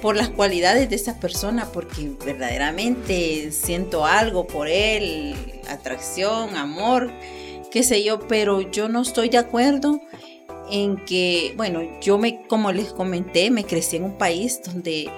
por 0.00 0.16
las 0.16 0.30
cualidades 0.30 0.88
de 0.88 0.96
esa 0.96 1.20
persona, 1.20 1.66
porque 1.66 2.12
verdaderamente 2.24 3.52
siento 3.52 4.06
algo 4.06 4.46
por 4.46 4.66
él, 4.66 5.34
atracción, 5.68 6.56
amor, 6.56 7.12
qué 7.70 7.82
sé 7.82 8.02
yo, 8.02 8.18
pero 8.20 8.62
yo 8.62 8.88
no 8.88 9.02
estoy 9.02 9.28
de 9.28 9.36
acuerdo 9.36 10.00
en 10.70 10.96
que, 11.04 11.54
bueno, 11.56 11.82
yo 12.00 12.18
me, 12.18 12.42
como 12.46 12.72
les 12.72 12.92
comenté, 12.92 13.50
me 13.50 13.64
crecí 13.64 13.96
en 13.96 14.04
un 14.04 14.18
país 14.18 14.60
donde 14.64 15.10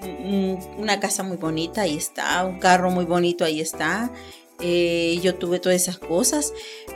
mm, 0.00 0.80
una 0.80 1.00
casa 1.00 1.22
muy 1.22 1.36
bonita, 1.36 1.82
ahí 1.82 1.96
está, 1.96 2.44
un 2.44 2.58
carro 2.58 2.90
muy 2.90 3.04
bonito, 3.04 3.44
ahí 3.44 3.60
está. 3.60 4.10
eh, 4.60 5.18
yo 5.22 5.34
tuve 5.36 5.58
todas 5.58 5.80
esas 5.80 5.98
cosas, 5.98 6.52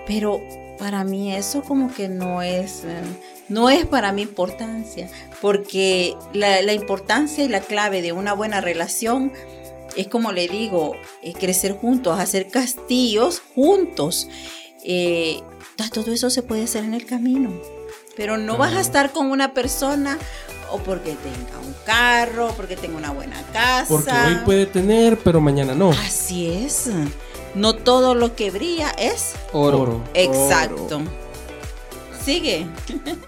pero 0.07 0.41
para 0.79 1.05
mí 1.05 1.35
eso 1.35 1.63
como 1.63 1.93
que 1.95 2.09
no 2.09 2.43
es, 2.43 2.85
eh, 2.85 3.03
no 3.49 3.71
es 3.71 3.87
para 3.87 4.13
mi 4.13 4.23
importancia, 4.23 5.09
porque 5.41 6.15
la, 6.33 6.61
la 6.63 6.73
importancia 6.75 7.45
y 7.45 7.49
la 7.49 7.61
clave 7.61 8.03
de 8.03 8.13
una 8.13 8.35
buena 8.35 8.61
relación 8.61 9.33
es 9.97 10.09
como 10.09 10.33
le 10.33 10.49
digo, 10.49 10.97
eh, 11.23 11.33
crecer 11.33 11.73
juntos, 11.73 12.19
hacer 12.19 12.49
castillos 12.49 13.41
juntos. 13.55 14.29
Eh, 14.85 15.41
todo 15.93 16.13
eso 16.13 16.31
se 16.31 16.43
puede 16.43 16.65
hacer 16.65 16.85
en 16.85 16.95
el 16.95 17.07
camino, 17.07 17.53
pero 18.17 18.37
no 18.37 18.57
vas 18.57 18.75
a 18.75 18.81
estar 18.81 19.13
con 19.13 19.31
una 19.31 19.53
persona 19.53 20.19
o 20.71 20.79
porque 20.79 21.15
tenga 21.17 21.59
un 21.65 21.75
carro, 21.85 22.53
porque 22.57 22.77
tenga 22.77 22.97
una 22.97 23.13
buena 23.13 23.41
casa. 23.53 23.87
porque 23.89 24.11
hoy 24.11 24.37
puede 24.45 24.67
tener, 24.67 25.19
pero 25.19 25.41
mañana 25.41 25.75
no. 25.75 25.91
Así 25.91 26.51
es. 26.53 26.91
No 27.55 27.75
todo 27.75 28.15
lo 28.15 28.35
que 28.35 28.51
brilla 28.51 28.91
es 28.99 29.33
Oro. 29.53 30.03
exacto. 30.15 31.03
Sigue. 32.25 32.67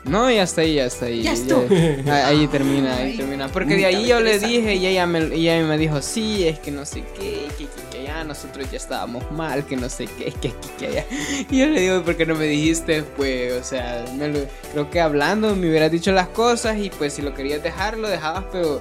No, 0.04 0.30
y 0.30 0.38
hasta 0.38 0.62
ahí, 0.62 0.78
hasta 0.78 1.06
ahí. 1.06 1.22
Ya 1.22 1.32
estuvo. 1.32 1.66
Ya- 2.04 2.28
ahí 2.28 2.46
termina, 2.46 2.96
ahí 2.96 3.16
termina. 3.16 3.48
Porque 3.48 3.74
de 3.76 3.84
ahí 3.86 4.06
yo 4.06 4.20
le 4.20 4.38
dije 4.38 4.74
y 4.76 4.86
ella 4.86 5.06
me, 5.06 5.36
y 5.36 5.48
ella 5.50 5.66
me 5.66 5.76
dijo, 5.76 6.00
sí, 6.00 6.46
es 6.48 6.58
que 6.58 6.70
no 6.70 6.86
sé 6.86 7.02
qué, 7.18 7.46
que, 7.58 7.64
que, 7.66 7.98
que 7.98 8.04
ya 8.04 8.24
nosotros 8.24 8.70
ya 8.70 8.78
estábamos 8.78 9.30
mal, 9.32 9.66
que 9.66 9.76
no 9.76 9.88
sé 9.90 10.06
qué, 10.06 10.26
que, 10.32 10.50
que, 10.50 10.54
que 10.78 10.86
allá. 10.86 11.04
Y 11.50 11.58
yo 11.58 11.66
le 11.66 11.80
digo, 11.80 12.02
¿por 12.02 12.16
qué 12.16 12.24
no 12.24 12.34
me 12.36 12.46
dijiste? 12.46 13.02
Pues, 13.02 13.52
o 13.52 13.62
sea, 13.64 14.04
me 14.16 14.28
lo- 14.28 14.46
creo 14.72 14.88
que 14.90 15.00
hablando 15.00 15.54
me 15.54 15.68
hubieras 15.68 15.90
dicho 15.90 16.12
las 16.12 16.28
cosas 16.28 16.78
y 16.78 16.88
pues 16.88 17.12
si 17.12 17.20
lo 17.22 17.34
querías 17.34 17.62
dejar, 17.62 17.98
lo 17.98 18.08
dejabas, 18.08 18.44
pero 18.50 18.80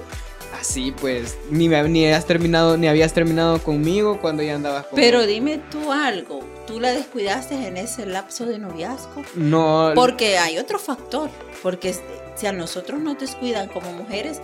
así 0.60 0.92
pues, 1.00 1.36
ni, 1.50 1.68
me, 1.68 1.82
ni, 1.88 2.06
has 2.06 2.26
terminado, 2.26 2.76
ni 2.76 2.86
habías 2.88 3.12
terminado 3.12 3.58
conmigo 3.62 4.18
cuando 4.20 4.42
ya 4.42 4.54
andabas 4.54 4.86
con 4.86 4.96
Pero 4.96 5.26
dime 5.26 5.60
tú 5.70 5.92
algo. 5.92 6.40
¿Tú 6.66 6.80
la 6.80 6.90
descuidaste 6.92 7.54
en 7.68 7.76
ese 7.76 8.06
lapso 8.06 8.44
de 8.44 8.58
noviazgo? 8.58 9.22
No, 9.36 9.92
Porque 9.94 10.36
hay 10.38 10.58
otro 10.58 10.78
factor. 10.80 11.30
Porque 11.62 11.94
si 12.34 12.46
a 12.46 12.52
nosotros 12.52 13.00
nos 13.00 13.18
descuidan 13.18 13.68
como 13.68 13.92
mujeres, 13.92 14.40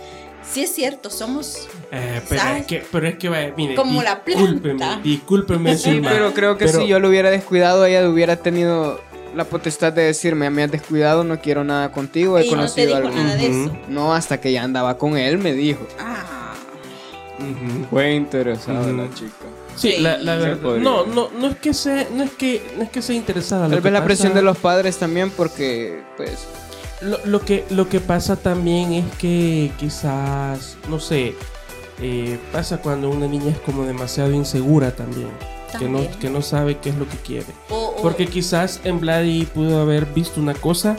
sí 0.49 0.63
es 0.63 0.73
cierto, 0.73 1.09
somos 1.09 1.67
Eh, 1.91 2.21
pero, 2.29 2.41
es 2.55 2.65
que, 2.65 2.83
pero 2.91 3.07
es 3.07 3.17
que, 3.17 3.27
vaya, 3.29 3.53
mire, 3.57 3.75
Como 3.75 4.01
la 4.01 4.21
discúlpeme, 4.25 4.75
planta. 4.75 5.01
discúlpeme, 5.03 5.77
Sí, 5.77 5.91
Zulma, 5.91 6.11
pero 6.11 6.33
creo 6.33 6.57
que 6.57 6.65
pero- 6.65 6.79
si 6.79 6.87
yo 6.87 6.99
lo 6.99 7.09
hubiera 7.09 7.29
descuidado, 7.29 7.85
ella 7.85 8.07
hubiera 8.09 8.37
tenido 8.37 9.01
la 9.35 9.45
potestad 9.45 9.93
de 9.93 10.03
decirme, 10.03 10.49
me 10.49 10.63
has 10.63 10.71
descuidado, 10.71 11.23
no 11.23 11.39
quiero 11.39 11.63
nada 11.63 11.91
contigo, 11.91 12.37
he 12.37 12.41
y 12.45 12.45
no 12.45 12.51
te 12.51 12.55
conocido 12.55 12.87
dijo 12.87 12.97
a 12.97 13.01
algún... 13.01 13.15
nada 13.23 13.35
de 13.35 13.49
Ujú. 13.49 13.63
eso. 13.65 13.77
No, 13.89 14.13
hasta 14.13 14.39
que 14.39 14.51
ya 14.51 14.63
andaba 14.63 14.97
con 14.97 15.17
él, 15.17 15.37
me 15.37 15.53
dijo. 15.53 15.85
Ah. 15.99 16.53
Fue 17.89 18.13
interesada 18.13 18.87
la 18.91 19.13
chica. 19.13 19.31
Sí, 19.75 19.97
la, 19.97 20.17
verdad. 20.17 20.77
No, 20.77 21.05
no, 21.05 21.29
no 21.37 21.47
es 21.47 21.57
que 21.57 21.73
sea, 21.73 22.07
no 22.13 22.23
es 22.23 22.31
que, 22.31 22.61
no 22.77 22.83
es 22.83 22.89
que 22.89 23.01
sea 23.01 23.15
interesada. 23.15 23.63
lo 23.63 23.69
Tal 23.71 23.79
que 23.79 23.83
vez 23.85 23.93
la 23.93 23.99
pasa- 23.99 24.05
presión 24.05 24.33
de 24.33 24.41
los 24.43 24.57
padres 24.57 24.97
también, 24.97 25.29
porque, 25.31 26.01
pues, 26.15 26.45
Lo, 27.01 27.17
lo 27.25 27.41
que, 27.41 27.65
lo 27.71 27.89
que 27.89 27.99
pasa 27.99 28.35
también 28.35 28.93
es 28.93 29.05
que 29.17 29.71
quizás, 29.77 30.77
no 30.89 30.99
sé, 30.99 31.33
eh, 32.01 32.37
pasa 32.53 32.77
cuando 32.77 33.09
una 33.09 33.27
niña 33.27 33.51
es 33.51 33.59
como 33.59 33.83
demasiado 33.83 34.31
insegura 34.31 34.95
también. 34.95 35.29
Que 35.79 35.89
no, 35.89 36.19
que 36.19 36.29
no 36.29 36.41
sabe 36.41 36.77
qué 36.77 36.89
es 36.89 36.95
lo 36.95 37.07
que 37.07 37.17
quiere. 37.17 37.47
o- 37.69 37.95
o- 37.97 38.01
Porque 38.01 38.27
quizás 38.27 38.79
en 38.83 38.99
Vladi 38.99 39.45
pudo 39.45 39.81
haber 39.81 40.05
visto 40.05 40.39
una 40.39 40.53
cosa, 40.53 40.97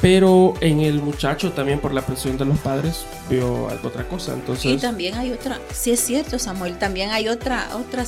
pero 0.00 0.54
en 0.60 0.80
el 0.80 1.00
muchacho 1.00 1.52
también 1.52 1.78
por 1.78 1.92
la 1.94 2.02
presión 2.04 2.36
de 2.36 2.44
los 2.44 2.58
padres 2.58 3.04
vio 3.30 3.68
algo 3.68 3.88
otra 3.88 4.08
cosa. 4.08 4.32
Y 4.32 4.34
Entonces, 4.34 4.80
también 4.80 5.14
hay 5.14 5.30
otra, 5.32 5.60
sí 5.72 5.92
es 5.92 6.00
cierto 6.00 6.38
Samuel, 6.38 6.78
también 6.78 7.10
hay 7.10 7.28
otra, 7.28 7.68
otra, 7.76 8.04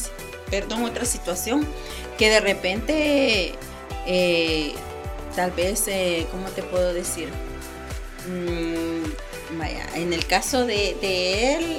perdón, 0.51 0.85
otra 0.85 1.05
situación 1.05 1.65
que 2.19 2.29
de 2.31 2.41
repente, 2.41 3.53
eh, 4.07 4.73
tal 5.37 5.51
vez, 5.53 5.87
eh, 5.89 6.27
¿cómo 6.33 6.49
te 6.49 6.63
puedo 6.63 6.93
decir? 6.93 7.29
Mm, 8.29 9.59
vaya, 9.59 9.87
en 9.95 10.13
el 10.13 10.27
caso 10.27 10.67
de, 10.67 10.97
de 11.01 11.55
él, 11.57 11.77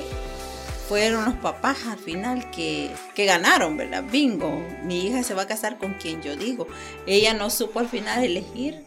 fueron 0.88 1.26
los 1.26 1.34
papás 1.36 1.86
al 1.88 1.98
final 1.98 2.50
que, 2.52 2.92
que 3.16 3.26
ganaron, 3.26 3.78
¿verdad? 3.78 4.04
Bingo, 4.12 4.64
mi 4.84 5.06
hija 5.08 5.24
se 5.24 5.34
va 5.34 5.44
a 5.44 5.48
casar 5.48 5.78
con 5.78 5.94
quien 5.96 6.22
yo 6.22 6.36
digo. 6.36 6.68
Ella 7.08 7.34
no 7.34 7.50
supo 7.50 7.80
al 7.80 7.88
final 7.88 8.24
elegir 8.24 8.84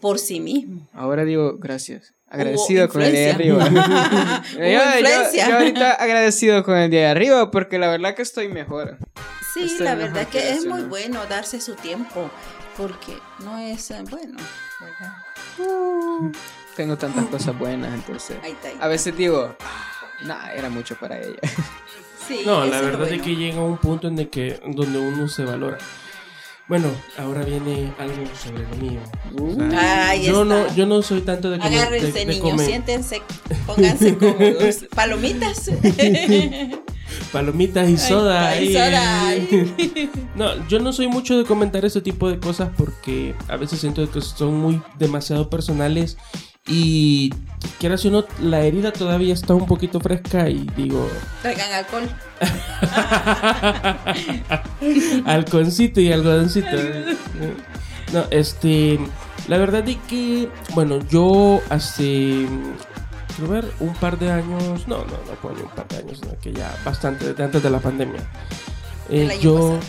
por 0.00 0.18
sí 0.18 0.40
mismo. 0.40 0.88
ahora 0.92 1.24
digo 1.24 1.56
gracias. 1.58 2.14
Agradecido 2.28 2.84
Hubo 2.84 2.92
con 2.92 3.02
el 3.02 3.12
de 3.12 3.24
ahí 3.24 3.30
arriba. 3.30 3.68
yo, 4.52 5.46
yo- 5.46 5.56
ahorita 5.56 5.92
agradecido 5.94 6.62
con 6.62 6.76
el 6.76 6.90
de 6.90 7.04
ahí 7.04 7.10
arriba, 7.10 7.50
porque 7.50 7.78
la 7.78 7.88
verdad 7.88 8.14
que 8.14 8.22
estoy 8.22 8.48
mejor. 8.48 8.98
Sí, 9.52 9.64
Estoy 9.64 9.84
la 9.86 9.96
mejor 9.96 10.12
verdad 10.12 10.28
que 10.28 10.38
que 10.38 10.50
es 10.52 10.64
muy 10.64 10.82
bueno 10.82 11.26
darse 11.26 11.60
su 11.60 11.74
tiempo, 11.74 12.30
porque 12.76 13.18
no 13.40 13.58
es, 13.58 13.90
eh, 13.90 14.04
bueno, 14.08 14.38
¿verdad? 14.80 15.12
Tengo 16.76 16.96
tantas 16.96 17.24
cosas 17.26 17.58
buenas, 17.58 17.92
entonces. 17.92 18.38
Ahí 18.44 18.52
está, 18.52 18.68
ahí 18.68 18.76
A 18.80 18.86
veces 18.86 19.16
digo, 19.16 19.56
nah, 20.24 20.50
era 20.54 20.68
mucho 20.70 20.94
para 20.96 21.18
ella. 21.18 21.38
Sí, 22.28 22.42
No, 22.46 22.64
la 22.64 22.80
verdad 22.80 22.98
bueno. 23.00 23.14
es 23.16 23.22
que 23.22 23.34
llega 23.34 23.60
un 23.60 23.76
punto 23.78 24.06
en 24.06 24.16
el 24.16 24.28
que 24.28 24.60
donde 24.64 24.98
uno 25.00 25.26
se 25.26 25.44
valora. 25.44 25.78
Bueno, 26.68 26.86
ahora 27.18 27.42
viene 27.42 27.92
algo 27.98 28.22
sobre 28.40 28.62
lo 28.68 28.76
mío. 28.76 29.00
O 29.36 29.52
sea, 29.70 30.10
Ahí 30.10 30.26
yo 30.26 30.42
está. 30.42 30.54
no, 30.54 30.74
yo 30.76 30.86
no 30.86 31.02
soy 31.02 31.22
tanto 31.22 31.50
de 31.50 31.58
comer. 31.58 31.72
de- 31.72 31.78
Agárrense, 31.80 32.12
de 32.20 32.26
niños, 32.26 32.42
comer 32.50 32.66
siéntense, 32.66 33.22
pónganse 33.66 34.16
cómodos. 34.18 34.86
Palomitas. 34.94 35.70
Palomitas 37.32 37.88
y 37.88 37.96
soda. 37.96 38.48
Ay, 38.50 38.68
ahí. 38.68 38.72
soda, 38.74 39.26
ay. 39.26 40.10
No, 40.36 40.68
yo 40.68 40.78
no 40.78 40.92
soy 40.92 41.08
mucho 41.08 41.36
de 41.36 41.44
comentar 41.44 41.84
ese 41.84 42.00
tipo 42.00 42.30
de 42.30 42.38
cosas 42.38 42.70
porque 42.76 43.34
a 43.48 43.56
veces 43.56 43.80
siento 43.80 44.08
que 44.10 44.20
son 44.20 44.54
muy 44.60 44.80
demasiado 44.98 45.50
personales 45.50 46.16
y 46.70 47.30
quieras 47.78 48.04
o 48.06 48.10
no, 48.10 48.24
la 48.40 48.60
herida 48.62 48.92
todavía 48.92 49.34
está 49.34 49.54
un 49.54 49.66
poquito 49.66 50.00
fresca 50.00 50.48
y 50.48 50.66
digo, 50.76 51.06
Traigan 51.42 51.72
alcohol. 51.72 52.08
Alconcito 55.26 56.00
y 56.00 56.12
algodoncito. 56.12 56.68
No, 58.12 58.24
este. 58.30 58.98
La 59.48 59.58
verdad 59.58 59.88
es 59.88 59.96
que, 60.08 60.48
bueno, 60.74 60.98
yo 61.08 61.60
hace. 61.70 62.46
Quiero 63.36 63.52
ver, 63.52 63.64
un 63.80 63.94
par 63.94 64.18
de 64.18 64.30
años. 64.30 64.86
No, 64.88 64.98
no, 64.98 65.04
no 65.04 65.54
ni 65.54 65.62
un 65.62 65.68
par 65.70 65.86
de 65.88 65.98
años, 65.98 66.18
sino 66.22 66.36
que 66.40 66.52
ya 66.52 66.74
bastante, 66.84 67.26
desde 67.28 67.44
antes 67.44 67.62
de 67.62 67.70
la 67.70 67.78
pandemia. 67.78 68.20
Eh, 69.08 69.38
yo, 69.40 69.78
pasado. 69.78 69.80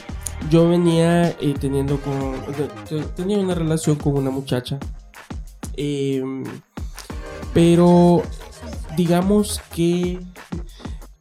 yo 0.50 0.70
venía 0.70 1.30
eh, 1.30 1.54
teniendo 1.60 2.00
con. 2.00 2.34
te- 2.54 2.96
te- 2.98 3.04
tenía 3.16 3.38
una 3.38 3.56
relación 3.56 3.96
con 3.98 4.16
una 4.18 4.30
muchacha. 4.32 4.78
Em, 5.78 6.44
pero 7.54 8.22
digamos 8.96 9.62
que. 9.74 10.20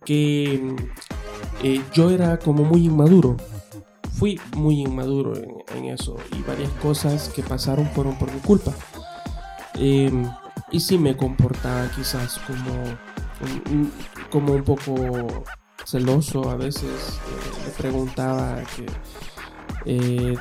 Que 0.05 0.74
eh, 1.62 1.83
yo 1.93 2.11
era 2.11 2.39
como 2.39 2.64
muy 2.64 2.87
inmaduro. 2.87 3.37
Fui 4.14 4.41
muy 4.57 4.81
inmaduro 4.81 5.37
en, 5.37 5.62
en 5.76 5.85
eso 5.87 6.16
y 6.37 6.43
varias 6.43 6.70
cosas 6.83 7.28
que 7.28 7.43
pasaron 7.43 7.87
fueron 7.91 8.18
por 8.18 8.33
mi 8.33 8.41
culpa. 8.41 8.72
Eh, 9.74 10.11
y 10.72 10.81
sí 10.81 10.99
me 10.99 11.16
comportaba 11.16 11.91
quizás 11.95 12.39
como, 12.47 12.99
como 14.31 14.53
un 14.53 14.64
poco 14.64 15.45
celoso 15.85 16.51
a 16.51 16.57
veces. 16.57 16.83
eh, 16.83 17.64
le 17.66 17.70
preguntaba 17.72 18.62
que, 18.76 18.87
eh, 19.87 20.37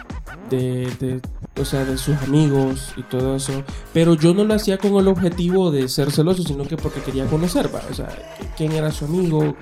de, 0.50 1.22
o 1.60 1.66
sea, 1.66 1.86
de 1.86 1.98
sus 1.98 2.16
amigos 2.18 2.94
y 2.98 3.04
todo 3.04 3.36
eso. 3.36 3.64
Pero 3.94 4.16
yo 4.16 4.34
no 4.34 4.44
lo 4.44 4.54
hacía 4.54 4.78
con 4.78 4.96
el 4.96 5.08
objetivo 5.08 5.72
de 5.72 5.88
ser 5.88 6.12
celoso, 6.12 6.44
sino 6.44 6.66
que 6.66 6.78
porque 6.78 7.02
quería 7.02 7.26
conocer, 7.26 7.74
¿va? 7.74 7.82
o 7.90 7.94
sea, 7.94 8.10
quién 8.58 8.72
era 8.72 8.92
su 8.92 9.06
amigo. 9.06 9.56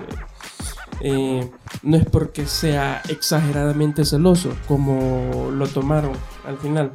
Eh, 1.00 1.48
no 1.82 1.96
es 1.96 2.04
porque 2.06 2.46
sea 2.46 3.02
exageradamente 3.08 4.04
celoso, 4.04 4.50
como 4.66 5.50
lo 5.52 5.66
tomaron 5.68 6.12
al 6.44 6.58
final. 6.58 6.90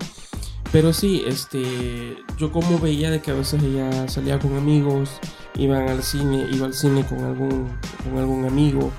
Pero 0.74 0.92
sí, 0.92 1.24
este, 1.28 2.18
yo 2.38 2.52
como 2.52 2.80
veía 2.80 3.12
de 3.12 3.22
que 3.22 3.32
a 3.32 3.36
veces 3.36 3.62
ella 3.62 4.08
salía 4.10 4.40
con 4.40 4.58
amigos, 4.58 5.12
iban 5.56 5.88
al 5.88 6.02
cine, 6.02 6.48
iba 6.52 6.66
al 6.66 6.74
cine 6.74 7.06
con 7.06 7.20
algún, 7.24 7.70
con 8.04 8.18
algún 8.18 8.46
amigo 8.46 8.92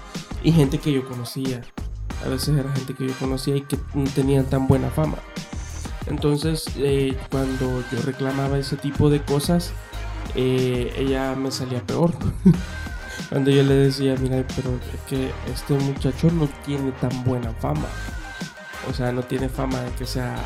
y 0.44 0.52
gente 0.52 0.78
que 0.78 0.92
yo 0.92 1.04
conocía. 1.04 1.62
A 2.24 2.28
veces 2.28 2.56
era 2.56 2.72
gente 2.72 2.94
que 2.94 3.06
yo 3.08 3.14
conocía 3.18 3.56
y 3.56 3.62
que 3.62 3.78
no 3.94 4.04
tenían 4.10 4.44
tan 4.46 4.66
buena 4.66 4.90
fama. 4.90 5.18
Entonces, 6.06 6.66
eh, 6.76 7.16
cuando 7.30 7.82
yo 7.90 8.02
reclamaba 8.04 8.58
ese 8.58 8.76
tipo 8.76 9.08
de 9.10 9.22
cosas, 9.22 9.72
eh, 10.34 10.92
ella 10.96 11.34
me 11.34 11.50
salía 11.50 11.80
peor. 11.82 12.12
cuando 13.30 13.50
yo 13.50 13.62
le 13.62 13.74
decía, 13.74 14.14
mira, 14.20 14.44
pero 14.54 14.70
es 14.92 15.00
que 15.08 15.30
este 15.52 15.74
muchacho 15.74 16.30
no 16.30 16.48
tiene 16.64 16.92
tan 16.92 17.24
buena 17.24 17.52
fama. 17.54 17.86
O 18.88 18.92
sea, 18.92 19.12
no 19.12 19.22
tiene 19.22 19.48
fama 19.48 19.80
de 19.80 19.90
que 19.92 20.06
sea 20.06 20.36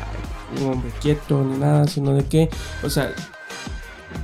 un 0.57 0.71
hombre 0.71 0.91
quieto 1.01 1.43
ni 1.43 1.57
nada, 1.57 1.87
sino 1.87 2.13
de 2.13 2.25
que, 2.25 2.49
o 2.83 2.89
sea, 2.89 3.11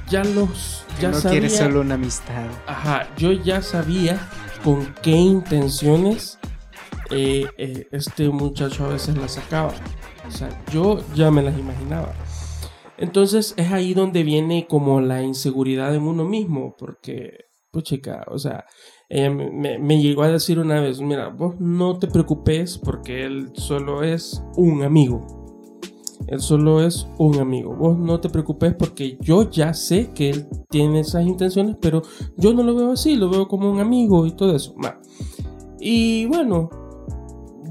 ya 0.09 0.23
los, 0.23 0.85
ya 1.01 1.09
no 1.09 1.19
sabía, 1.19 1.41
quiere 1.41 1.49
solo 1.49 1.81
una 1.81 1.95
amistad. 1.95 2.45
ajá, 2.65 3.07
yo 3.17 3.31
ya 3.33 3.61
sabía 3.61 4.19
con 4.63 4.85
qué 5.01 5.11
intenciones 5.11 6.39
eh, 7.09 7.45
eh, 7.57 7.87
este 7.91 8.29
muchacho 8.29 8.85
a 8.85 8.89
veces 8.89 9.17
la 9.17 9.27
sacaba. 9.27 9.73
O 10.27 10.31
sea, 10.31 10.49
yo 10.71 10.99
ya 11.15 11.31
me 11.31 11.41
las 11.43 11.57
imaginaba. 11.57 12.13
Entonces 12.97 13.53
es 13.57 13.71
ahí 13.71 13.93
donde 13.93 14.23
viene 14.23 14.67
como 14.69 15.01
la 15.01 15.21
inseguridad 15.21 15.93
en 15.93 16.03
uno 16.03 16.23
mismo, 16.25 16.75
porque, 16.77 17.31
pues 17.71 17.83
chica, 17.83 18.25
o 18.29 18.37
sea, 18.39 18.65
ella 19.09 19.29
me, 19.29 19.77
me- 19.79 20.01
llegó 20.01 20.23
a 20.23 20.29
decir 20.29 20.59
una 20.59 20.79
vez, 20.79 21.01
mira, 21.01 21.27
vos 21.27 21.59
no 21.59 21.99
te 21.99 22.07
preocupes 22.07 22.77
porque 22.77 23.25
él 23.25 23.51
solo 23.53 24.01
es 24.03 24.41
un 24.55 24.83
amigo. 24.83 25.43
Él 26.27 26.39
solo 26.39 26.81
es 26.81 27.05
un 27.19 27.37
amigo. 27.39 27.75
Vos 27.75 27.99
no 27.99 28.19
te 28.19 28.29
preocupes 28.29 28.73
porque 28.73 29.17
yo 29.21 29.49
ya 29.51 29.73
sé 29.73 30.11
que 30.15 30.29
él 30.31 30.47
tiene 30.69 31.01
esas 31.01 31.25
intenciones, 31.27 31.75
pero 31.79 32.01
yo 32.37 32.53
no 32.53 32.63
lo 32.63 32.73
veo 32.73 32.93
así, 32.93 33.15
lo 33.15 33.29
veo 33.29 33.47
como 33.47 33.69
un 33.69 33.79
amigo 33.79 34.25
y 34.25 34.31
todo 34.31 34.55
eso. 34.55 34.73
Y 35.79 36.25
bueno, 36.25 36.69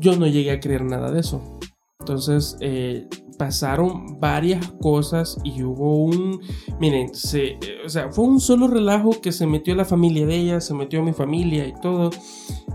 yo 0.05 0.17
no 0.17 0.27
llegué 0.27 0.51
a 0.51 0.61
creer 0.61 0.85
nada 0.85 1.11
de 1.11 1.21
eso. 1.21 1.59
Entonces 1.99 2.59
eh, 2.61 3.09
pasaron 3.39 4.21
varias 4.21 4.71
cosas 4.83 5.39
y 5.43 5.63
hubo 5.63 6.05
un, 6.05 6.41
miren, 6.79 7.15
se, 7.15 7.59
o 7.85 7.89
sea, 7.89 8.13
fue 8.13 8.27
un 8.27 8.41
solo 8.41 8.69
relajo 8.69 9.23
que 9.23 9.33
se 9.33 9.47
metió 9.47 9.75
la 9.75 9.87
familia 9.87 10.27
de 10.27 10.37
ella, 10.37 10.61
se 10.61 10.75
metió 10.75 11.03
mi 11.03 11.15
familia 11.15 11.67
y 11.67 11.73
todo. 11.81 12.11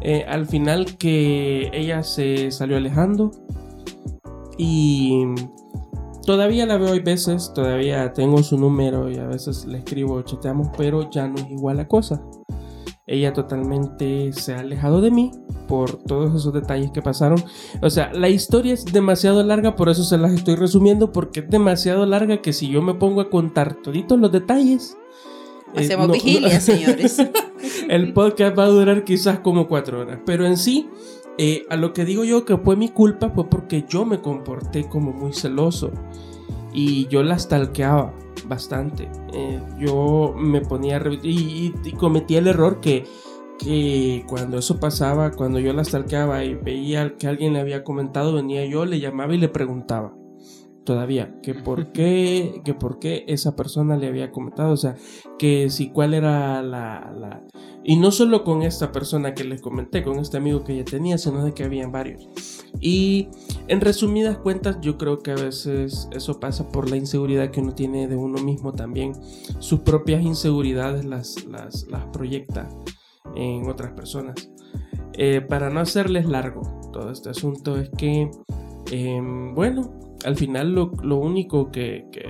Eh, 0.01 0.25
al 0.27 0.47
final 0.47 0.97
que 0.97 1.69
ella 1.71 2.01
se 2.01 2.49
salió 2.49 2.77
alejando 2.77 3.31
y 4.57 5.25
todavía 6.25 6.65
la 6.65 6.77
veo 6.77 6.93
hay 6.93 7.01
veces, 7.01 7.51
todavía 7.53 8.11
tengo 8.13 8.41
su 8.41 8.57
número 8.57 9.11
y 9.11 9.17
a 9.17 9.27
veces 9.27 9.65
le 9.65 9.77
escribo, 9.77 10.19
chateamos, 10.23 10.69
pero 10.75 11.07
ya 11.11 11.27
no 11.27 11.35
es 11.35 11.51
igual 11.51 11.77
la 11.77 11.87
cosa. 11.87 12.19
Ella 13.11 13.33
totalmente 13.33 14.31
se 14.33 14.53
ha 14.53 14.59
alejado 14.59 15.01
de 15.01 15.09
mí 15.09 15.31
por 15.67 15.97
todos 16.03 16.35
esos 16.35 16.53
detalles 16.53 16.91
que 16.91 17.01
pasaron. 17.01 17.43
O 17.81 17.89
sea, 17.89 18.13
la 18.13 18.29
historia 18.29 18.71
es 18.73 18.85
demasiado 18.85 19.41
larga, 19.43 19.75
por 19.75 19.89
eso 19.89 20.03
se 20.03 20.19
las 20.19 20.31
estoy 20.31 20.55
resumiendo, 20.55 21.11
porque 21.11 21.39
es 21.39 21.49
demasiado 21.49 22.05
larga 22.05 22.39
que 22.43 22.53
si 22.53 22.69
yo 22.69 22.83
me 22.83 22.93
pongo 22.93 23.21
a 23.21 23.29
contar 23.31 23.81
toditos 23.81 24.19
los 24.19 24.31
detalles... 24.31 24.95
eh, 25.73 25.81
Hacemos 25.85 26.07
no- 26.07 26.13
vigilia, 26.13 26.53
no- 26.53 26.61
señores. 26.61 27.17
el 27.89 28.13
podcast 28.13 28.57
va 28.57 28.65
a 28.65 28.69
durar 28.69 29.03
quizás 29.03 29.39
como 29.39 29.67
cuatro 29.67 30.01
horas. 30.01 30.19
Pero 30.23 30.45
en 30.45 30.55
sí, 30.55 30.87
eh, 31.39 31.65
a 31.71 31.77
lo 31.77 31.93
que 31.93 32.05
digo 32.05 32.23
yo 32.25 32.45
que 32.45 32.57
fue 32.57 32.75
mi 32.75 32.89
culpa 32.89 33.31
fue 33.31 33.49
porque 33.49 33.85
yo 33.89 34.05
me 34.05 34.21
comporté 34.21 34.87
como 34.87 35.13
muy 35.13 35.33
celoso. 35.33 35.91
Y 36.73 37.07
yo 37.07 37.23
la 37.23 37.37
stalkeaba 37.39 38.13
bastante. 38.47 39.09
Eh, 39.33 39.59
yo 39.79 40.33
me 40.37 40.61
ponía... 40.61 40.97
a 40.97 41.09
Y, 41.23 41.29
y- 41.29 41.73
y 41.83 41.91
cometía 41.93 42.39
el 42.39 42.47
error 42.47 42.79
que, 42.79 43.05
que 43.57 44.23
cuando 44.27 44.57
eso 44.57 44.79
pasaba, 44.79 45.31
cuando 45.31 45.59
yo 45.59 45.73
la 45.73 45.83
stalkeaba 45.83 46.43
y 46.43 46.53
veía 46.55 47.15
que 47.17 47.27
alguien 47.27 47.53
le 47.53 47.59
había 47.59 47.83
comentado, 47.83 48.33
venía 48.33 48.65
yo, 48.65 48.85
le 48.85 48.99
llamaba 48.99 49.33
y 49.33 49.37
le 49.37 49.49
preguntaba. 49.49 50.13
Todavía, 50.89 51.35
que 51.43 51.53
por 51.53 51.91
qué, 51.91 52.61
que 52.65 52.73
por 52.73 52.97
qué 52.97 53.23
esa 53.27 53.55
persona 53.55 53.95
le 53.95 54.07
había 54.07 54.31
comentado, 54.31 54.71
o 54.73 54.77
sea, 54.77 54.95
que 55.37 55.69
si 55.69 55.91
cuál 55.91 56.15
era 56.15 56.63
la, 56.63 57.13
la- 57.15 57.43
Y 57.83 57.97
no 57.97 58.09
solo 58.09 58.43
con 58.43 58.63
esta 58.63 58.91
persona 58.91 59.35
que 59.35 59.43
les 59.43 59.61
comenté, 59.61 60.01
con 60.01 60.17
este 60.17 60.37
amigo 60.37 60.63
que 60.63 60.75
ya 60.75 60.83
tenía, 60.83 61.19
sino 61.19 61.45
de 61.45 61.53
que 61.53 61.63
habían 61.63 61.91
varios. 61.91 62.27
Y 62.81 63.27
en 63.67 63.81
resumidas 63.81 64.39
cuentas, 64.39 64.77
yo 64.81 64.97
creo 64.97 65.19
que 65.19 65.29
a 65.29 65.35
veces 65.35 66.09
eso 66.11 66.39
pasa 66.39 66.67
por 66.69 66.89
la 66.89 66.95
inseguridad 66.97 67.51
que 67.51 67.61
uno 67.61 67.75
tiene 67.75 68.07
de 68.07 68.15
uno 68.15 68.41
mismo 68.41 68.73
también. 68.73 69.13
Sus 69.59 69.81
propias 69.81 70.23
inseguridades 70.23 71.05
las, 71.05 71.45
las, 71.45 71.85
las 71.87 72.05
proyecta 72.07 72.67
en 73.35 73.69
otras 73.69 73.91
personas. 73.91 74.49
Eh, 75.13 75.41
para 75.47 75.69
no 75.69 75.81
hacerles 75.81 76.25
largo 76.25 76.63
todo 76.91 77.11
este 77.11 77.29
asunto 77.29 77.77
es 77.77 77.91
que, 77.91 78.31
em, 78.91 79.53
bueno, 79.53 80.08
al 80.25 80.35
final 80.35 80.73
lo, 80.73 80.91
lo 81.03 81.17
único 81.17 81.71
que, 81.71 82.05
que 82.11 82.21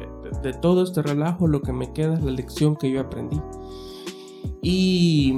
de, 0.41 0.51
de 0.51 0.57
todo 0.57 0.83
este 0.83 1.01
relajo, 1.01 1.47
lo 1.47 1.61
que 1.61 1.73
me 1.73 1.91
queda 1.93 2.13
es 2.15 2.23
la 2.23 2.31
lección 2.31 2.75
que 2.75 2.91
yo 2.91 3.01
aprendí. 3.01 3.39
Y 4.61 5.33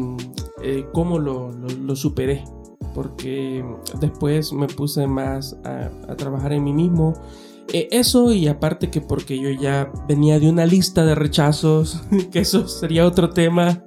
eh, 0.64 0.86
cómo 0.94 1.20
lo, 1.20 1.52
lo- 1.52 1.68
lo 1.70 1.96
superé. 1.96 2.44
Porque 2.94 3.64
después 4.02 4.52
me 4.52 4.68
puse 4.68 5.08
más 5.08 5.58
a, 5.64 5.90
a 6.12 6.16
trabajar 6.18 6.52
en 6.54 6.64
mí 6.64 6.74
mismo. 6.74 7.14
Eh, 7.72 7.88
eso 7.92 8.34
y 8.34 8.48
aparte 8.48 8.90
que 8.90 9.00
porque 9.00 9.40
yo 9.40 9.50
ya 9.50 9.90
venía 10.08 10.40
de 10.40 10.50
una 10.50 10.66
lista 10.66 11.06
de 11.06 11.16
rechazos, 11.16 12.02
que 12.32 12.40
eso 12.40 12.68
sería 12.68 13.06
otro 13.08 13.30
tema. 13.30 13.84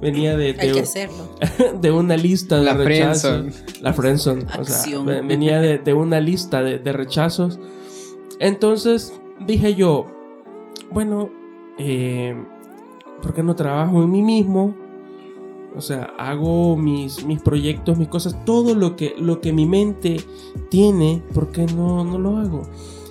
Venía 0.00 0.36
de, 0.38 0.56
Hay 0.58 0.68
de- 0.68 0.72
que 0.72 0.80
hacerlo. 0.80 1.36
de 1.82 1.90
una 1.90 2.16
lista 2.16 2.56
de 2.58 2.64
La 2.64 2.74
rechazos. 2.74 3.30
friendzone. 3.42 3.82
La 3.82 3.92
friendzone. 3.92 4.46
O 4.58 4.64
sea, 4.64 4.98
venía 5.22 5.60
de, 5.60 5.78
de 5.78 5.92
una 5.92 6.18
lista 6.20 6.62
de, 6.62 6.78
de 6.78 6.92
rechazos. 6.92 7.58
Entonces 8.40 9.20
dije 9.46 9.74
yo, 9.74 10.06
bueno, 10.90 11.30
eh, 11.78 12.34
¿por 13.22 13.34
qué 13.34 13.42
no 13.42 13.54
trabajo 13.54 14.02
en 14.02 14.10
mí 14.10 14.22
mismo? 14.22 14.74
O 15.76 15.80
sea, 15.80 16.14
hago 16.18 16.76
mis, 16.76 17.24
mis 17.24 17.40
proyectos, 17.40 17.96
mis 17.96 18.08
cosas, 18.08 18.44
todo 18.44 18.74
lo 18.74 18.96
que, 18.96 19.14
lo 19.18 19.40
que 19.40 19.52
mi 19.52 19.66
mente 19.66 20.16
tiene, 20.68 21.22
¿por 21.32 21.52
qué 21.52 21.66
no, 21.66 22.02
no 22.02 22.18
lo 22.18 22.38
hago? 22.38 22.62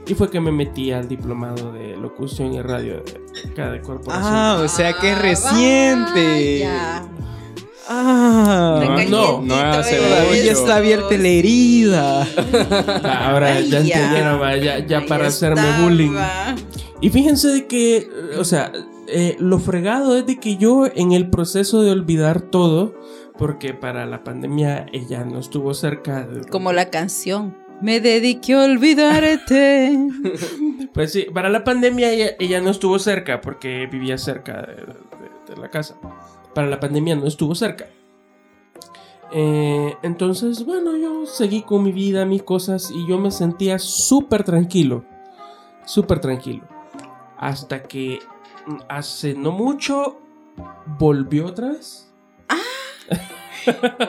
Y 0.07 0.15
fue 0.15 0.29
que 0.29 0.41
me 0.41 0.51
metí 0.51 0.91
al 0.91 1.07
diplomado 1.07 1.71
de 1.71 1.95
locución 1.95 2.51
y 2.53 2.61
radio 2.61 2.95
de 2.95 3.53
cada 3.55 3.79
corporación. 3.81 4.33
Ah, 4.33 4.59
o 4.61 4.67
sea 4.67 4.93
que 4.93 5.11
es 5.11 5.21
reciente. 5.21 6.63
vaya. 6.65 7.07
Ah, 7.91 9.05
no, 9.09 9.41
no 9.41 9.55
hace 9.55 9.99
mucho. 9.99 10.51
está 10.51 10.75
abierta 10.77 11.17
la 11.17 11.27
herida. 11.27 12.27
Ah, 13.03 13.29
Ahora 13.31 13.59
ya 13.61 13.79
Ay, 13.79 13.87
ya. 13.87 14.55
ya, 14.57 14.85
ya 14.85 15.05
para 15.07 15.27
hacerme 15.27 15.61
estaba. 15.61 15.81
bullying. 15.83 16.15
Y 17.01 17.09
fíjense 17.09 17.47
de 17.47 17.65
que, 17.67 18.07
o 18.37 18.43
sea, 18.43 18.71
eh, 19.07 19.35
lo 19.39 19.57
fregado 19.59 20.15
es 20.17 20.25
de 20.27 20.37
que 20.39 20.57
yo 20.57 20.85
en 20.93 21.13
el 21.13 21.29
proceso 21.31 21.81
de 21.81 21.91
olvidar 21.91 22.41
todo, 22.41 22.93
porque 23.39 23.73
para 23.73 24.05
la 24.05 24.23
pandemia 24.23 24.85
ella 24.93 25.23
no 25.25 25.39
estuvo 25.39 25.73
cerca. 25.73 26.23
de- 26.27 26.41
Como 26.47 26.71
la 26.73 26.89
canción. 26.91 27.57
Me 27.81 28.01
dediqué 28.01 28.53
a 28.53 28.63
olvidarte. 28.65 29.97
Pues 30.93 31.11
sí, 31.13 31.27
para 31.33 31.49
la 31.49 31.63
pandemia 31.63 32.11
ella, 32.11 32.31
ella 32.39 32.59
no 32.61 32.71
estuvo 32.71 32.97
cerca 32.99 33.39
porque 33.41 33.87
vivía 33.89 34.17
cerca 34.17 34.61
de, 34.63 34.75
de- 34.75 35.53
de 35.55 35.61
la 35.61 35.69
casa. 35.69 35.95
Para 36.53 36.67
la 36.67 36.79
pandemia 36.79 37.15
no 37.15 37.27
estuvo 37.27 37.55
cerca. 37.55 37.87
Eh, 39.31 39.95
entonces, 40.01 40.65
bueno, 40.65 40.97
yo 40.97 41.25
seguí 41.25 41.61
con 41.61 41.83
mi 41.83 41.91
vida, 41.91 42.25
mis 42.25 42.43
cosas 42.43 42.91
y 42.91 43.07
yo 43.07 43.19
me 43.19 43.31
sentía 43.31 43.77
súper 43.79 44.43
tranquilo. 44.43 45.05
Súper 45.85 46.19
tranquilo. 46.19 46.63
Hasta 47.37 47.83
que 47.83 48.19
mm, 48.65 48.77
hace 48.89 49.33
no 49.33 49.51
mucho 49.51 50.19
volvió 50.97 51.47
otra 51.47 51.69
vez. 51.69 52.11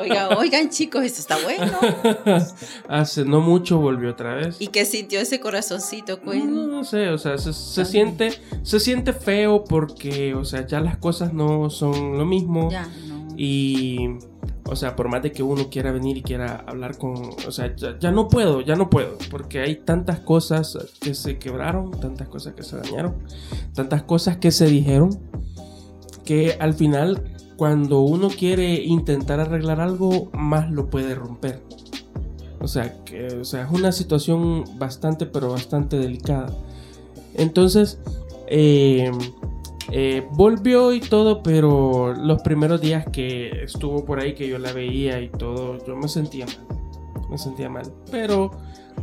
Oiga, 0.01 0.29
oigan 0.39 0.71
chicos, 0.71 1.03
esto 1.05 1.21
está 1.21 1.37
bueno. 1.43 1.73
hace 2.89 3.25
no 3.25 3.41
mucho 3.41 3.79
volvió 3.79 4.11
otra 4.11 4.35
vez. 4.35 4.57
¿Y 4.61 4.69
qué 4.69 4.85
sintió 4.85 5.21
ese 5.21 5.41
corazoncito, 5.41 6.17
No, 6.19 6.23
Cuen? 6.23 6.71
no 6.71 6.85
sé, 6.85 7.09
o 7.09 7.19
sea, 7.19 7.39
se, 7.39 7.53
se 7.53 7.85
siente, 7.85 8.33
se 8.63 8.81
siente 8.81 9.13
feo 9.13 9.65
porque, 9.65 10.35
o 10.35 10.45
sea, 10.45 10.67
ya 10.67 10.81
las 10.81 10.97
cosas 10.97 11.33
no 11.33 11.71
son 11.71 12.19
lo 12.19 12.25
mismo. 12.25 12.71
Ya, 12.71 12.87
no. 13.07 13.21
Y, 13.37 14.19
o 14.65 14.77
sea, 14.77 14.95
por 14.95 15.09
más 15.09 15.23
de 15.23 15.33
que 15.33 15.43
uno 15.43 15.69
quiera 15.71 15.91
venir 15.93 16.17
y 16.19 16.23
quiera 16.23 16.65
hablar 16.67 16.99
con, 16.99 17.15
o 17.47 17.51
sea, 17.51 17.75
ya, 17.75 17.99
ya 17.99 18.11
no 18.11 18.29
puedo, 18.29 18.61
ya 18.61 18.77
no 18.77 18.89
puedo, 18.91 19.17
porque 19.31 19.61
hay 19.61 19.77
tantas 19.77 20.21
cosas 20.21 20.79
que 21.01 21.15
se 21.15 21.39
quebraron, 21.39 21.91
tantas 22.01 22.29
cosas 22.29 22.55
que 22.55 22.63
se 22.63 22.77
dañaron, 22.77 23.15
tantas 23.75 24.03
cosas 24.03 24.37
que 24.37 24.51
se 24.53 24.67
dijeron, 24.67 25.19
que 26.25 26.57
al 26.61 26.75
final, 26.75 27.25
cuando 27.61 28.01
uno 28.01 28.31
quiere 28.31 28.73
intentar 28.77 29.39
arreglar 29.39 29.83
algo, 29.83 30.31
más 30.33 30.71
lo 30.71 30.89
puede 30.89 31.15
romper. 31.15 31.63
O 32.59 32.67
sea, 32.67 33.05
que, 33.05 33.27
o 33.27 33.45
sea, 33.45 33.65
es 33.65 33.71
una 33.71 33.93
situación 33.93 34.65
bastante, 34.79 35.27
pero 35.27 35.51
bastante 35.51 35.99
delicada. 35.99 36.57
Entonces, 37.35 37.99
eh, 38.47 39.11
eh, 39.93 40.27
volvió 40.33 40.95
y 40.95 41.01
todo, 41.01 41.43
pero 41.43 42.15
los 42.15 42.41
primeros 42.41 42.81
días 42.81 43.05
que 43.13 43.51
estuvo 43.65 44.07
por 44.07 44.21
ahí, 44.21 44.33
que 44.33 44.49
yo 44.49 44.59
la 44.59 44.73
veía 44.73 45.21
y 45.21 45.29
todo, 45.29 45.85
yo 45.87 45.97
me 45.97 46.09
sentía 46.09 46.47
mal. 46.47 46.79
Me 47.29 47.37
sentía 47.37 47.69
mal. 47.69 47.93
Pero 48.11 48.53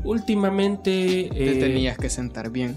últimamente... 0.03 1.29
Te 1.31 1.57
eh, 1.57 1.59
tenías 1.59 1.95
que 1.99 2.09
sentar 2.09 2.49
bien. 2.49 2.75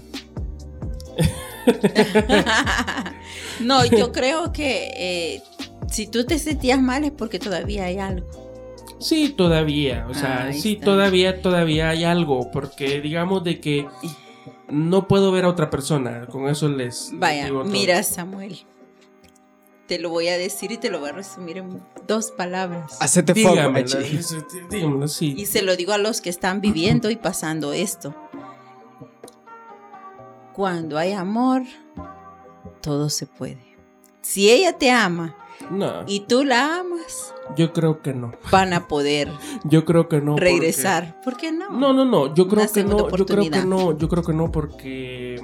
no, 3.61 3.83
yo 3.85 4.11
creo 4.11 4.51
que 4.51 4.91
eh, 4.95 5.43
si 5.91 6.07
tú 6.07 6.25
te 6.25 6.39
sentías 6.39 6.81
mal 6.81 7.03
es 7.03 7.11
porque 7.11 7.37
todavía 7.39 7.85
hay 7.85 7.99
algo. 7.99 8.27
Sí, 8.99 9.29
todavía, 9.29 10.05
o 10.09 10.13
sea, 10.13 10.45
Ahí 10.45 10.59
sí, 10.59 10.73
está. 10.73 10.85
todavía, 10.85 11.41
todavía 11.41 11.89
hay 11.89 12.03
algo, 12.03 12.51
porque 12.51 13.01
digamos 13.01 13.43
de 13.43 13.59
que 13.59 13.87
no 14.69 15.07
puedo 15.07 15.31
ver 15.31 15.45
a 15.45 15.49
otra 15.49 15.69
persona, 15.69 16.27
con 16.27 16.47
eso 16.47 16.69
les 16.69 17.09
Vaya, 17.13 17.45
digo 17.45 17.61
todo. 17.63 17.71
mira 17.71 18.01
Samuel. 18.03 18.59
Te 19.87 19.99
lo 19.99 20.09
voy 20.09 20.29
a 20.29 20.37
decir 20.37 20.71
y 20.71 20.77
te 20.77 20.89
lo 20.89 20.99
voy 20.99 21.09
a 21.09 21.13
resumir 21.13 21.57
en 21.57 21.81
dos 22.07 22.31
palabras. 22.31 22.95
Hacete 23.01 23.33
machi. 23.33 23.97
dígamelo, 24.69 25.07
sí. 25.07 25.33
Y 25.37 25.47
se 25.47 25.63
lo 25.63 25.75
digo 25.75 25.91
a 25.91 25.97
los 25.97 26.21
que 26.21 26.29
están 26.29 26.61
viviendo 26.61 27.09
y 27.09 27.17
pasando 27.17 27.73
esto. 27.73 28.15
Cuando 30.53 30.97
hay 30.97 31.11
amor, 31.11 31.63
todo 32.81 33.09
se 33.09 33.25
puede. 33.25 33.75
Si 34.21 34.49
ella 34.49 34.77
te 34.77 34.91
ama 34.91 35.35
No, 35.69 36.03
y 36.07 36.21
tú 36.21 36.43
la 36.43 36.79
amas, 36.79 37.33
yo 37.55 37.71
creo 37.73 38.01
que 38.01 38.13
no. 38.13 38.31
van 38.51 38.73
a 38.73 38.87
poder 38.87 39.29
Yo 39.63 39.85
creo 39.85 40.09
que 40.09 40.19
no. 40.21 40.33
porque- 40.33 40.45
regresar. 40.45 41.21
¿Por 41.23 41.37
qué 41.37 41.51
no? 41.51 41.69
No, 41.69 41.93
no, 41.93 42.03
no. 42.05 42.33
Yo 42.33 42.47
creo 42.47 42.63
Una 42.63 42.71
que 42.71 42.83
no. 42.83 43.09
Yo 43.15 43.25
creo 43.25 43.49
que 43.49 43.65
no. 43.65 43.97
Yo 43.97 44.09
creo 44.09 44.23
que 44.23 44.33
no 44.33 44.51
porque. 44.51 45.35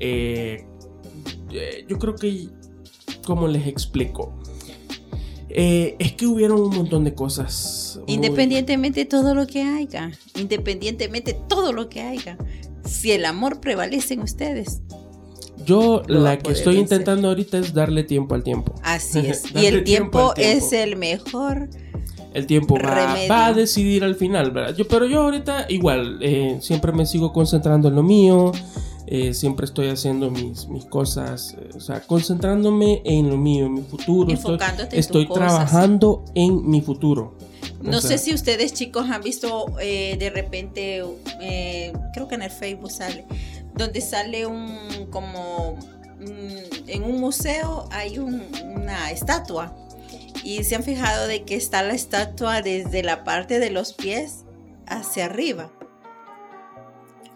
eh, 0.00 0.66
eh, 1.50 1.84
yo 1.88 1.98
creo 1.98 2.14
que. 2.16 2.48
¿Cómo 3.26 3.48
les 3.48 3.66
explico? 3.66 4.34
Eh, 5.48 5.96
es 5.98 6.12
que 6.12 6.26
hubieron 6.26 6.60
un 6.60 6.76
montón 6.76 7.04
de 7.04 7.14
cosas. 7.14 7.98
muy- 8.06 8.14
Independientemente 8.14 9.00
de 9.00 9.06
todo 9.06 9.34
lo 9.34 9.46
que 9.46 9.62
haya, 9.62 10.10
independientemente 10.34 11.32
de 11.32 11.40
todo 11.48 11.72
lo 11.72 11.88
que 11.88 12.02
haya, 12.02 12.36
si 12.84 13.12
el 13.12 13.24
amor 13.24 13.60
prevalece 13.60 14.14
en 14.14 14.20
ustedes, 14.20 14.82
Yo 15.66 16.02
la 16.06 16.38
que 16.38 16.52
estoy 16.52 16.76
vencer. 16.76 17.00
intentando 17.00 17.28
ahorita 17.28 17.58
es 17.58 17.74
darle 17.74 18.04
tiempo 18.04 18.34
al 18.34 18.42
tiempo. 18.42 18.74
así 18.82 19.18
es. 19.18 19.42
y 19.54 19.66
el 19.66 19.84
tiempo 19.84 19.84
tiempo, 19.84 20.28
al 20.30 20.34
tiempo. 20.34 20.66
es 20.66 20.72
el 20.72 20.96
mejor. 20.96 21.68
El 22.32 22.46
tiempo 22.46 22.76
va, 22.78 23.46
a 23.46 23.52
decidir 23.54 24.04
al 24.04 24.14
final, 24.14 24.50
¿verdad? 24.50 24.74
Yo, 24.76 24.86
pero 24.86 25.06
yo 25.06 25.22
ahorita 25.22 25.66
igual, 25.70 26.18
eh, 26.20 26.58
siempre 26.60 26.92
me 26.92 27.06
sigo 27.06 27.32
concentrando 27.32 27.88
en 27.88 27.94
lo 27.94 28.02
mío, 28.02 28.52
eh, 29.06 29.32
siempre 29.32 29.64
estoy 29.64 29.88
haciendo 29.88 30.30
mis, 30.30 30.68
mis 30.68 30.84
cosas, 30.84 31.56
eh, 31.58 31.70
o 31.74 31.80
sea, 31.80 32.00
concentrándome 32.00 33.00
en 33.06 33.30
lo 33.30 33.38
mío, 33.38 33.64
en 33.66 33.74
mi 33.74 33.80
futuro. 33.82 34.30
Estoy, 34.30 34.52
Enfocándote 34.54 34.82
en 34.82 34.90
tus 34.90 34.98
estoy 34.98 35.26
cosas. 35.26 35.44
trabajando 35.46 36.24
en 36.34 36.68
mi 36.68 36.82
futuro. 36.82 37.38
O 37.80 37.90
No 37.90 38.00
sea, 38.02 38.10
sé 38.10 38.18
si 38.18 38.34
ustedes 38.34 38.74
chicos 38.74 39.08
han 39.08 39.22
visto 39.22 39.66
eh, 39.80 40.16
de 40.18 40.28
repente, 40.28 41.04
eh, 41.40 41.92
creo 42.12 42.28
que 42.28 42.34
en 42.34 42.42
el 42.42 42.50
Facebook 42.50 42.90
sale, 42.90 43.24
donde 43.76 44.00
sale 44.00 44.46
un 44.46 45.08
como 45.10 45.76
mm, 46.18 46.88
en 46.88 47.02
un 47.04 47.20
museo 47.20 47.88
hay 47.92 48.18
un- 48.18 48.42
una 48.74 49.10
estatua 49.10 49.74
y 50.42 50.64
se 50.64 50.76
han 50.76 50.82
fijado 50.82 51.26
de 51.26 51.44
que 51.44 51.56
está 51.56 51.82
la 51.82 51.94
estatua 51.94 52.62
desde 52.62 53.02
la 53.02 53.24
parte 53.24 53.58
de 53.58 53.70
los 53.70 53.92
pies 53.92 54.44
hacia 54.86 55.24
arriba. 55.26 55.70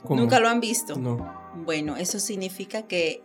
¿cómo? 0.05 0.20
Nunca 0.20 0.41
lo 0.41 0.49
han 0.49 0.61
visto. 0.61 0.97
No. 0.97 1.34
Bueno, 1.57 1.97
eso 1.97 2.18
significa 2.20 2.82
que 2.82 3.22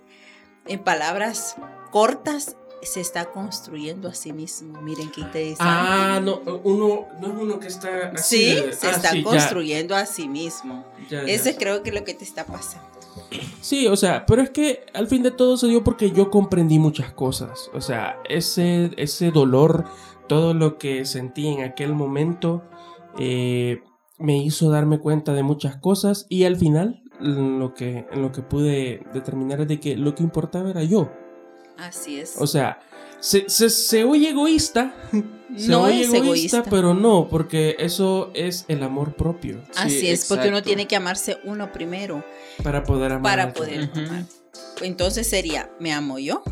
en 0.68 0.84
palabras 0.84 1.56
cortas 1.92 2.56
se 2.86 3.02
está 3.02 3.26
construyendo 3.32 4.08
a 4.08 4.14
sí 4.14 4.34
mismo. 4.34 4.82
Miren 4.82 5.10
qué 5.12 5.22
interesante. 5.22 5.64
Ah, 5.64 6.20
no, 6.24 6.40
uno, 6.64 7.06
no 7.20 7.28
es 7.28 7.34
uno 7.34 7.60
que 7.60 7.68
está 7.68 8.12
así. 8.14 8.38
Sí, 8.38 8.56
de- 8.56 8.74
se 8.74 8.88
ah, 8.88 8.92
está 8.92 9.10
sí, 9.12 9.18
ya, 9.18 9.24
construyendo 9.24 9.96
a 9.96 10.06
sí 10.06 10.28
mismo. 10.28 10.86
ya, 11.10 11.24
ya. 11.26 11.34
Eso 11.34 11.50
creo 11.58 11.84
que 11.84 11.90
es 11.90 11.96
lo 11.96 12.04
que 12.04 12.14
te 12.14 12.24
está 12.24 12.46
pasando. 12.46 12.88
Sí, 13.62 13.88
o 13.88 13.96
sea, 13.96 14.26
pero 14.26 14.42
es 14.42 14.50
que 14.50 14.86
al 14.94 15.08
fin 15.08 15.24
de 15.24 15.32
todo 15.32 15.58
se 15.58 15.68
dio 15.68 15.84
porque 15.84 16.12
yo 16.12 16.30
comprendí 16.30 16.80
muchas 16.80 17.12
cosas. 17.14 17.70
O 17.74 17.82
sea, 17.82 18.20
ese, 18.30 18.92
ese 18.98 19.32
dolor, 19.32 19.86
todo 20.28 20.54
lo 20.54 20.78
que 20.78 21.06
sentí 21.06 21.48
en 21.48 21.64
aquel 21.64 21.94
momento, 21.94 22.64
eh, 23.18 23.82
me 24.18 24.38
hizo 24.38 24.70
darme 24.70 25.00
cuenta 25.00 25.34
de 25.34 25.44
muchas 25.44 25.78
cosas 25.78 26.26
y 26.30 26.44
al 26.44 26.56
final 26.58 27.02
lo 27.20 27.74
que, 27.74 28.06
lo 28.14 28.32
que 28.32 28.42
pude 28.42 29.02
determinar 29.14 29.62
es 29.62 29.68
de 29.68 29.80
que 29.80 29.96
lo 29.96 30.14
que 30.16 30.24
importaba 30.24 30.70
era 30.70 30.84
yo. 30.84 31.12
Así 31.78 32.20
es. 32.20 32.36
O 32.38 32.48
sea, 32.48 32.80
se, 33.20 33.50
se, 33.50 33.70
se 33.70 34.04
oye 34.04 34.30
egoísta. 34.30 34.94
Se 35.56 35.70
no 35.70 35.84
oye 35.84 36.02
es 36.02 36.14
egoísta. 36.14 36.64
pero 36.64 36.94
no, 36.94 37.30
porque 37.30 37.78
eso 37.80 38.30
es 38.34 38.66
el 38.68 38.84
amor 38.84 39.16
propio 39.16 39.62
Así 39.78 40.02
Sí, 40.02 40.08
es, 40.10 40.26
porque 40.26 40.50
uno 40.50 40.62
tiene 40.62 40.86
que 40.86 40.98
amarse 40.98 41.38
uno 41.46 41.72
primero 41.72 42.26
para 42.62 42.84
poder 42.84 43.14
amar. 43.14 43.22
para 43.22 43.54
poder 43.54 43.90
amar. 43.96 44.26
Entonces 44.82 45.30
sería, 45.30 45.72
me 45.80 45.94
amo 45.94 46.20
yo, 46.20 46.44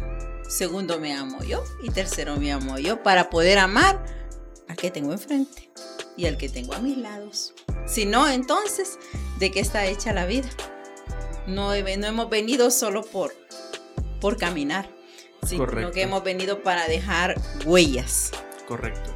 segundo 0.47 0.99
me 1.01 1.11
amo 1.13 1.43
yo 1.43 1.63
y 1.83 1.89
tercero 1.89 2.37
me 2.37 2.53
amo 2.53 2.77
yo 2.77 3.03
para 3.03 3.29
poder 3.29 3.57
amar 3.57 4.05
al 4.69 4.77
que 4.77 4.89
tengo 4.89 5.11
enfrente 5.11 5.69
y 6.15 6.27
al 6.27 6.37
que 6.37 6.47
tengo 6.47 6.73
a 6.73 6.79
mis 6.79 6.97
lados. 6.97 7.53
Si 7.85 8.05
no, 8.05 8.29
entonces, 8.29 8.97
¿de 9.37 9.51
qué 9.51 9.59
está 9.59 9.85
hecha 9.85 10.13
la 10.13 10.25
vida? 10.25 10.47
No, 11.45 11.71
no 11.71 12.07
hemos 12.07 12.29
venido 12.29 12.71
solo 12.71 13.03
por, 13.03 13.33
por 14.21 14.37
caminar, 14.37 14.87
sino 15.45 15.65
Correcto. 15.65 15.91
que 15.91 16.01
hemos 16.03 16.23
venido 16.23 16.61
para 16.63 16.87
dejar 16.87 17.35
huellas. 17.65 18.31
Correcto. 18.67 19.11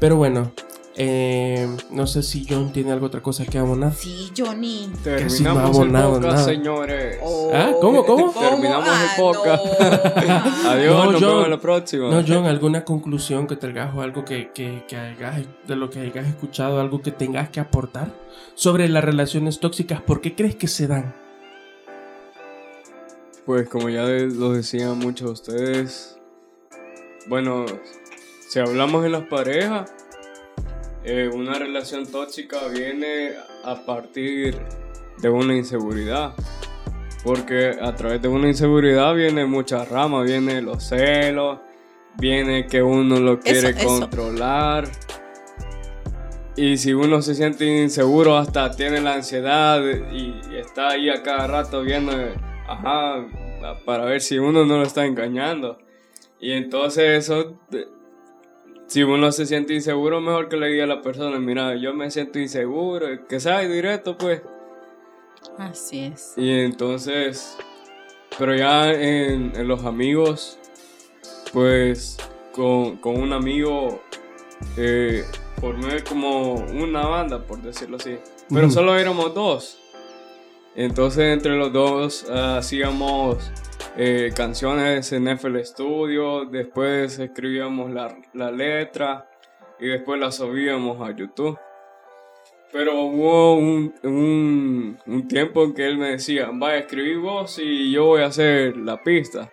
Pero 0.00 0.16
bueno, 0.16 0.52
Eh, 0.96 1.66
no 1.90 2.06
sé 2.06 2.22
si 2.22 2.46
John 2.48 2.72
tiene 2.72 2.92
alguna 2.92 3.08
otra 3.08 3.20
cosa 3.20 3.44
que 3.44 3.58
abonar. 3.58 3.92
Sí, 3.94 4.30
Johnny. 4.38 4.88
Casi 5.02 5.42
no 5.42 5.50
ha 5.50 5.54
Terminamos 5.54 5.76
abonado 5.76 6.06
el 6.14 6.22
podcast, 6.22 6.34
nada. 6.36 6.44
señores. 6.44 7.18
Ah, 7.52 7.72
¿cómo, 7.80 8.04
cómo? 8.06 8.30
Terminamos 8.32 8.86
el 8.86 8.94
Ah, 8.94 9.14
podcast. 9.16 9.64
no. 9.64 10.70
Adiós, 10.70 10.94
No, 10.94 11.10
nos 11.10 11.20
John. 11.20 11.30
vemos 11.32 11.48
la 11.48 11.60
próxima. 11.60 12.10
No, 12.10 12.22
John, 12.24 12.46
¿alguna 12.46 12.84
conclusión 12.84 13.48
que 13.48 13.56
traigas 13.56 13.92
o 13.92 14.02
algo 14.02 14.24
que, 14.24 14.52
que, 14.54 14.84
que 14.86 14.96
hayas, 14.96 15.42
de 15.66 15.74
lo 15.74 15.90
que 15.90 15.98
hayas 15.98 16.28
escuchado, 16.28 16.80
algo 16.80 17.02
que 17.02 17.10
tengas 17.10 17.48
que 17.48 17.58
aportar 17.58 18.14
sobre 18.54 18.88
las 18.88 19.02
relaciones 19.02 19.58
tóxicas? 19.58 20.00
¿Por 20.00 20.20
qué 20.20 20.36
crees 20.36 20.54
que 20.54 20.68
se 20.68 20.86
dan? 20.86 21.12
Pues 23.46 23.68
como 23.68 23.90
ya 23.90 24.04
lo 24.04 24.52
decían 24.52 24.98
muchos 24.98 25.26
de 25.26 25.32
ustedes, 25.32 26.18
bueno, 27.26 27.66
si 28.48 28.58
hablamos 28.58 29.04
en 29.04 29.12
las 29.12 29.24
parejas, 29.24 29.92
eh, 31.04 31.28
una 31.30 31.58
relación 31.58 32.06
tóxica 32.10 32.68
viene 32.68 33.32
a 33.62 33.84
partir 33.84 34.58
de 35.20 35.28
una 35.28 35.54
inseguridad. 35.54 36.34
Porque 37.22 37.76
a 37.80 37.94
través 37.94 38.22
de 38.22 38.28
una 38.28 38.48
inseguridad 38.48 39.14
viene 39.14 39.44
muchas 39.44 39.88
ramas, 39.88 40.24
viene 40.24 40.62
los 40.62 40.82
celos, 40.84 41.58
viene 42.18 42.66
que 42.66 42.82
uno 42.82 43.20
lo 43.20 43.40
quiere 43.40 43.70
eso. 43.70 43.86
controlar. 43.86 44.88
Y 46.56 46.78
si 46.78 46.94
uno 46.94 47.20
se 47.20 47.34
siente 47.34 47.66
inseguro, 47.66 48.38
hasta 48.38 48.70
tiene 48.70 49.00
la 49.00 49.14
ansiedad 49.14 49.82
y 50.12 50.56
está 50.56 50.88
ahí 50.90 51.10
a 51.10 51.22
cada 51.22 51.46
rato 51.46 51.82
viendo, 51.82 52.12
ajá, 52.66 53.26
para 53.84 54.04
ver 54.04 54.20
si 54.20 54.38
uno 54.38 54.64
no 54.64 54.78
lo 54.78 54.82
está 54.82 55.04
engañando. 55.04 55.78
Y 56.40 56.52
entonces 56.52 57.24
eso, 57.24 57.58
si 58.86 59.02
uno 59.02 59.32
se 59.32 59.46
siente 59.46 59.74
inseguro, 59.74 60.20
mejor 60.20 60.48
que 60.48 60.56
le 60.56 60.68
diga 60.68 60.84
a 60.84 60.88
la 60.88 61.00
persona, 61.02 61.38
mira, 61.38 61.76
yo 61.76 61.94
me 61.94 62.10
siento 62.10 62.38
inseguro, 62.38 63.26
que 63.26 63.40
sea 63.40 63.60
directo 63.60 64.16
pues. 64.18 64.42
Así 65.58 66.04
es. 66.04 66.34
Y 66.36 66.50
entonces, 66.50 67.56
pero 68.38 68.54
ya 68.54 68.92
en, 68.92 69.52
en 69.56 69.68
los 69.68 69.84
amigos, 69.84 70.58
pues 71.52 72.18
con, 72.52 72.96
con 72.96 73.20
un 73.20 73.32
amigo 73.32 74.02
eh, 74.76 75.24
formé 75.60 76.02
como 76.02 76.54
una 76.54 77.06
banda, 77.06 77.46
por 77.46 77.62
decirlo 77.62 77.96
así. 77.96 78.18
Pero 78.50 78.70
solo 78.70 78.96
éramos 78.96 79.34
dos. 79.34 79.80
Entonces 80.76 81.32
entre 81.32 81.56
los 81.56 81.72
dos 81.72 82.26
ah, 82.28 82.58
hacíamos 82.58 83.52
eh, 83.96 84.32
canciones 84.34 85.12
en 85.12 85.28
FL 85.28 85.64
Studio, 85.64 86.46
después 86.46 87.18
escribíamos 87.20 87.92
la, 87.92 88.16
la 88.32 88.50
letra 88.50 89.30
y 89.78 89.86
después 89.86 90.18
la 90.18 90.32
subíamos 90.32 91.00
a 91.00 91.14
YouTube. 91.14 91.56
Pero 92.72 93.02
hubo 93.02 93.54
un, 93.54 93.94
un, 94.02 95.28
tiempo 95.28 95.62
en 95.62 95.74
que 95.74 95.86
él 95.86 95.96
me 95.96 96.10
decía, 96.10 96.50
vaya, 96.52 96.78
escribí 96.78 97.14
vos 97.14 97.56
y 97.62 97.92
yo 97.92 98.06
voy 98.06 98.22
a 98.22 98.26
hacer 98.26 98.76
la 98.76 99.00
pista. 99.00 99.52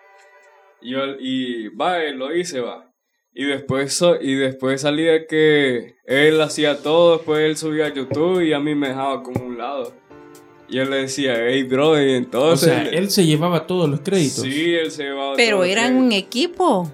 Y, 0.82 0.94
yo, 0.94 1.02
y 1.20 1.68
vaya, 1.76 2.12
lo 2.14 2.36
hice, 2.36 2.62
va. 2.62 2.92
Y 3.32 3.46
después, 3.46 4.04
y 4.22 4.34
después 4.34 4.82
salía 4.82 5.28
que 5.28 5.98
él 6.06 6.42
hacía 6.42 6.82
todo, 6.82 7.18
después 7.18 7.42
él 7.42 7.58
subía 7.58 7.86
a 7.86 7.94
YouTube 7.94 8.42
y 8.42 8.54
a 8.54 8.60
mí 8.60 8.74
me 8.74 8.88
dejaba 8.88 9.22
como 9.22 9.46
un 9.46 9.60
lado. 9.60 10.01
Y 10.72 10.80
él 10.80 10.90
le 10.90 10.98
decía, 11.02 11.36
hey, 11.38 11.64
bro, 11.64 12.02
y 12.02 12.14
O 12.14 12.16
entonces... 12.16 12.70
sea, 12.70 12.84
él 12.84 13.12
se 13.12 13.26
llevaba 13.26 13.68
todos 13.68 13.90
los 13.90 14.00
créditos. 14.00 14.44
Sí, 14.44 14.74
él 14.74 14.90
se 14.90 15.04
llevaba 15.04 15.34
Pero 15.36 15.64
eran 15.66 15.96
un 15.98 16.14
equipo. 16.14 16.90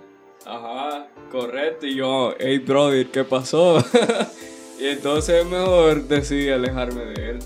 Ajá, 0.45 1.07
correcto. 1.32 1.86
Y 1.86 1.95
yo, 1.95 2.34
hey, 2.39 2.57
brother, 2.57 3.05
¿qué 3.07 3.23
pasó? 3.23 3.78
y 4.82 4.86
entonces 4.88 5.45
mejor 5.45 6.07
decidí 6.07 6.49
alejarme 6.49 7.05
de 7.05 7.30
él. 7.32 7.39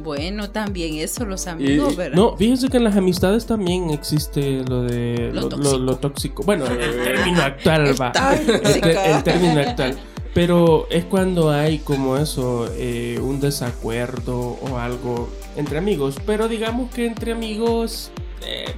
Bueno, 0.00 0.50
también 0.50 0.94
eso, 0.96 1.24
los 1.24 1.46
amigos, 1.48 1.92
Y- 1.92 1.96
¿verdad? 1.96 2.16
No, 2.16 2.36
fíjense 2.36 2.68
que 2.68 2.76
en 2.76 2.84
las 2.84 2.96
amistades 2.96 3.46
también 3.46 3.90
existe 3.90 4.62
lo 4.68 4.82
de 4.82 5.30
Lo 5.32 5.42
lo, 5.42 5.48
tóxico. 5.48 5.76
lo- 5.76 5.84
lo 5.84 5.96
tóxico. 5.96 6.42
Bueno, 6.44 6.66
el 6.66 7.02
término 7.04 7.42
actual 7.42 7.94
va. 8.00 8.12
El, 8.34 8.84
el 9.16 9.22
término 9.24 9.60
actual. 9.60 9.96
Pero 10.38 10.86
es 10.88 11.04
cuando 11.04 11.50
hay 11.50 11.80
como 11.80 12.16
eso, 12.16 12.70
eh, 12.76 13.18
un 13.20 13.40
desacuerdo 13.40 14.38
o 14.38 14.78
algo 14.78 15.28
entre 15.56 15.78
amigos. 15.78 16.14
Pero 16.24 16.46
digamos 16.46 16.92
que 16.92 17.06
entre 17.06 17.32
amigos, 17.32 18.12
eh, 18.46 18.72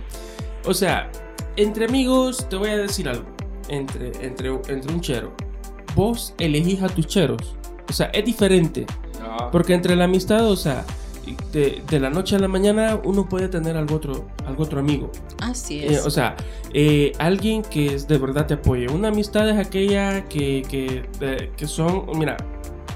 o 0.65 0.73
sea, 0.73 1.13
entre 1.57 1.85
amigos 1.85 2.49
te 2.49 2.57
voy 2.57 2.71
a 2.71 2.79
decir 2.79 3.11
algo. 3.11 3.27
Entre, 3.69 4.07
entre, 4.25 4.49
entre 4.69 4.91
un 4.91 5.03
chero. 5.03 5.35
Vos 5.95 6.33
elegís 6.39 6.81
a 6.83 6.89
tus 6.89 7.07
cheros. 7.07 7.55
O 7.91 7.93
sea, 7.93 8.07
es 8.07 8.25
diferente. 8.25 8.87
Ajá. 9.23 9.51
Porque 9.51 9.75
entre 9.75 9.95
la 9.97 10.05
amistad, 10.05 10.47
o 10.47 10.57
sea, 10.57 10.87
de, 11.53 11.83
de 11.89 12.01
la 12.01 12.11
noche 12.11 12.37
a 12.37 12.39
la 12.39 12.49
mañana 12.49 13.01
uno 13.05 13.29
puede 13.29 13.49
tener 13.49 13.77
algo 13.77 13.97
otro, 13.97 14.27
algo 14.47 14.63
otro 14.65 14.81
amigo. 14.81 15.11
Así 15.41 15.81
Eh, 15.81 15.95
es. 15.95 16.07
o 16.07 16.11
sea, 16.11 16.37
eh, 16.73 17.13
alguien 17.19 17.63
que 17.63 17.95
es 17.95 18.07
de 18.09 18.19
verdad 18.19 18.47
te 18.47 18.55
apoye. 18.55 18.89
Una 18.89 19.09
amistad 19.09 19.49
es 19.49 19.57
aquella 19.59 20.25
que, 20.29 20.63
que, 20.69 21.05
eh, 21.21 21.51
que 21.57 21.67
son, 21.67 22.07
mira, 22.17 22.37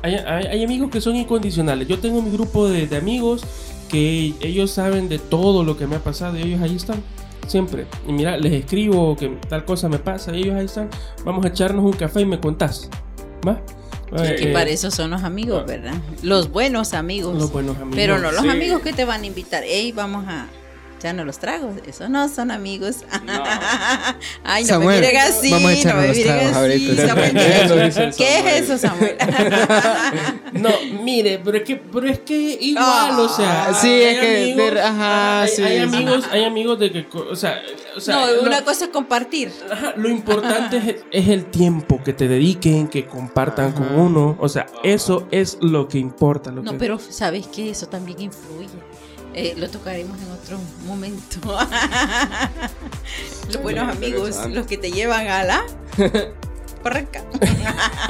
hay, 0.03 0.15
hay- 0.15 0.47
hay 0.47 0.65
amigos 0.65 0.91
que 0.91 1.01
son 1.01 1.17
incondicionales. 1.17 1.87
Yo 1.89 1.99
tengo 1.99 2.21
mi 2.23 2.31
grupo 2.31 2.69
de, 2.69 2.87
de 2.87 2.97
amigos 2.97 3.45
que 3.89 4.35
ellos 4.41 4.71
saben 4.71 5.09
de 5.09 5.19
todo 5.19 5.63
lo 5.65 5.77
que 5.77 5.87
me 5.87 5.97
ha 5.97 6.01
pasado 6.01 6.37
y 6.39 6.43
ellos 6.43 6.61
ahí 6.61 6.77
están. 6.77 7.03
Siempre. 7.47 7.87
Y 8.09 8.13
mira, 8.13 8.39
les 8.39 8.53
escribo 8.55 9.15
que 9.17 9.29
tal 9.49 9.67
cosa 9.67 9.89
me 9.91 9.99
pasa 9.99 10.35
y 10.35 10.41
ellos 10.45 10.57
ahí 10.57 10.65
están. 10.65 10.89
Vamos 11.27 11.45
a 11.45 11.49
echarnos 11.49 11.85
un 11.85 11.93
café 11.93 12.23
y 12.23 12.25
me 12.27 12.41
contás. 12.41 12.89
¿Va? 13.47 13.61
Eh, 14.17 14.49
y 14.49 14.53
para 14.53 14.71
eso 14.71 14.91
son 14.91 15.11
los 15.11 15.23
amigos, 15.25 15.65
¿verdad? 15.67 15.95
Los 16.23 16.51
buenos 16.51 16.95
amigos. 16.95 17.37
Los 17.37 17.51
buenos 17.53 17.77
amigos. 17.77 17.97
Pero 17.97 18.19
no 18.19 18.31
los 18.33 18.43
Sí. 18.43 18.49
amigos 18.49 18.81
que 18.83 18.93
te 18.93 19.05
van 19.05 19.23
a 19.23 19.27
invitar. 19.27 19.65
Ey, 19.65 19.93
vamos 19.93 20.25
a 20.29 20.47
echarnos 21.05 21.27
los 21.27 21.39
tragos. 21.39 21.75
Eso 21.87 22.09
no 22.09 22.29
son 22.31 22.51
amigos. 22.51 22.97
Ay, 24.45 24.63
no 24.65 24.69
Samuel, 24.69 25.01
me 25.01 25.07
miren 25.07 25.21
así. 25.23 25.51
vamos 25.51 25.71
a 25.85 25.89
no 25.89 26.01
me 26.01 26.07
los 26.09 26.17
miren 26.17 26.39
tragos 26.39 26.57
así. 26.57 26.97
Samuel, 26.97 27.33
¿qué, 27.33 27.85
dice 27.85 28.03
el 28.05 28.15
¿Qué 28.15 28.37
Samuel. 28.37 28.55
es 28.55 28.61
eso, 28.71 28.79
Samuel? 28.79 29.17
No, 30.55 30.71
mire, 31.03 31.41
pero 31.45 31.57
es 31.59 31.65
que, 31.65 31.77
pero 31.77 32.09
es 32.09 32.21
que 32.21 32.59
igual, 32.61 33.19
o 33.21 33.29
sea. 33.29 33.67
Ah, 33.69 33.75
sí, 33.75 33.89
hay 33.89 34.15
es 34.15 34.21
que 34.21 34.55
de- 34.71 34.81
ajá, 34.81 35.43
hay, 35.43 35.49
sí, 35.49 35.63
hay 35.63 35.77
sí. 35.79 35.83
amigos, 35.83 36.25
hay 36.31 36.45
amigos 36.45 36.79
de 36.79 36.93
que, 36.93 37.07
o 37.19 37.35
sea, 37.37 37.61
o 37.97 38.01
sea, 38.01 38.15
no, 38.27 38.33
lo, 38.35 38.43
una 38.43 38.63
cosa 38.65 38.85
es 38.85 38.91
compartir. 38.91 39.53
ajá, 39.71 39.95
lo 39.97 40.09
importante 40.09 40.77
es, 40.79 40.97
es 41.11 41.29
el 41.29 41.47
tiempo 41.47 42.03
que 42.05 42.13
te 42.13 42.29
dediquen, 42.29 42.89
que 42.89 43.05
compartan 43.07 43.73
con 43.73 43.95
uno, 43.99 44.37
o 44.41 44.49
sea, 44.49 44.67
eso 44.85 45.27
es 45.33 45.59
lo 45.61 45.89
que 45.89 45.99
importa. 45.99 46.51
Lo 46.53 46.63
No, 46.63 46.73
que- 46.73 46.79
pero 46.79 46.99
sabes 46.99 47.47
que 47.49 47.71
eso 47.71 47.87
también 47.89 48.21
influye. 48.23 48.69
Eh, 49.35 49.55
lo 49.57 49.69
tocaremos 49.69 50.17
en 50.21 50.31
otro 50.31 50.59
momento. 50.87 51.39
los 53.53 53.63
buenos 53.63 53.89
amigos, 53.97 54.37
los 54.51 54.67
que 54.67 54.77
te 54.79 54.91
llevan 54.93 55.27
a 55.29 55.43
la 55.45 55.63
barranca. 56.85 57.25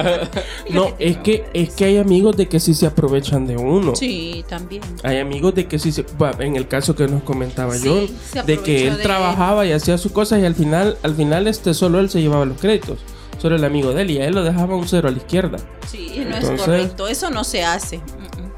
no, 0.70 0.95
es 0.99 1.16
que 1.18 1.45
es 1.55 1.70
que 1.75 1.85
hay 1.87 1.97
amigos 1.99 2.37
de 2.37 2.47
que 2.49 2.61
sí 2.61 2.75
se 2.75 2.87
aprovechan 2.87 3.47
de 3.47 3.57
uno. 3.57 3.95
Sí, 3.97 4.45
también. 4.49 4.83
Hay 5.03 5.18
amigos 5.18 5.55
de 5.55 5.66
que 5.66 5.79
sí 5.79 5.93
se, 5.93 6.03
va, 6.20 6.33
en 6.41 6.57
el 6.57 6.68
caso 6.68 6.95
que 6.95 7.07
nos 7.09 7.22
comentaba 7.22 7.75
Sí, 7.75 8.14
se 8.33 8.43
de 8.43 8.59
que 8.61 8.89
él 8.89 8.97
de- 8.99 9.03
trabajaba 9.03 9.64
y 9.66 9.72
hacía 9.72 9.97
sus 9.99 10.12
cosas 10.12 10.41
y 10.41 10.45
al 10.45 10.55
final, 10.55 10.99
al 11.03 11.14
final 11.14 11.47
este 11.47 11.72
solo 11.75 12.01
él 12.01 12.11
se 12.11 12.20
llevaba 12.20 12.45
los 12.45 12.59
créditos, 12.61 12.99
solo 13.41 13.57
el 13.57 13.64
amigo 13.64 13.93
de 13.95 14.03
él 14.03 14.11
y 14.11 14.18
a 14.18 14.27
él 14.27 14.35
lo 14.35 14.43
dejaba 14.43 14.77
un 14.77 14.87
cero 14.89 15.09
a 15.09 15.12
la 15.12 15.18
izquierda. 15.18 15.59
Sí, 15.91 16.12
no 16.16 16.22
Entonces- 16.37 16.51
es 16.51 16.61
correcto. 16.61 17.09
Eso 17.09 17.31
no 17.31 17.45
se 17.45 17.64
hace. 17.64 18.01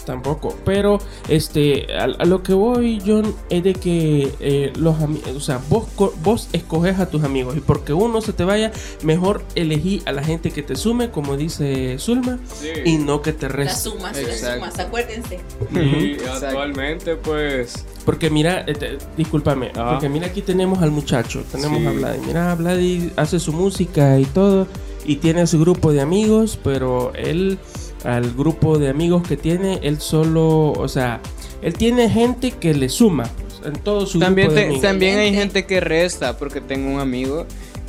Tampoco, 0.06 0.54
pero 0.64 0.98
este 1.28 1.92
a, 1.94 2.04
a 2.04 2.24
lo 2.24 2.42
que 2.42 2.54
voy, 2.54 3.02
John, 3.04 3.34
es 3.50 3.62
de 3.64 3.74
que 3.74 4.32
eh, 4.40 4.72
los 4.78 5.00
amigos, 5.02 5.28
o 5.36 5.40
sea, 5.40 5.60
vos, 5.68 5.86
co- 5.96 6.14
vos 6.22 6.48
escoges 6.52 6.98
a 7.00 7.10
tus 7.10 7.24
amigos 7.24 7.56
y 7.56 7.60
porque 7.60 7.92
uno 7.92 8.20
se 8.22 8.32
te 8.32 8.44
vaya, 8.44 8.70
mejor 9.02 9.42
elegí 9.56 10.02
a 10.06 10.12
la 10.12 10.22
gente 10.22 10.52
que 10.52 10.62
te 10.62 10.76
sume, 10.76 11.10
como 11.10 11.36
dice 11.36 11.98
Zulma, 11.98 12.38
Sí. 12.58 12.68
y 12.84 12.96
no 12.98 13.20
que 13.20 13.32
te 13.32 13.46
Las 13.48 13.56
reste. 13.56 13.90
sumas, 13.90 14.16
las 14.22 14.40
sumas, 14.54 14.78
acuérdense. 14.78 15.40
Y 15.74 16.16
actualmente, 16.24 17.16
pues, 17.16 17.84
Porque 18.04 18.30
mira, 18.30 18.64
eh, 18.68 18.98
discúlpame, 19.16 19.72
Ah. 19.74 19.88
porque 19.90 20.08
mira 20.08 20.28
aquí 20.28 20.40
tenemos 20.40 20.80
al 20.82 20.92
muchacho, 20.92 21.42
tenemos 21.50 21.80
Sí. 21.80 21.86
a 21.86 21.90
Vladi. 21.90 22.20
Mira, 22.26 22.54
Vladi 22.54 23.10
hace 23.16 23.40
su 23.40 23.52
música 23.52 24.18
y 24.20 24.24
todo, 24.26 24.68
y 25.04 25.16
tiene 25.16 25.46
su 25.48 25.58
grupo 25.58 25.92
de 25.92 26.00
amigos, 26.00 26.56
pero 26.62 27.12
él, 27.14 27.58
al 28.04 28.32
grupo 28.34 28.78
de 28.78 28.88
amigos 28.88 29.26
que 29.26 29.36
tiene, 29.36 29.80
él 29.82 30.00
solo, 30.00 30.72
o 30.72 30.88
sea, 30.88 31.20
él 31.62 31.74
tiene 31.74 32.08
gente 32.10 32.52
que 32.52 32.74
le 32.74 32.88
suma 32.88 33.24
pues, 33.24 33.60
en 33.66 33.80
todo 33.82 34.06
su 34.06 34.18
También, 34.18 34.48
grupo 34.48 34.54
de 34.54 34.60
te- 34.60 34.66
amigos. 34.66 34.82
también 34.82 35.18
hay 35.18 35.34
gente 35.34 35.66
que 35.66 35.80
resta, 35.80 36.36
porque 36.36 36.60
tengo 36.60 36.90
un 36.92 37.00
amigo 37.00 37.46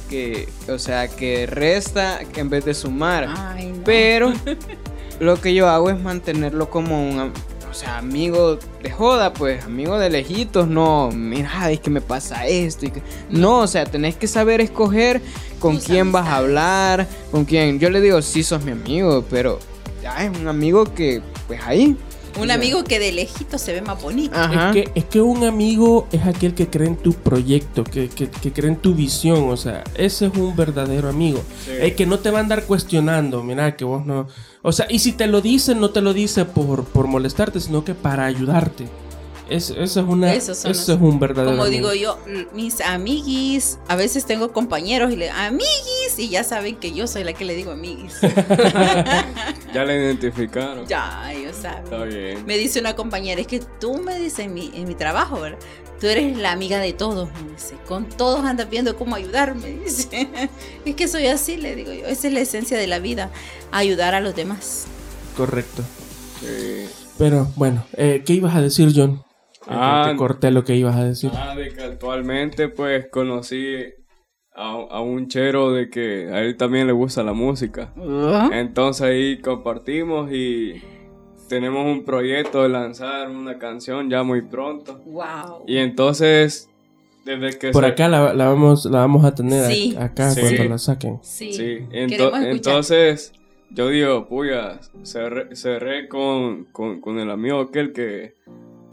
que, 0.10 0.48
o 0.70 0.80
sea, 0.80 1.08
que 1.10 1.46
resta 1.46 2.20
en 2.36 2.50
vez 2.50 2.64
de 2.66 2.74
sumar. 2.74 3.28
Ay, 3.38 3.68
no. 3.76 3.84
Pero 3.84 4.34
lo 5.20 5.40
que 5.42 5.54
yo 5.54 5.68
hago 5.70 5.90
es 5.90 6.00
mantenerlo 6.00 6.70
como 6.70 7.02
un, 7.10 7.20
o 7.20 7.74
sea, 7.74 7.98
amigo 7.98 8.58
de 8.82 8.90
joda, 8.90 9.34
pues, 9.34 9.64
amigo 9.66 10.00
de 10.00 10.10
lejitos, 10.10 10.68
no, 10.68 11.10
mira, 11.14 11.70
es 11.72 11.80
que 11.82 11.90
me 11.90 12.02
pasa 12.02 12.48
esto. 12.48 12.86
y 12.86 12.92
que- 12.92 13.02
No, 13.30 13.60
o 13.60 13.68
sea, 13.68 13.86
tenés 13.86 14.16
que 14.16 14.28
saber 14.28 14.62
escoger 14.62 15.22
con 15.60 15.76
Tus 15.76 15.84
quién 15.86 16.12
vas 16.12 16.28
a 16.28 16.38
hablar, 16.38 17.08
con 17.32 17.44
quién. 17.46 17.78
Yo 17.80 17.90
le 17.90 18.00
digo, 18.00 18.22
sí, 18.22 18.44
sos 18.44 18.64
mi 18.64 18.72
amigo, 18.72 19.26
pero 19.30 19.60
ya 20.08 20.26
es 20.26 20.38
un 20.38 20.48
amigo 20.48 20.86
que, 20.86 21.22
pues 21.48 21.60
ahí. 21.66 21.98
Un 22.40 22.52
amigo 22.52 22.84
que 22.84 23.00
de 23.00 23.12
lejito 23.12 23.58
se 23.58 23.74
ve 23.74 23.82
más 23.82 24.00
bonito. 24.02 24.38
Ajá. 24.38 24.70
Es 24.70 24.74
que, 24.74 24.92
es 24.94 25.06
que 25.06 25.22
un 25.22 25.44
amigo 25.44 26.08
es 26.12 26.24
aquel 26.26 26.54
que 26.54 26.68
cree 26.68 26.88
en 26.88 26.96
tu 26.96 27.14
proyecto, 27.14 27.84
que, 27.84 28.10
que, 28.10 28.30
que 28.30 28.54
cree 28.54 28.70
en 28.70 28.78
tu 28.78 28.94
visión, 28.94 29.50
o 29.50 29.58
sea, 29.58 29.84
ese 29.96 30.28
es 30.28 30.34
un 30.38 30.56
verdadero 30.56 31.10
amigo. 31.10 31.42
Sí. 31.66 31.72
El 31.80 31.96
que 31.96 32.06
no 32.06 32.20
te 32.20 32.30
va 32.30 32.38
a 32.38 32.42
andar 32.42 32.66
cuestionando, 32.66 33.44
mira, 33.44 33.76
que 33.76 33.86
vos 33.86 34.06
no... 34.06 34.28
O 34.62 34.72
sea, 34.72 34.86
y 34.90 35.00
si 35.00 35.14
te 35.14 35.26
lo 35.28 35.42
dice, 35.42 35.74
no 35.74 35.90
te 35.90 36.02
lo 36.02 36.14
dice 36.14 36.46
por, 36.46 36.84
por 36.84 37.08
molestarte, 37.08 37.60
sino 37.60 37.84
que 37.84 37.96
para 37.96 38.26
ayudarte. 38.26 38.86
Es, 39.50 39.70
eso 39.70 40.00
es 40.02 40.06
una... 40.08 40.34
Eso 40.34 40.52
los- 40.52 40.66
es 40.90 40.90
un 40.90 41.20
verdadero 41.20 41.52
Como 41.52 41.64
amigo. 41.64 41.92
digo 41.92 42.18
yo, 42.26 42.46
mis 42.54 42.82
amiguis, 42.82 43.80
a 43.88 43.96
veces 43.96 44.26
tengo 44.26 44.52
compañeros 44.52 45.12
y 45.12 45.16
le 45.16 45.30
amiguis, 45.30 46.18
y 46.18 46.30
ya 46.30 46.44
saben 46.44 46.76
que 46.76 46.92
yo 46.94 47.08
soy 47.08 47.24
la 47.24 47.34
que 47.34 47.46
le 47.46 47.56
digo 47.56 47.72
amiguis. 47.72 48.14
Ya 49.74 49.84
la 49.84 49.94
identificaron. 49.94 50.88
ya, 50.88 51.32
ellos 51.34 51.56
saben. 51.62 51.84
Está 51.84 52.04
bien. 52.06 52.46
Me 52.46 52.58
dice 52.58 52.80
una 52.80 52.96
compañera, 52.96 53.40
es 53.42 53.48
que 53.48 53.60
tú 53.80 53.96
me 54.00 54.18
dices 54.20 54.40
en 54.40 54.54
mi, 54.54 54.72
en 54.74 54.88
mi 54.88 54.96
trabajo, 54.96 55.40
¿verdad? 55.42 55.60
Tú 56.00 56.08
eres 56.08 56.38
la 56.38 56.52
amiga 56.52 56.80
de 56.80 56.94
todos, 56.94 57.30
me 57.44 57.52
dice. 57.54 57.76
Con 57.88 58.06
todos 58.08 58.44
andas 58.46 58.70
viendo 58.70 58.96
cómo 58.96 59.16
ayudarme, 59.16 59.68
dice. 59.86 60.30
Es 60.86 60.96
que 60.96 61.08
soy 61.08 61.28
así, 61.28 61.58
le 61.58 61.76
digo 61.76 61.92
yo. 61.94 62.06
Esa 62.08 62.28
es 62.28 62.34
la 62.34 62.40
esencia 62.40 62.78
de 62.78 62.88
la 62.88 63.00
vida, 63.00 63.30
ayudar 63.72 64.16
a 64.16 64.22
los 64.22 64.36
demás. 64.36 64.86
Correcto. 65.36 65.84
Sí. 66.40 66.88
Pero 67.18 67.52
bueno, 67.56 67.84
eh, 67.94 68.24
¿qué 68.26 68.34
ibas 68.34 68.56
a 68.56 68.62
decir, 68.62 68.92
John? 68.96 69.22
Ah, 69.70 70.08
te 70.10 70.16
corté 70.18 70.52
lo 70.52 70.64
que 70.64 70.76
ibas 70.76 70.96
a 70.96 71.04
decir. 71.04 71.32
Ah, 71.34 71.56
de 71.56 71.70
que 71.70 71.82
actualmente 71.84 72.70
pues 72.70 73.08
conocí 73.12 73.76
a, 74.56 74.72
a 74.72 75.02
un 75.02 75.28
chero 75.28 75.72
de 75.72 75.90
que 75.90 76.30
a 76.32 76.42
él 76.42 76.58
también 76.58 76.88
le 76.88 76.94
gusta 76.94 77.24
la 77.24 77.34
música. 77.34 77.94
Entonces 78.52 79.02
ahí 79.04 79.40
compartimos 79.40 80.32
y 80.32 80.82
tenemos 81.50 81.86
un 81.86 82.04
proyecto 82.04 82.64
de 82.64 82.70
lanzar 82.70 83.30
una 83.30 83.58
canción 83.58 84.10
ya 84.10 84.24
muy 84.24 84.42
pronto. 84.42 85.00
Wow. 85.06 85.64
Y 85.68 85.78
entonces, 85.78 86.70
desde 87.24 87.58
que... 87.58 87.72
Por 87.72 87.84
se- 87.86 87.92
acá 87.92 88.08
la, 88.10 88.34
la 88.34 88.48
vamos, 88.50 88.86
la 88.86 89.00
vamos 89.00 89.24
a 89.26 89.34
tener 89.34 89.64
a- 89.66 89.70
Sí. 89.70 89.96
acá 89.98 90.32
Sí. 90.32 90.42
cuando 90.42 90.64
la 90.66 90.78
saquen. 90.78 91.20
Sí, 91.22 91.54
Sí, 91.54 91.64
ento- 91.92 92.08
queremos 92.10 92.34
escuchar. 92.40 92.52
entonces 92.52 93.32
yo 93.70 93.90
digo, 93.90 94.28
puya, 94.28 94.80
cerré, 95.04 95.56
cerré 95.56 96.08
con, 96.10 96.66
con, 96.72 97.00
con 97.00 97.20
el 97.20 97.30
amigo 97.30 97.60
aquel 97.62 97.94
que, 97.94 98.34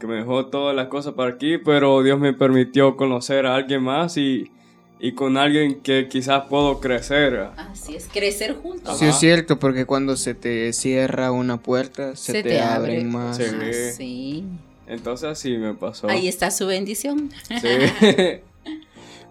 que 0.05 0.11
me 0.11 0.17
dejó 0.17 0.47
todas 0.47 0.75
las 0.75 0.87
cosas 0.87 1.13
para 1.13 1.31
aquí, 1.31 1.57
pero 1.57 2.01
Dios 2.03 2.19
me 2.19 2.33
permitió 2.33 2.95
conocer 2.95 3.45
a 3.45 3.55
alguien 3.55 3.83
más 3.83 4.17
y, 4.17 4.51
y 4.99 5.13
con 5.13 5.37
alguien 5.37 5.81
que 5.81 6.07
quizás 6.07 6.45
puedo 6.49 6.79
crecer. 6.79 7.49
Así 7.57 7.95
es, 7.95 8.07
crecer 8.11 8.55
juntos. 8.55 8.97
Sí, 8.97 9.05
es 9.05 9.11
Ajá. 9.11 9.19
cierto, 9.19 9.59
porque 9.59 9.85
cuando 9.85 10.15
se 10.17 10.33
te 10.33 10.71
cierra 10.73 11.31
una 11.31 11.57
puerta, 11.57 12.15
se, 12.15 12.43
te, 12.43 12.61
abren 12.61 13.11
más. 13.11 13.37
Sí. 13.37 13.43
Ah, 13.45 13.91
sí. 13.95 14.43
Entonces 14.87 15.29
así 15.29 15.57
me 15.57 15.73
pasó. 15.73 16.07
Ahí 16.07 16.27
está 16.27 16.51
su 16.51 16.67
bendición. 16.67 17.31
Sí. 17.61 18.41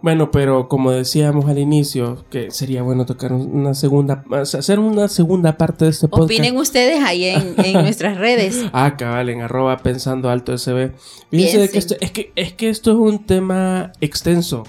Bueno, 0.04 0.30
pero 0.30 0.68
como 0.68 0.90
decíamos 0.90 1.46
al 1.46 1.56
inicio, 1.58 2.26
que 2.30 2.50
sería 2.50 2.82
bueno 2.82 3.06
tocar 3.06 3.32
una 3.32 3.72
segunda, 3.72 4.22
hacer 4.30 4.78
una 4.78 5.08
segunda 5.08 5.56
parte 5.56 5.86
de 5.86 5.92
este 5.92 6.08
podcast. 6.08 6.24
Opinen 6.30 6.58
ustedes 6.58 7.02
ahí 7.02 7.24
en, 7.24 7.54
en 7.56 7.72
nuestras 7.72 8.18
redes. 8.18 8.66
Ah, 8.74 8.98
cabal, 8.98 9.30
en 9.30 9.40
arroba 9.40 9.78
pensando 9.78 10.28
alto 10.28 10.52
SB. 10.58 10.90
Fíjense 11.30 11.58
de 11.58 11.70
que 11.70 11.78
esto, 11.78 11.94
es 12.02 12.10
que 12.10 12.32
es 12.36 12.52
que 12.52 12.68
esto 12.68 12.90
es 12.90 12.98
un 12.98 13.24
tema 13.24 13.92
extenso. 14.02 14.64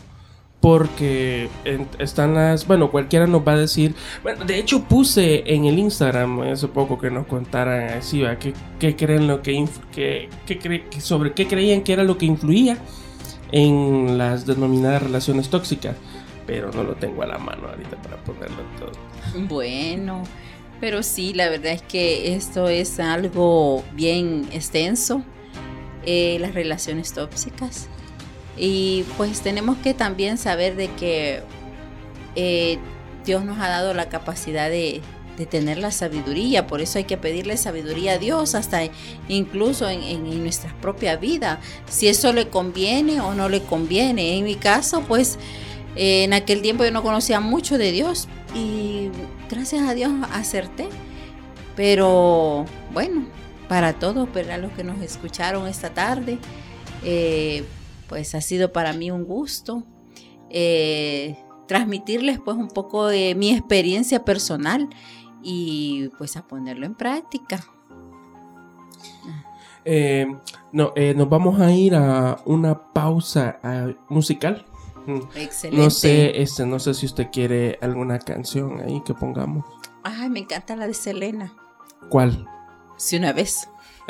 Porque 0.61 1.49
en- 1.65 1.87
están 1.99 2.33
las. 2.33 2.65
Bueno, 2.65 2.89
cualquiera 2.89 3.27
nos 3.27 3.45
va 3.45 3.51
a 3.51 3.57
decir. 3.57 3.93
Bueno, 4.23 4.45
de 4.45 4.57
hecho, 4.57 4.85
puse 4.85 5.43
en 5.53 5.65
el 5.65 5.77
Instagram 5.77 6.39
hace 6.43 6.67
poco 6.69 6.97
que 6.97 7.11
nos 7.11 7.27
contaran 7.27 7.89
así, 7.97 8.21
¿va? 8.21 8.39
¿Qué, 8.39 8.53
qué 8.79 8.95
creen 8.95 9.27
lo 9.27 9.41
que, 9.41 9.51
inf- 9.53 9.83
qué- 9.93 10.29
qué 10.47 10.59
cre- 10.59 10.99
sobre 11.01 11.33
qué 11.33 11.45
creían 11.45 11.81
que 11.81 11.91
era 11.93 12.03
lo 12.05 12.17
que 12.17 12.25
influía 12.25 12.77
en 13.51 14.17
las 14.17 14.45
denominadas 14.45 15.03
relaciones 15.03 15.49
tóxicas. 15.49 15.95
Pero 16.45 16.71
no 16.71 16.83
lo 16.83 16.95
tengo 16.95 17.23
a 17.23 17.27
la 17.27 17.37
mano 17.39 17.67
ahorita 17.67 17.99
para 18.01 18.17
ponerlo 18.17 18.63
todo. 18.79 18.91
Bueno, 19.47 20.23
pero 20.79 21.01
sí, 21.01 21.33
la 21.33 21.49
verdad 21.49 21.71
es 21.71 21.81
que 21.81 22.35
esto 22.35 22.69
es 22.69 22.99
algo 22.99 23.83
bien 23.93 24.47
extenso, 24.51 25.23
eh, 26.05 26.37
las 26.39 26.53
relaciones 26.53 27.13
tóxicas. 27.13 27.87
Y 28.57 29.03
pues 29.17 29.41
tenemos 29.41 29.77
que 29.77 29.93
también 29.93 30.37
saber 30.37 30.75
de 30.75 30.89
que 30.89 31.41
eh, 32.35 32.77
Dios 33.25 33.43
nos 33.43 33.57
ha 33.59 33.67
dado 33.67 33.93
la 33.93 34.07
capacidad 34.07 34.69
de, 34.69 35.01
de 35.37 35.45
tener 35.45 35.77
la 35.77 35.91
sabiduría, 35.91 36.65
por 36.67 36.79
eso 36.81 36.97
hay 36.97 37.03
que 37.03 37.17
pedirle 37.17 37.57
sabiduría 37.57 38.13
a 38.13 38.17
Dios, 38.17 38.55
hasta 38.55 38.81
incluso 39.27 39.89
en, 39.89 40.01
en- 40.03 40.25
en 40.27 40.41
nuestra 40.43 40.73
propia 40.81 41.17
vida, 41.17 41.59
si 41.89 42.07
eso 42.07 42.31
le 42.33 42.47
conviene 42.49 43.19
o 43.21 43.33
no 43.33 43.49
le 43.49 43.61
conviene. 43.63 44.37
En 44.37 44.45
mi 44.45 44.55
caso, 44.55 45.01
pues 45.07 45.37
eh, 45.97 46.23
en 46.23 46.33
aquel 46.33 46.61
tiempo 46.61 46.85
yo 46.85 46.91
no 46.91 47.03
conocía 47.03 47.39
mucho 47.39 47.77
de 47.77 47.91
Dios 47.91 48.27
y 48.55 49.09
gracias 49.49 49.81
a 49.87 49.93
Dios 49.93 50.11
acerté. 50.31 50.87
Pero 51.75 52.65
bueno, 52.93 53.25
para 53.67 53.93
todos, 53.93 54.29
para 54.29 54.57
los 54.57 54.71
que 54.71 54.83
nos 54.83 55.01
escucharon 55.01 55.67
esta 55.67 55.93
tarde, 55.93 56.37
eh, 57.03 57.65
pues 58.07 58.33
ha 58.35 58.41
sido 58.41 58.71
para 58.71 58.93
mí 58.93 59.11
un 59.11 59.25
gusto 59.25 59.83
eh, 60.49 61.35
transmitirles 61.67 62.39
pues 62.39 62.55
un 62.55 62.67
poco 62.69 63.07
de 63.07 63.35
mi 63.35 63.49
experiencia 63.51 64.23
personal 64.23 64.87
y 65.47 66.09
pues 66.17 66.35
a 66.37 66.47
ponerlo 66.47 66.87
en 66.87 66.95
práctica. 66.95 67.63
Eh, 69.85 70.25
no, 70.71 70.91
eh, 70.95 71.13
nos 71.15 71.29
vamos 71.29 71.61
a 71.61 71.71
ir 71.71 71.93
a 71.93 72.39
una 72.45 72.91
pausa 72.91 73.59
ah, 73.63 73.89
musical. 74.09 74.65
Mm. 75.05 75.19
Excelente. 75.35 75.83
No 75.83 75.91
sé, 75.91 76.41
este, 76.41 76.65
no 76.65 76.79
sé 76.79 76.95
si 76.95 77.05
usted 77.05 77.27
quiere 77.31 77.77
alguna 77.79 78.17
canción 78.17 78.81
ahí 78.81 79.03
que 79.05 79.13
pongamos. 79.13 79.63
Ay, 80.03 80.29
me 80.31 80.39
encanta 80.39 80.75
la 80.75 80.87
de 80.87 80.95
Selena. 80.95 81.53
¿Cuál? 82.09 82.47
Si 82.97 83.15
una 83.15 83.31
vez. 83.31 83.69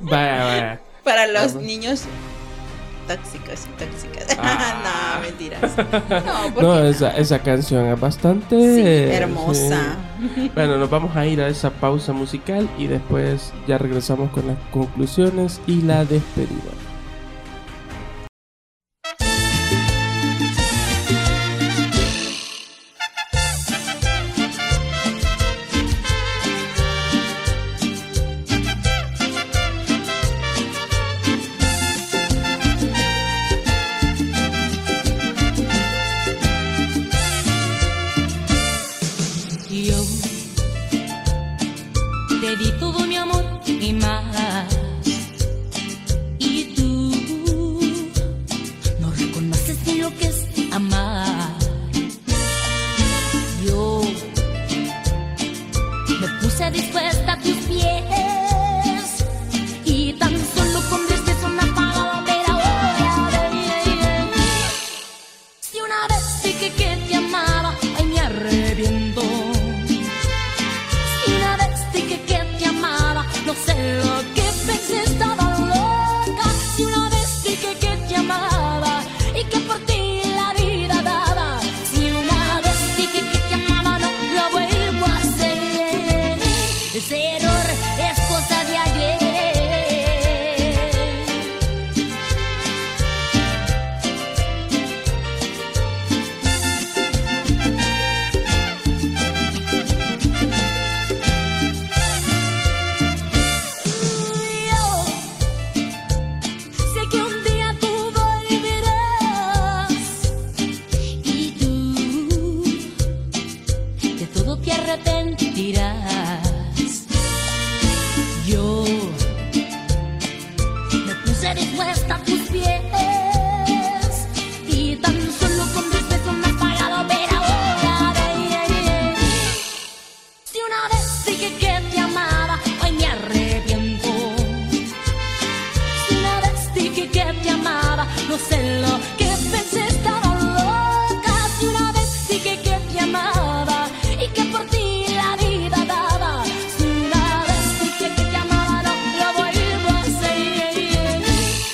Vaya, 0.00 0.44
vaya. 0.44 0.80
Para 1.02 1.26
los 1.26 1.54
Vamos. 1.54 1.66
niños 1.66 2.04
tóxicos 3.16 3.66
y 3.66 3.84
tóxicas. 3.84 4.26
Ah. 4.42 5.16
no, 5.16 5.20
mentiras. 5.22 5.72
No, 6.60 6.78
esa, 6.78 7.10
esa 7.16 7.38
canción 7.40 7.86
es 7.86 8.00
bastante 8.00 8.56
sí, 8.56 9.12
hermosa. 9.12 9.96
sí. 10.34 10.50
Bueno, 10.54 10.76
nos 10.78 10.88
vamos 10.88 11.14
a 11.16 11.26
ir 11.26 11.40
a 11.40 11.48
esa 11.48 11.70
pausa 11.70 12.12
musical 12.12 12.68
y 12.78 12.86
después 12.86 13.52
ya 13.66 13.78
regresamos 13.78 14.30
con 14.30 14.46
las 14.46 14.56
conclusiones 14.70 15.60
y 15.66 15.82
la 15.82 16.04
despedida. 16.04 16.72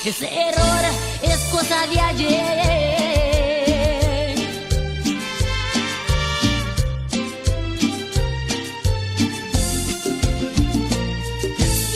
Ese 0.06 0.28
error 0.28 0.84
es 1.20 1.38
cosa 1.50 1.84
de 1.88 2.00
ayer. 2.00 2.36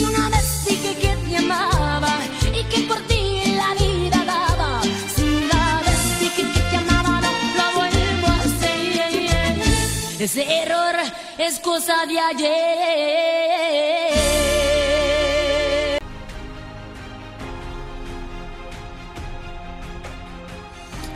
Una 0.01 0.29
vez 0.29 0.65
dije 0.65 0.95
que 0.95 1.15
te 1.15 1.37
amaba 1.37 2.19
y 2.53 2.63
que 2.65 2.81
por 2.81 2.99
ti 3.07 3.55
la 3.55 3.73
vida 3.75 4.25
daba. 4.25 4.81
Una 5.17 5.81
vez 5.85 6.19
dije 6.19 6.43
que 6.51 6.59
te 6.69 6.75
amaba, 6.75 7.21
no 7.21 7.31
lo 7.57 7.65
vuelvo 7.77 8.27
a 8.27 8.41
hacer. 8.41 9.55
Ese 10.19 10.43
error 10.63 10.95
es 11.37 11.59
cosa 11.59 12.05
de 12.05 12.19
ayer. 12.19 13.40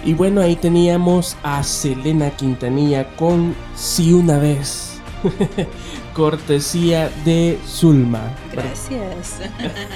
Y 0.06 0.14
bueno, 0.14 0.39
ahí 0.39 0.56
teníamos 0.56 1.36
a 1.41 1.64
Selena 1.64 2.30
Quintanilla 2.30 3.16
con 3.16 3.56
Si 3.76 4.14
una 4.14 4.38
vez. 4.38 5.01
Cortesía 6.14 7.10
de 7.26 7.58
Zulma. 7.66 8.22
Gracias. 8.51 9.39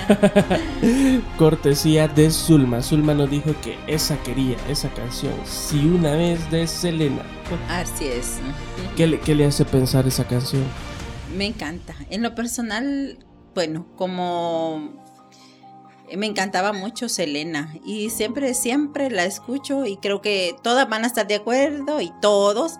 Cortesía 1.38 2.07
de 2.07 2.32
Zulma. 2.32 2.82
Zulma 2.82 3.14
nos 3.14 3.30
dijo 3.30 3.53
que 3.62 3.78
esa 3.86 4.18
quería, 4.24 4.57
esa 4.68 4.89
canción. 4.95 5.34
Si 5.45 5.86
una 5.86 6.14
vez 6.14 6.49
de 6.49 6.66
Selena. 6.66 7.22
Así 7.70 8.07
es. 8.07 8.39
¿Qué 8.97 9.05
le, 9.05 9.20
qué 9.20 9.36
le 9.36 9.45
hace 9.45 9.64
pensar 9.64 10.07
esa 10.07 10.26
canción? 10.26 10.64
Me 11.38 11.45
encanta. 11.45 11.95
En 12.10 12.24
lo 12.24 12.34
personal, 12.34 13.24
bueno, 13.53 13.86
como 13.95 15.05
me 16.18 16.26
encantaba 16.26 16.74
mucho 16.74 17.10
Selena 17.10 17.76
y 17.86 18.10
siempre, 18.10 18.53
siempre 18.53 19.10
la 19.10 19.26
escucho 19.26 19.86
y 19.86 19.97
creo 19.97 20.22
que 20.22 20.55
todas 20.64 20.89
van 20.89 21.03
a 21.03 21.07
estar 21.07 21.28
de 21.28 21.36
acuerdo 21.36 22.01
y 22.01 22.12
todos 22.22 22.74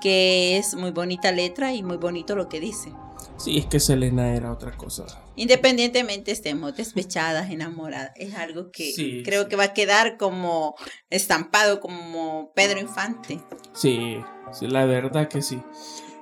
que 0.00 0.58
es 0.58 0.74
muy 0.74 0.90
bonita 0.90 1.30
letra 1.32 1.72
y 1.72 1.82
muy 1.82 1.96
bonito 1.96 2.34
lo 2.34 2.48
que 2.48 2.60
dice. 2.60 2.92
Sí, 3.36 3.58
es 3.58 3.66
que 3.66 3.80
Selena 3.80 4.34
era 4.34 4.52
otra 4.52 4.72
cosa. 4.76 5.04
Independientemente 5.36 6.30
estemos 6.32 6.76
despechadas, 6.76 7.50
enamoradas, 7.50 8.12
es 8.16 8.34
algo 8.34 8.70
que 8.70 8.92
Sí, 8.92 9.22
creo 9.24 9.44
sí. 9.44 9.48
que 9.48 9.56
va 9.56 9.64
a 9.64 9.72
quedar 9.74 10.16
como 10.16 10.74
estampado 11.10 11.80
como 11.80 12.52
Pedro 12.54 12.80
Infante. 12.80 13.40
Sí, 13.72 14.18
sí, 14.52 14.66
la 14.66 14.84
verdad 14.84 15.28
que 15.28 15.40
sí. 15.42 15.60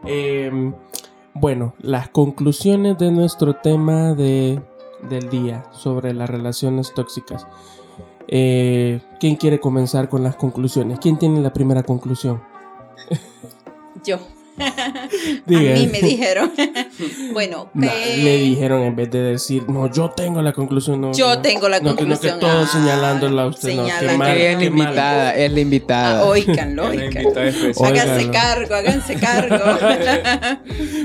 Eh, 0.07 0.51
bueno, 1.35 1.75
las 1.81 2.09
conclusiones 2.09 2.97
de 2.99 3.11
nuestro 3.11 3.55
tema 3.57 4.15
de, 4.15 4.63
del 5.09 5.31
día 5.31 5.65
sobre 5.73 6.13
las 6.15 6.29
relaciones 6.29 6.93
tóxicas. 6.95 7.47
Eh, 8.29 9.01
¿Quién 9.19 9.37
quiere 9.37 9.59
comenzar 9.61 10.09
con 10.09 10.23
las 10.23 10.37
conclusiones? 10.37 10.99
¿Quién 11.01 11.19
tiene 11.19 11.41
la 11.41 11.53
primera 11.53 11.83
conclusión? 11.83 12.43
Yo. 14.05 14.19
Diga. 15.47 15.73
A 15.73 15.75
mí 15.75 15.87
me 15.87 16.01
dijeron. 16.03 16.53
bueno, 17.33 17.71
No, 17.73 17.89
que- 17.91 18.17
le 18.19 18.37
dijeron 18.37 18.83
en 18.83 18.95
vez 18.95 19.11
de 19.11 19.21
decir, 19.23 19.67
no, 19.71 19.91
yo 19.91 20.11
tengo 20.11 20.43
la 20.43 20.53
conclusión. 20.53 21.01
No, 21.01 21.13
Yo 21.13 21.37
no. 21.37 21.41
tengo 21.43 21.69
la 21.71 21.79
No, 21.81 21.85
que- 21.85 21.91
no, 21.91 21.97
conclusión. 22.11 22.35
que 22.39 22.47
todos 22.47 22.69
Ah, 22.69 22.79
señalándola 22.79 23.43
a 23.45 23.47
usted. 23.47 23.75
No, 23.75 23.85
mal, 24.19 24.37
es 24.37 24.59
la 24.59 24.65
invitada, 24.65 25.35
es 25.35 25.53
la 25.53 25.61
invitada. 25.61 26.23
Ah. 26.23 27.85
Háganse 27.87 28.31
cargo, 28.31 28.75
háganse 28.75 29.15
cargo. 29.15 29.57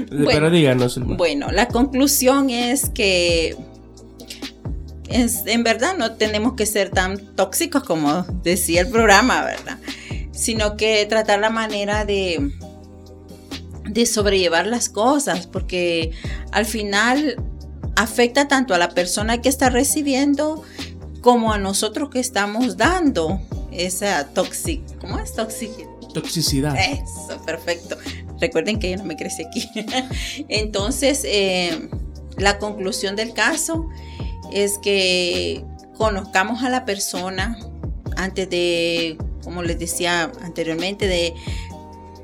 Pero 0.09 0.23
Bueno. 0.25 0.49
díganos. 0.49 0.93
Zulma. 0.95 1.15
Bueno, 1.15 1.49
la 1.51 1.67
conclusión 1.69 2.49
es 2.49 2.89
que 2.89 3.55
es- 5.09 5.43
en 5.45 5.63
verdad 5.63 5.95
no 5.97 6.13
tenemos 6.13 6.53
que 6.53 6.65
ser 6.65 6.89
tan 6.89 7.17
tóxicos 7.35 7.83
como 7.83 8.23
decía 8.43 8.81
el 8.81 8.87
programa, 8.89 9.43
¿verdad? 9.43 9.77
Sino 10.31 10.75
que 10.77 11.05
tratar 11.05 11.39
la 11.39 11.49
manera 11.49 12.05
de, 12.05 12.51
de 13.89 14.05
sobrellevar 14.05 14.67
las 14.67 14.89
cosas, 14.89 15.47
porque 15.47 16.11
al 16.51 16.65
final 16.65 17.35
afecta 17.95 18.47
tanto 18.47 18.73
a 18.73 18.77
la 18.77 18.89
persona 18.89 19.41
que 19.41 19.49
está 19.49 19.69
recibiendo 19.69 20.61
como 21.21 21.53
a 21.53 21.57
nosotros 21.57 22.09
que 22.09 22.19
estamos 22.19 22.77
dando 22.77 23.39
esa 23.71 24.27
tóxica. 24.27 24.83
¿Cómo 24.99 25.19
es? 25.19 25.33
Toxicidad. 25.33 25.85
Eso, 26.77 27.41
perfecto. 27.45 27.97
Recuerden 28.39 28.79
que 28.79 28.91
yo 28.91 28.97
no 28.97 29.03
me 29.05 29.15
crecí 29.15 29.43
aquí. 29.43 29.69
Entonces, 30.49 31.21
eh, 31.25 31.89
la 32.37 32.57
conclusión 32.59 33.15
del 33.15 33.33
caso 33.33 33.87
es 34.51 34.77
que 34.77 35.63
conozcamos 35.97 36.63
a 36.63 36.69
la 36.69 36.85
persona 36.85 37.57
antes 38.17 38.49
de, 38.49 39.17
como 39.43 39.63
les 39.63 39.79
decía 39.79 40.31
anteriormente, 40.41 41.07
de 41.07 41.33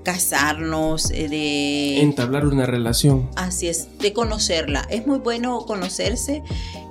casarnos, 0.04 1.12
eh, 1.12 1.28
de... 1.30 2.02
Entablar 2.02 2.46
una 2.46 2.66
relación. 2.66 3.30
Así 3.36 3.68
es, 3.68 3.98
de 4.00 4.14
conocerla. 4.14 4.86
Es 4.90 5.06
muy 5.06 5.20
bueno 5.20 5.66
conocerse 5.66 6.44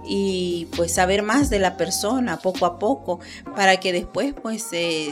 y 0.07 0.69
pues 0.77 0.95
saber 0.95 1.23
más 1.23 1.51
de 1.51 1.59
la 1.59 1.77
persona 1.77 2.39
poco 2.39 2.67
a 2.67 2.79
poco 2.79 3.21
para 3.57 3.79
que 3.79 3.93
después 3.93 4.35
pues 4.41 4.69
eh, 4.73 5.11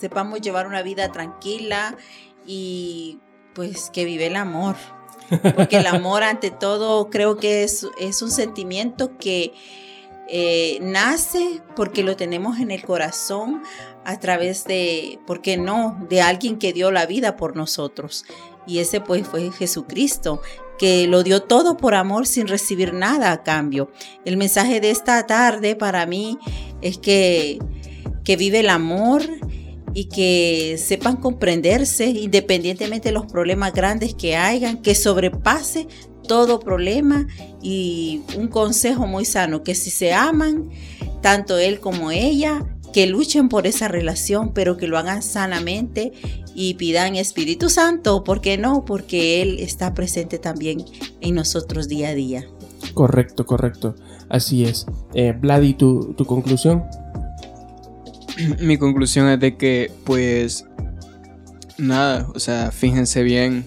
sepamos 0.00 0.40
llevar 0.40 0.66
una 0.66 0.82
vida 0.82 1.10
tranquila 1.12 1.96
y 2.46 3.20
pues 3.54 3.90
que 3.90 4.04
vive 4.04 4.26
el 4.26 4.36
amor. 4.36 4.76
Porque 5.54 5.78
el 5.78 5.86
amor 5.86 6.22
ante 6.22 6.50
todo 6.50 7.10
creo 7.10 7.36
que 7.36 7.64
es, 7.64 7.86
es 7.98 8.22
un 8.22 8.30
sentimiento 8.30 9.16
que 9.18 9.52
eh, 10.28 10.78
nace 10.80 11.60
porque 11.76 12.02
lo 12.02 12.16
tenemos 12.16 12.58
en 12.58 12.70
el 12.70 12.82
corazón 12.84 13.62
a 14.04 14.18
través 14.18 14.64
de, 14.64 15.18
¿por 15.26 15.42
qué 15.42 15.56
no?, 15.56 16.06
de 16.08 16.22
alguien 16.22 16.58
que 16.58 16.72
dio 16.72 16.90
la 16.90 17.06
vida 17.06 17.36
por 17.36 17.56
nosotros. 17.56 18.24
Y 18.66 18.78
ese 18.78 19.00
pues 19.00 19.26
fue 19.26 19.50
Jesucristo, 19.50 20.40
que 20.78 21.06
lo 21.06 21.22
dio 21.22 21.42
todo 21.42 21.76
por 21.76 21.94
amor 21.94 22.26
sin 22.26 22.48
recibir 22.48 22.94
nada 22.94 23.32
a 23.32 23.42
cambio. 23.42 23.90
El 24.24 24.36
mensaje 24.36 24.80
de 24.80 24.90
esta 24.90 25.26
tarde 25.26 25.76
para 25.76 26.06
mí 26.06 26.38
es 26.80 26.98
que, 26.98 27.58
que 28.24 28.36
vive 28.36 28.60
el 28.60 28.68
amor 28.68 29.22
y 29.94 30.06
que 30.06 30.76
sepan 30.78 31.16
comprenderse 31.16 32.06
independientemente 32.06 33.08
de 33.08 33.14
los 33.14 33.26
problemas 33.26 33.72
grandes 33.72 34.14
que 34.14 34.36
hayan, 34.36 34.78
que 34.78 34.94
sobrepase 34.94 35.86
todo 36.26 36.60
problema 36.60 37.26
y 37.60 38.22
un 38.36 38.48
consejo 38.48 39.06
muy 39.06 39.24
sano, 39.24 39.62
que 39.62 39.74
si 39.74 39.90
se 39.90 40.12
aman, 40.12 40.70
tanto 41.20 41.58
él 41.58 41.80
como 41.80 42.10
ella, 42.10 42.64
que 42.92 43.06
luchen 43.06 43.48
por 43.48 43.66
esa 43.66 43.88
relación, 43.88 44.52
pero 44.52 44.76
que 44.76 44.86
lo 44.86 44.98
hagan 44.98 45.22
sanamente 45.22 46.12
y 46.54 46.74
pidan 46.74 47.16
Espíritu 47.16 47.70
Santo, 47.70 48.24
¿por 48.24 48.40
qué 48.40 48.58
no? 48.58 48.84
Porque 48.84 49.40
Él 49.42 49.58
está 49.60 49.94
presente 49.94 50.38
también 50.38 50.84
en 51.20 51.34
nosotros 51.34 51.88
día 51.88 52.08
a 52.08 52.14
día. 52.14 52.46
Correcto, 52.94 53.46
correcto. 53.46 53.94
Así 54.28 54.64
es. 54.64 54.86
Eh, 55.14 55.32
Vladi, 55.32 55.74
¿tu, 55.74 56.14
tu 56.14 56.26
conclusión? 56.26 56.84
Mi 58.60 58.78
conclusión 58.78 59.28
es 59.28 59.40
de 59.40 59.56
que, 59.56 59.90
pues, 60.04 60.66
nada, 61.78 62.26
o 62.34 62.38
sea, 62.38 62.70
fíjense 62.70 63.22
bien 63.22 63.66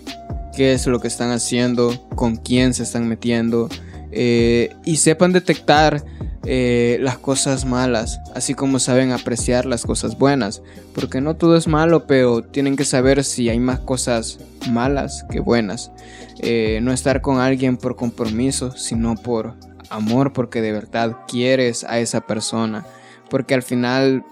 qué 0.55 0.73
es 0.73 0.87
lo 0.87 0.99
que 0.99 1.07
están 1.07 1.31
haciendo, 1.31 2.07
con 2.15 2.37
quién 2.37 2.73
se 2.73 2.83
están 2.83 3.07
metiendo, 3.07 3.69
eh, 4.11 4.73
y 4.85 4.97
sepan 4.97 5.33
detectar 5.33 6.03
eh, 6.45 6.97
las 7.01 7.17
cosas 7.17 7.65
malas, 7.65 8.19
así 8.35 8.53
como 8.53 8.79
saben 8.79 9.11
apreciar 9.11 9.65
las 9.65 9.83
cosas 9.83 10.17
buenas, 10.17 10.61
porque 10.93 11.19
no 11.19 11.35
todo 11.35 11.57
es 11.57 11.67
malo, 11.67 12.05
pero 12.07 12.43
tienen 12.43 12.75
que 12.75 12.85
saber 12.85 13.23
si 13.23 13.49
hay 13.49 13.59
más 13.59 13.79
cosas 13.79 14.39
malas 14.69 15.25
que 15.29 15.39
buenas. 15.39 15.91
Eh, 16.39 16.79
no 16.81 16.93
estar 16.93 17.21
con 17.21 17.39
alguien 17.39 17.77
por 17.77 17.95
compromiso, 17.95 18.71
sino 18.77 19.15
por 19.15 19.55
amor, 19.89 20.33
porque 20.33 20.61
de 20.61 20.71
verdad 20.71 21.17
quieres 21.27 21.83
a 21.83 21.99
esa 21.99 22.21
persona, 22.21 22.85
porque 23.29 23.55
al 23.55 23.63
final 23.63 24.23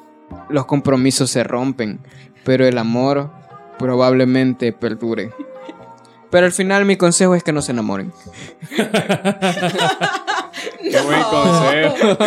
los 0.50 0.66
compromisos 0.66 1.30
se 1.30 1.44
rompen, 1.44 2.00
pero 2.44 2.66
el 2.66 2.78
amor 2.78 3.32
probablemente 3.78 4.72
perdure. 4.72 5.32
Pero 6.30 6.46
al 6.46 6.52
final 6.52 6.86
mi 6.86 6.98
consejo 6.98 7.36
es 7.36 7.44
que 7.44 7.54
no 7.54 7.62
se 7.62 7.72
enamoren. 7.74 8.12
Qué 10.92 11.02
buen 11.02 11.24
consejo. 11.24 12.18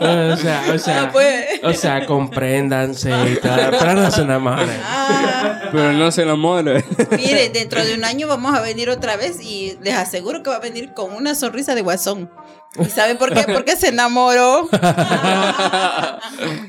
o 0.00 0.36
sea, 0.36 0.62
o 0.74 0.78
sea, 0.78 1.02
No, 1.06 1.12
pues. 1.12 1.46
o 1.62 1.72
sea, 1.74 2.06
compréndanse 2.06 3.10
y 3.32 3.36
tal, 3.36 3.76
pero 3.78 3.94
no 3.94 4.10
se 4.10 4.22
enamoren. 4.22 4.68
Ah, 4.84 5.60
Pero 5.70 5.92
no 5.92 6.10
se 6.10 6.22
enamore. 6.22 6.84
mire, 7.16 7.50
dentro 7.50 7.84
de 7.84 7.94
un 7.94 8.04
año 8.04 8.26
vamos 8.26 8.56
a 8.56 8.60
venir 8.60 8.88
otra 8.90 9.16
vez 9.16 9.40
y 9.42 9.76
les 9.82 9.94
aseguro 9.94 10.42
que 10.42 10.50
va 10.50 10.56
a 10.56 10.60
venir 10.60 10.94
con 10.94 11.12
una 11.14 11.34
sonrisa 11.34 11.74
de 11.74 11.82
guasón. 11.82 12.30
¿Y 12.78 12.84
saben 12.86 13.16
por 13.18 13.32
qué? 13.34 13.44
Porque 13.52 13.76
se 13.76 13.88
enamoró. 13.88 14.68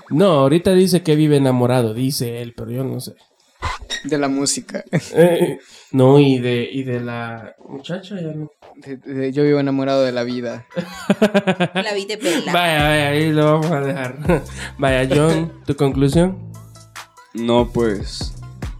No, 0.10 0.26
ahorita 0.32 0.74
dice 0.74 1.04
que 1.04 1.16
vive 1.16 1.38
enamorado, 1.38 1.94
dice 1.94 2.42
él, 2.42 2.54
pero 2.56 2.72
yo 2.72 2.84
no 2.84 3.00
sé. 3.00 3.14
De 4.03 4.18
la 4.18 4.27
música. 4.30 4.84
Eh, 5.14 5.60
no, 5.91 6.19
y 6.19 6.40
de, 6.40 6.69
y 6.72 6.84
de 6.84 6.99
la 7.02 7.56
muchacha 7.68 8.15
ya 8.15 8.31
no. 8.34 8.49
De- 8.77 8.95
de- 8.98 9.31
yo 9.34 9.44
vivo 9.44 9.60
enamorado 9.60 10.03
de 10.03 10.11
la 10.14 10.23
vida. 10.23 10.65
La 11.73 11.94
vi 11.94 12.06
de 12.06 12.18
pela. 12.18 12.53
Vaya, 12.53 12.84
vaya, 12.84 13.10
ahí 13.10 13.31
lo 13.31 13.45
vamos 13.60 13.72
a 13.72 13.81
dejar. 13.81 14.44
Vaya, 14.77 15.10
John, 15.14 15.52
¿tu 15.65 15.76
conclusión? 15.76 16.38
No, 17.34 17.69
pues. 17.73 18.34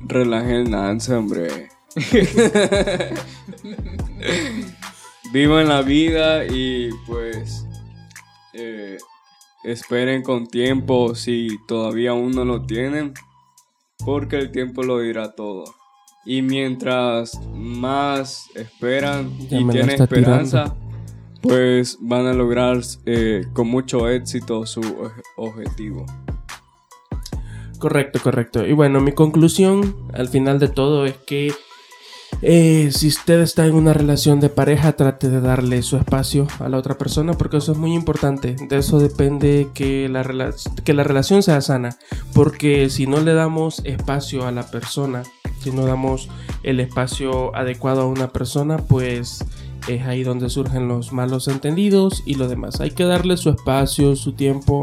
Relájense, 0.08 1.14
hombre. 1.14 1.68
Vivan 5.34 5.68
la 5.68 5.82
vida 5.82 6.46
y 6.46 6.90
pues. 7.06 7.66
eh, 8.54 8.98
esperen 9.64 10.24
con 10.24 10.48
tiempo 10.48 11.14
si 11.16 11.50
todavía 11.68 12.12
aún 12.12 12.32
no 12.32 12.46
lo 12.46 12.66
tienen. 12.66 13.14
Porque 14.06 14.38
el 14.38 14.52
tiempo 14.52 14.84
lo 14.84 15.00
dirá 15.00 15.34
todo. 15.36 15.66
Y 16.26 16.42
mientras 16.42 17.40
más 17.54 18.48
esperan 18.56 19.38
Ya 19.50 19.60
y 19.60 19.68
tienen 19.68 20.02
esperanza, 20.02 20.76
pues 21.42 21.98
van 22.02 22.28
a 22.28 22.34
lograr 22.34 22.80
eh, 23.06 23.46
con 23.54 23.68
mucho 23.68 24.10
éxito 24.10 24.66
su 24.66 24.82
objetivo. 25.38 26.06
Correcto, 27.80 28.20
correcto. 28.22 28.66
Y 28.66 28.74
bueno, 28.74 29.00
mi 29.00 29.14
conclusión 29.14 29.96
al 30.14 30.28
final 30.28 30.60
de 30.60 30.68
todo 30.68 31.06
es 31.06 31.16
que 31.16 31.54
eh, 32.42 32.90
si 32.92 33.08
usted 33.08 33.42
está 33.42 33.66
en 33.66 33.76
una 33.76 33.94
relación 33.94 34.40
de 34.40 34.50
pareja, 34.50 34.94
trate 34.94 35.30
de 35.30 35.42
darle 35.42 35.82
su 35.82 35.98
espacio 35.98 36.48
a 36.60 36.70
la 36.70 36.78
otra 36.78 36.98
persona 36.98 37.34
porque 37.34 37.58
eso 37.58 37.72
es 37.72 37.78
muy 37.78 37.94
importante. 37.94 38.56
De 38.70 38.78
eso 38.78 39.00
depende 39.00 39.70
que 39.74 40.08
la, 40.10 40.54
que 40.84 40.94
la 40.94 41.04
relación 41.04 41.44
sea 41.44 41.62
sana. 41.62 41.98
Porque 42.34 42.90
si 42.90 43.08
no 43.08 43.22
le 43.22 43.34
damos 43.34 43.82
espacio 43.86 44.46
a 44.48 44.52
la 44.52 44.64
persona, 44.70 45.24
si 45.62 45.72
no 45.72 45.86
damos 45.86 46.30
el 46.64 46.80
espacio 46.80 47.56
adecuado 47.56 48.02
a 48.02 48.08
una 48.08 48.30
persona, 48.30 48.78
pues 48.78 49.44
es 49.88 50.02
ahí 50.04 50.24
donde 50.24 50.50
surgen 50.50 50.88
los 50.88 51.12
malos 51.12 51.48
entendidos 51.48 52.24
y 52.26 52.36
lo 52.36 52.48
demás. 52.48 52.80
Hay 52.80 52.92
que 52.92 53.06
darle 53.06 53.38
su 53.38 53.50
espacio, 53.50 54.16
su 54.16 54.34
tiempo. 54.34 54.82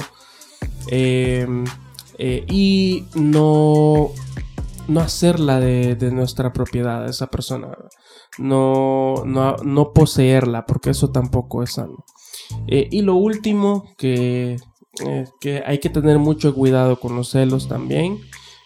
eh, 0.90 1.46
eh, 2.18 2.44
y 2.48 3.04
no, 3.14 4.10
no 4.88 5.00
hacerla 5.00 5.60
de, 5.60 5.96
de 5.96 6.10
nuestra 6.10 6.52
propiedad 6.52 7.04
a 7.04 7.10
esa 7.10 7.26
persona. 7.28 7.76
No, 8.38 9.24
no, 9.24 9.56
no 9.56 9.92
poseerla, 9.92 10.66
porque 10.66 10.90
eso 10.90 11.10
tampoco 11.10 11.62
es 11.62 11.72
sano. 11.72 12.04
Eh, 12.66 12.88
y 12.90 13.02
lo 13.02 13.16
último, 13.16 13.84
que, 13.96 14.56
eh, 15.04 15.24
que 15.40 15.62
hay 15.66 15.78
que 15.78 15.90
tener 15.90 16.18
mucho 16.18 16.54
cuidado 16.54 17.00
con 17.00 17.16
los 17.16 17.30
celos 17.30 17.68
también. 17.68 18.20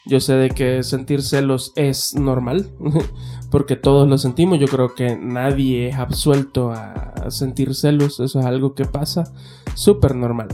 Yo 0.07 0.19
sé 0.19 0.35
de 0.35 0.51
que 0.51 0.83
sentir 0.83 1.23
celos 1.23 1.73
es 1.77 2.15
normal, 2.15 2.71
porque 3.51 3.77
todos 3.77 4.09
lo 4.09 4.19
sentimos. 4.19 4.59
Yo 4.59 4.67
creo 4.67 4.95
que 4.95 5.17
nadie 5.17 5.89
es 5.89 5.97
absuelto 5.97 6.73
a 6.73 7.31
sentir 7.31 7.75
celos. 7.75 8.19
Eso 8.21 8.41
es 8.41 8.47
algo 8.47 8.75
que 8.75 8.87
pasa 8.87 9.25
súper 9.75 10.15
normal. 10.15 10.49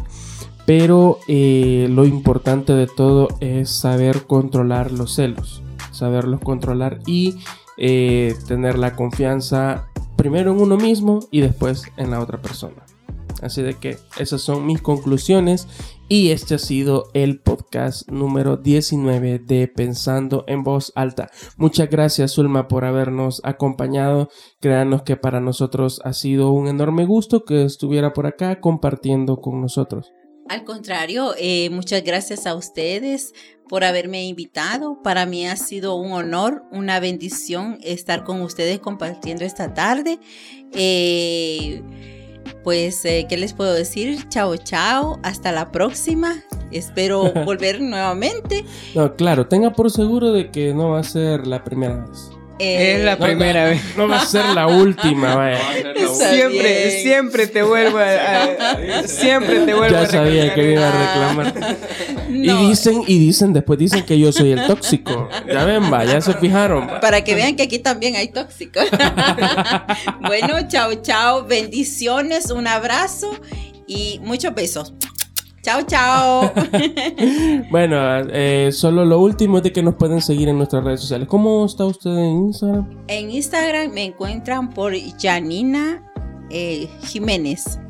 Pero 0.66 1.18
eh, 1.28 1.86
lo 1.90 2.04
importante 2.04 2.72
de 2.72 2.88
todo 2.88 3.28
es 3.40 3.70
saber 3.70 4.26
controlar 4.26 4.90
los 4.90 5.14
celos, 5.14 5.62
saberlos 5.92 6.40
controlar 6.40 6.98
y 7.06 7.36
eh, 7.78 8.34
tener 8.48 8.76
la 8.76 8.96
confianza 8.96 9.86
primero 10.16 10.52
en 10.52 10.60
uno 10.60 10.76
mismo 10.76 11.20
y 11.30 11.40
después 11.40 11.84
en 11.96 12.10
la 12.10 12.20
otra 12.20 12.42
persona. 12.42 12.84
Así 13.42 13.62
de 13.62 13.74
que 13.74 13.98
esas 14.18 14.40
son 14.40 14.66
mis 14.66 14.80
conclusiones 14.80 15.68
y 16.08 16.30
este 16.30 16.54
ha 16.54 16.58
sido 16.58 17.10
el 17.12 17.40
podcast 17.40 18.08
número 18.10 18.56
19 18.56 19.38
de 19.40 19.68
Pensando 19.68 20.44
en 20.46 20.62
Voz 20.62 20.90
Alta. 20.94 21.28
Muchas 21.58 21.90
gracias 21.90 22.32
Zulma 22.32 22.66
por 22.66 22.84
habernos 22.84 23.42
acompañado. 23.44 24.30
Créanos 24.60 25.02
que 25.02 25.16
para 25.16 25.40
nosotros 25.40 26.00
ha 26.04 26.12
sido 26.12 26.50
un 26.52 26.68
enorme 26.68 27.04
gusto 27.04 27.44
que 27.44 27.64
estuviera 27.64 28.12
por 28.14 28.26
acá 28.26 28.60
compartiendo 28.60 29.40
con 29.40 29.60
nosotros. 29.60 30.12
Al 30.48 30.64
contrario, 30.64 31.34
eh, 31.38 31.70
muchas 31.70 32.04
gracias 32.04 32.46
a 32.46 32.54
ustedes 32.54 33.34
por 33.68 33.82
haberme 33.82 34.24
invitado. 34.26 35.02
Para 35.02 35.26
mí 35.26 35.46
ha 35.46 35.56
sido 35.56 35.96
un 35.96 36.12
honor, 36.12 36.64
una 36.70 37.00
bendición 37.00 37.78
estar 37.82 38.22
con 38.24 38.40
ustedes 38.42 38.78
compartiendo 38.78 39.44
esta 39.44 39.74
tarde. 39.74 40.20
Eh, 40.72 41.82
pues, 42.62 43.04
eh, 43.04 43.26
¿qué 43.28 43.36
les 43.36 43.54
puedo 43.54 43.72
decir? 43.74 44.28
Chao, 44.28 44.56
chao. 44.56 45.18
Hasta 45.22 45.50
la 45.50 45.72
próxima. 45.72 46.44
Espero 46.70 47.32
volver 47.44 47.80
nuevamente. 47.80 48.64
No, 48.94 49.16
claro, 49.16 49.48
tenga 49.48 49.72
por 49.72 49.90
seguro 49.90 50.32
de 50.32 50.50
que 50.50 50.74
no 50.74 50.90
va 50.90 51.00
a 51.00 51.04
ser 51.04 51.46
la 51.46 51.64
primera 51.64 52.04
vez. 52.04 52.35
Eh, 52.58 52.96
es 52.96 53.04
la 53.04 53.16
no, 53.16 53.24
primera 53.26 53.64
no, 53.64 53.70
vez. 53.70 53.82
No 53.96 54.08
va 54.08 54.22
a 54.22 54.26
ser 54.26 54.44
la 54.46 54.66
última, 54.66 55.34
vaya. 55.34 55.58
Está 55.94 56.30
Siempre, 56.32 56.88
bien. 56.88 57.02
siempre 57.02 57.46
te 57.48 57.62
vuelvo 57.62 57.98
a, 57.98 58.04
a- 58.04 59.02
siempre 59.06 59.60
te 59.60 59.74
vuelvo 59.74 59.94
Ya 59.94 60.02
a 60.02 60.06
sabía 60.06 60.54
que 60.54 60.62
me 60.62 60.72
iba 60.72 60.88
a 60.88 60.92
reclamar. 60.92 61.76
no. 62.30 62.62
Y 62.64 62.68
dicen, 62.68 63.02
y 63.06 63.18
dicen, 63.18 63.52
después 63.52 63.78
dicen 63.78 64.04
que 64.04 64.18
yo 64.18 64.32
soy 64.32 64.52
el 64.52 64.66
tóxico. 64.66 65.28
Ya 65.46 65.64
ven, 65.64 65.92
va, 65.92 66.04
ya 66.04 66.20
se 66.20 66.32
fijaron. 66.34 66.88
va. 66.88 67.00
Para 67.00 67.22
que 67.22 67.34
vean 67.34 67.56
que 67.56 67.64
aquí 67.64 67.78
también 67.78 68.16
hay 68.16 68.28
tóxicos. 68.28 68.86
bueno, 70.26 70.66
chao, 70.68 70.94
chao. 71.02 71.44
Bendiciones, 71.44 72.50
un 72.50 72.66
abrazo 72.66 73.30
y 73.86 74.20
muchos 74.24 74.54
besos. 74.54 74.94
Chao, 75.66 75.82
chao. 75.82 76.52
Bueno, 77.72 77.96
eh, 78.32 78.70
solo 78.72 79.04
lo 79.04 79.18
último 79.20 79.56
es 79.58 79.64
de 79.64 79.72
que 79.72 79.82
nos 79.82 79.96
pueden 79.96 80.20
seguir 80.20 80.48
en 80.48 80.56
nuestras 80.58 80.84
redes 80.84 81.00
sociales. 81.00 81.26
¿Cómo 81.26 81.66
está 81.66 81.84
usted 81.84 82.10
en 82.16 82.36
Instagram? 82.46 82.88
en 83.08 83.30
Instagram 83.32 83.90
me 83.92 84.04
encuentran 84.04 84.70
por 84.70 84.92
Janina 85.20 86.08
eh, 86.50 86.88
Jiménez. 87.02 87.80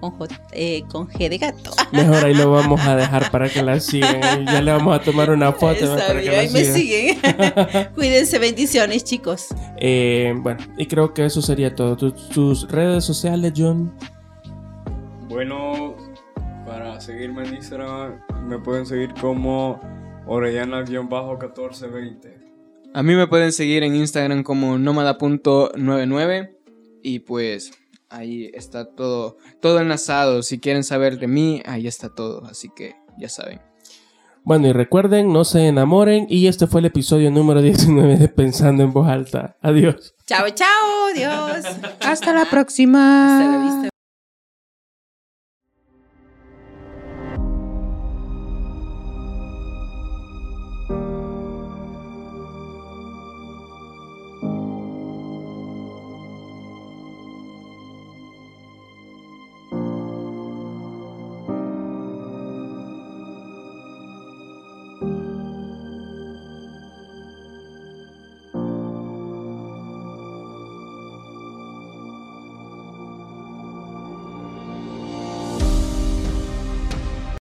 Con, 0.00 0.10
J- 0.10 0.34
eh, 0.50 0.82
con 0.90 1.06
G 1.06 1.28
de 1.28 1.38
gato. 1.38 1.70
Mejor 1.92 2.24
ahí 2.24 2.34
lo 2.34 2.50
vamos 2.50 2.80
a 2.84 2.96
dejar 2.96 3.30
para 3.30 3.48
que 3.48 3.62
la 3.62 3.78
sigan. 3.78 4.44
Ya 4.46 4.60
le 4.60 4.72
vamos 4.72 4.96
a 4.98 5.00
tomar 5.00 5.30
una 5.30 5.52
foto. 5.52 5.94
Está 5.94 6.08
para 6.08 6.20
que 6.20 6.28
la 6.32 6.40
ahí 6.40 6.50
me 6.50 6.64
sigan. 6.64 6.74
siguen. 6.74 7.88
Cuídense, 7.94 8.40
bendiciones, 8.40 9.04
chicos. 9.04 9.46
Eh, 9.78 10.34
bueno, 10.38 10.58
y 10.76 10.86
creo 10.86 11.14
que 11.14 11.24
eso 11.26 11.40
sería 11.40 11.72
todo. 11.76 11.96
Tus, 11.96 12.28
tus 12.30 12.68
redes 12.68 13.04
sociales, 13.04 13.52
John. 13.56 13.92
Bueno, 15.28 15.81
para 16.72 17.00
seguirme 17.02 17.46
en 17.46 17.56
Instagram 17.56 18.22
me 18.46 18.58
pueden 18.58 18.86
seguir 18.86 19.12
como 19.20 19.78
Orellana-1420. 20.26 22.94
A 22.94 23.02
mí 23.02 23.14
me 23.14 23.26
pueden 23.26 23.52
seguir 23.52 23.82
en 23.82 23.94
Instagram 23.94 24.42
como 24.42 24.78
nómada.99 24.78 26.56
y 27.02 27.18
pues 27.18 27.72
ahí 28.08 28.50
está 28.54 28.86
todo, 28.86 29.36
todo 29.60 29.80
enlazado. 29.80 30.42
Si 30.42 30.60
quieren 30.60 30.82
saber 30.82 31.18
de 31.18 31.26
mí, 31.26 31.62
ahí 31.66 31.86
está 31.86 32.08
todo. 32.08 32.46
Así 32.46 32.70
que 32.74 32.96
ya 33.18 33.28
saben. 33.28 33.60
Bueno, 34.42 34.68
y 34.68 34.72
recuerden, 34.72 35.30
no 35.30 35.44
se 35.44 35.66
enamoren. 35.66 36.26
Y 36.30 36.46
este 36.46 36.66
fue 36.66 36.80
el 36.80 36.86
episodio 36.86 37.30
número 37.30 37.60
19 37.60 38.16
de 38.16 38.28
Pensando 38.28 38.82
en 38.82 38.94
Voz 38.94 39.08
Alta. 39.08 39.58
Adiós. 39.60 40.14
Chao, 40.26 40.48
chao. 40.48 41.12
Dios. 41.14 41.66
Hasta 42.00 42.32
la 42.32 42.46
próxima. 42.46 43.38
Hasta 43.38 43.50
la 43.50 43.58
vista. 43.62 43.91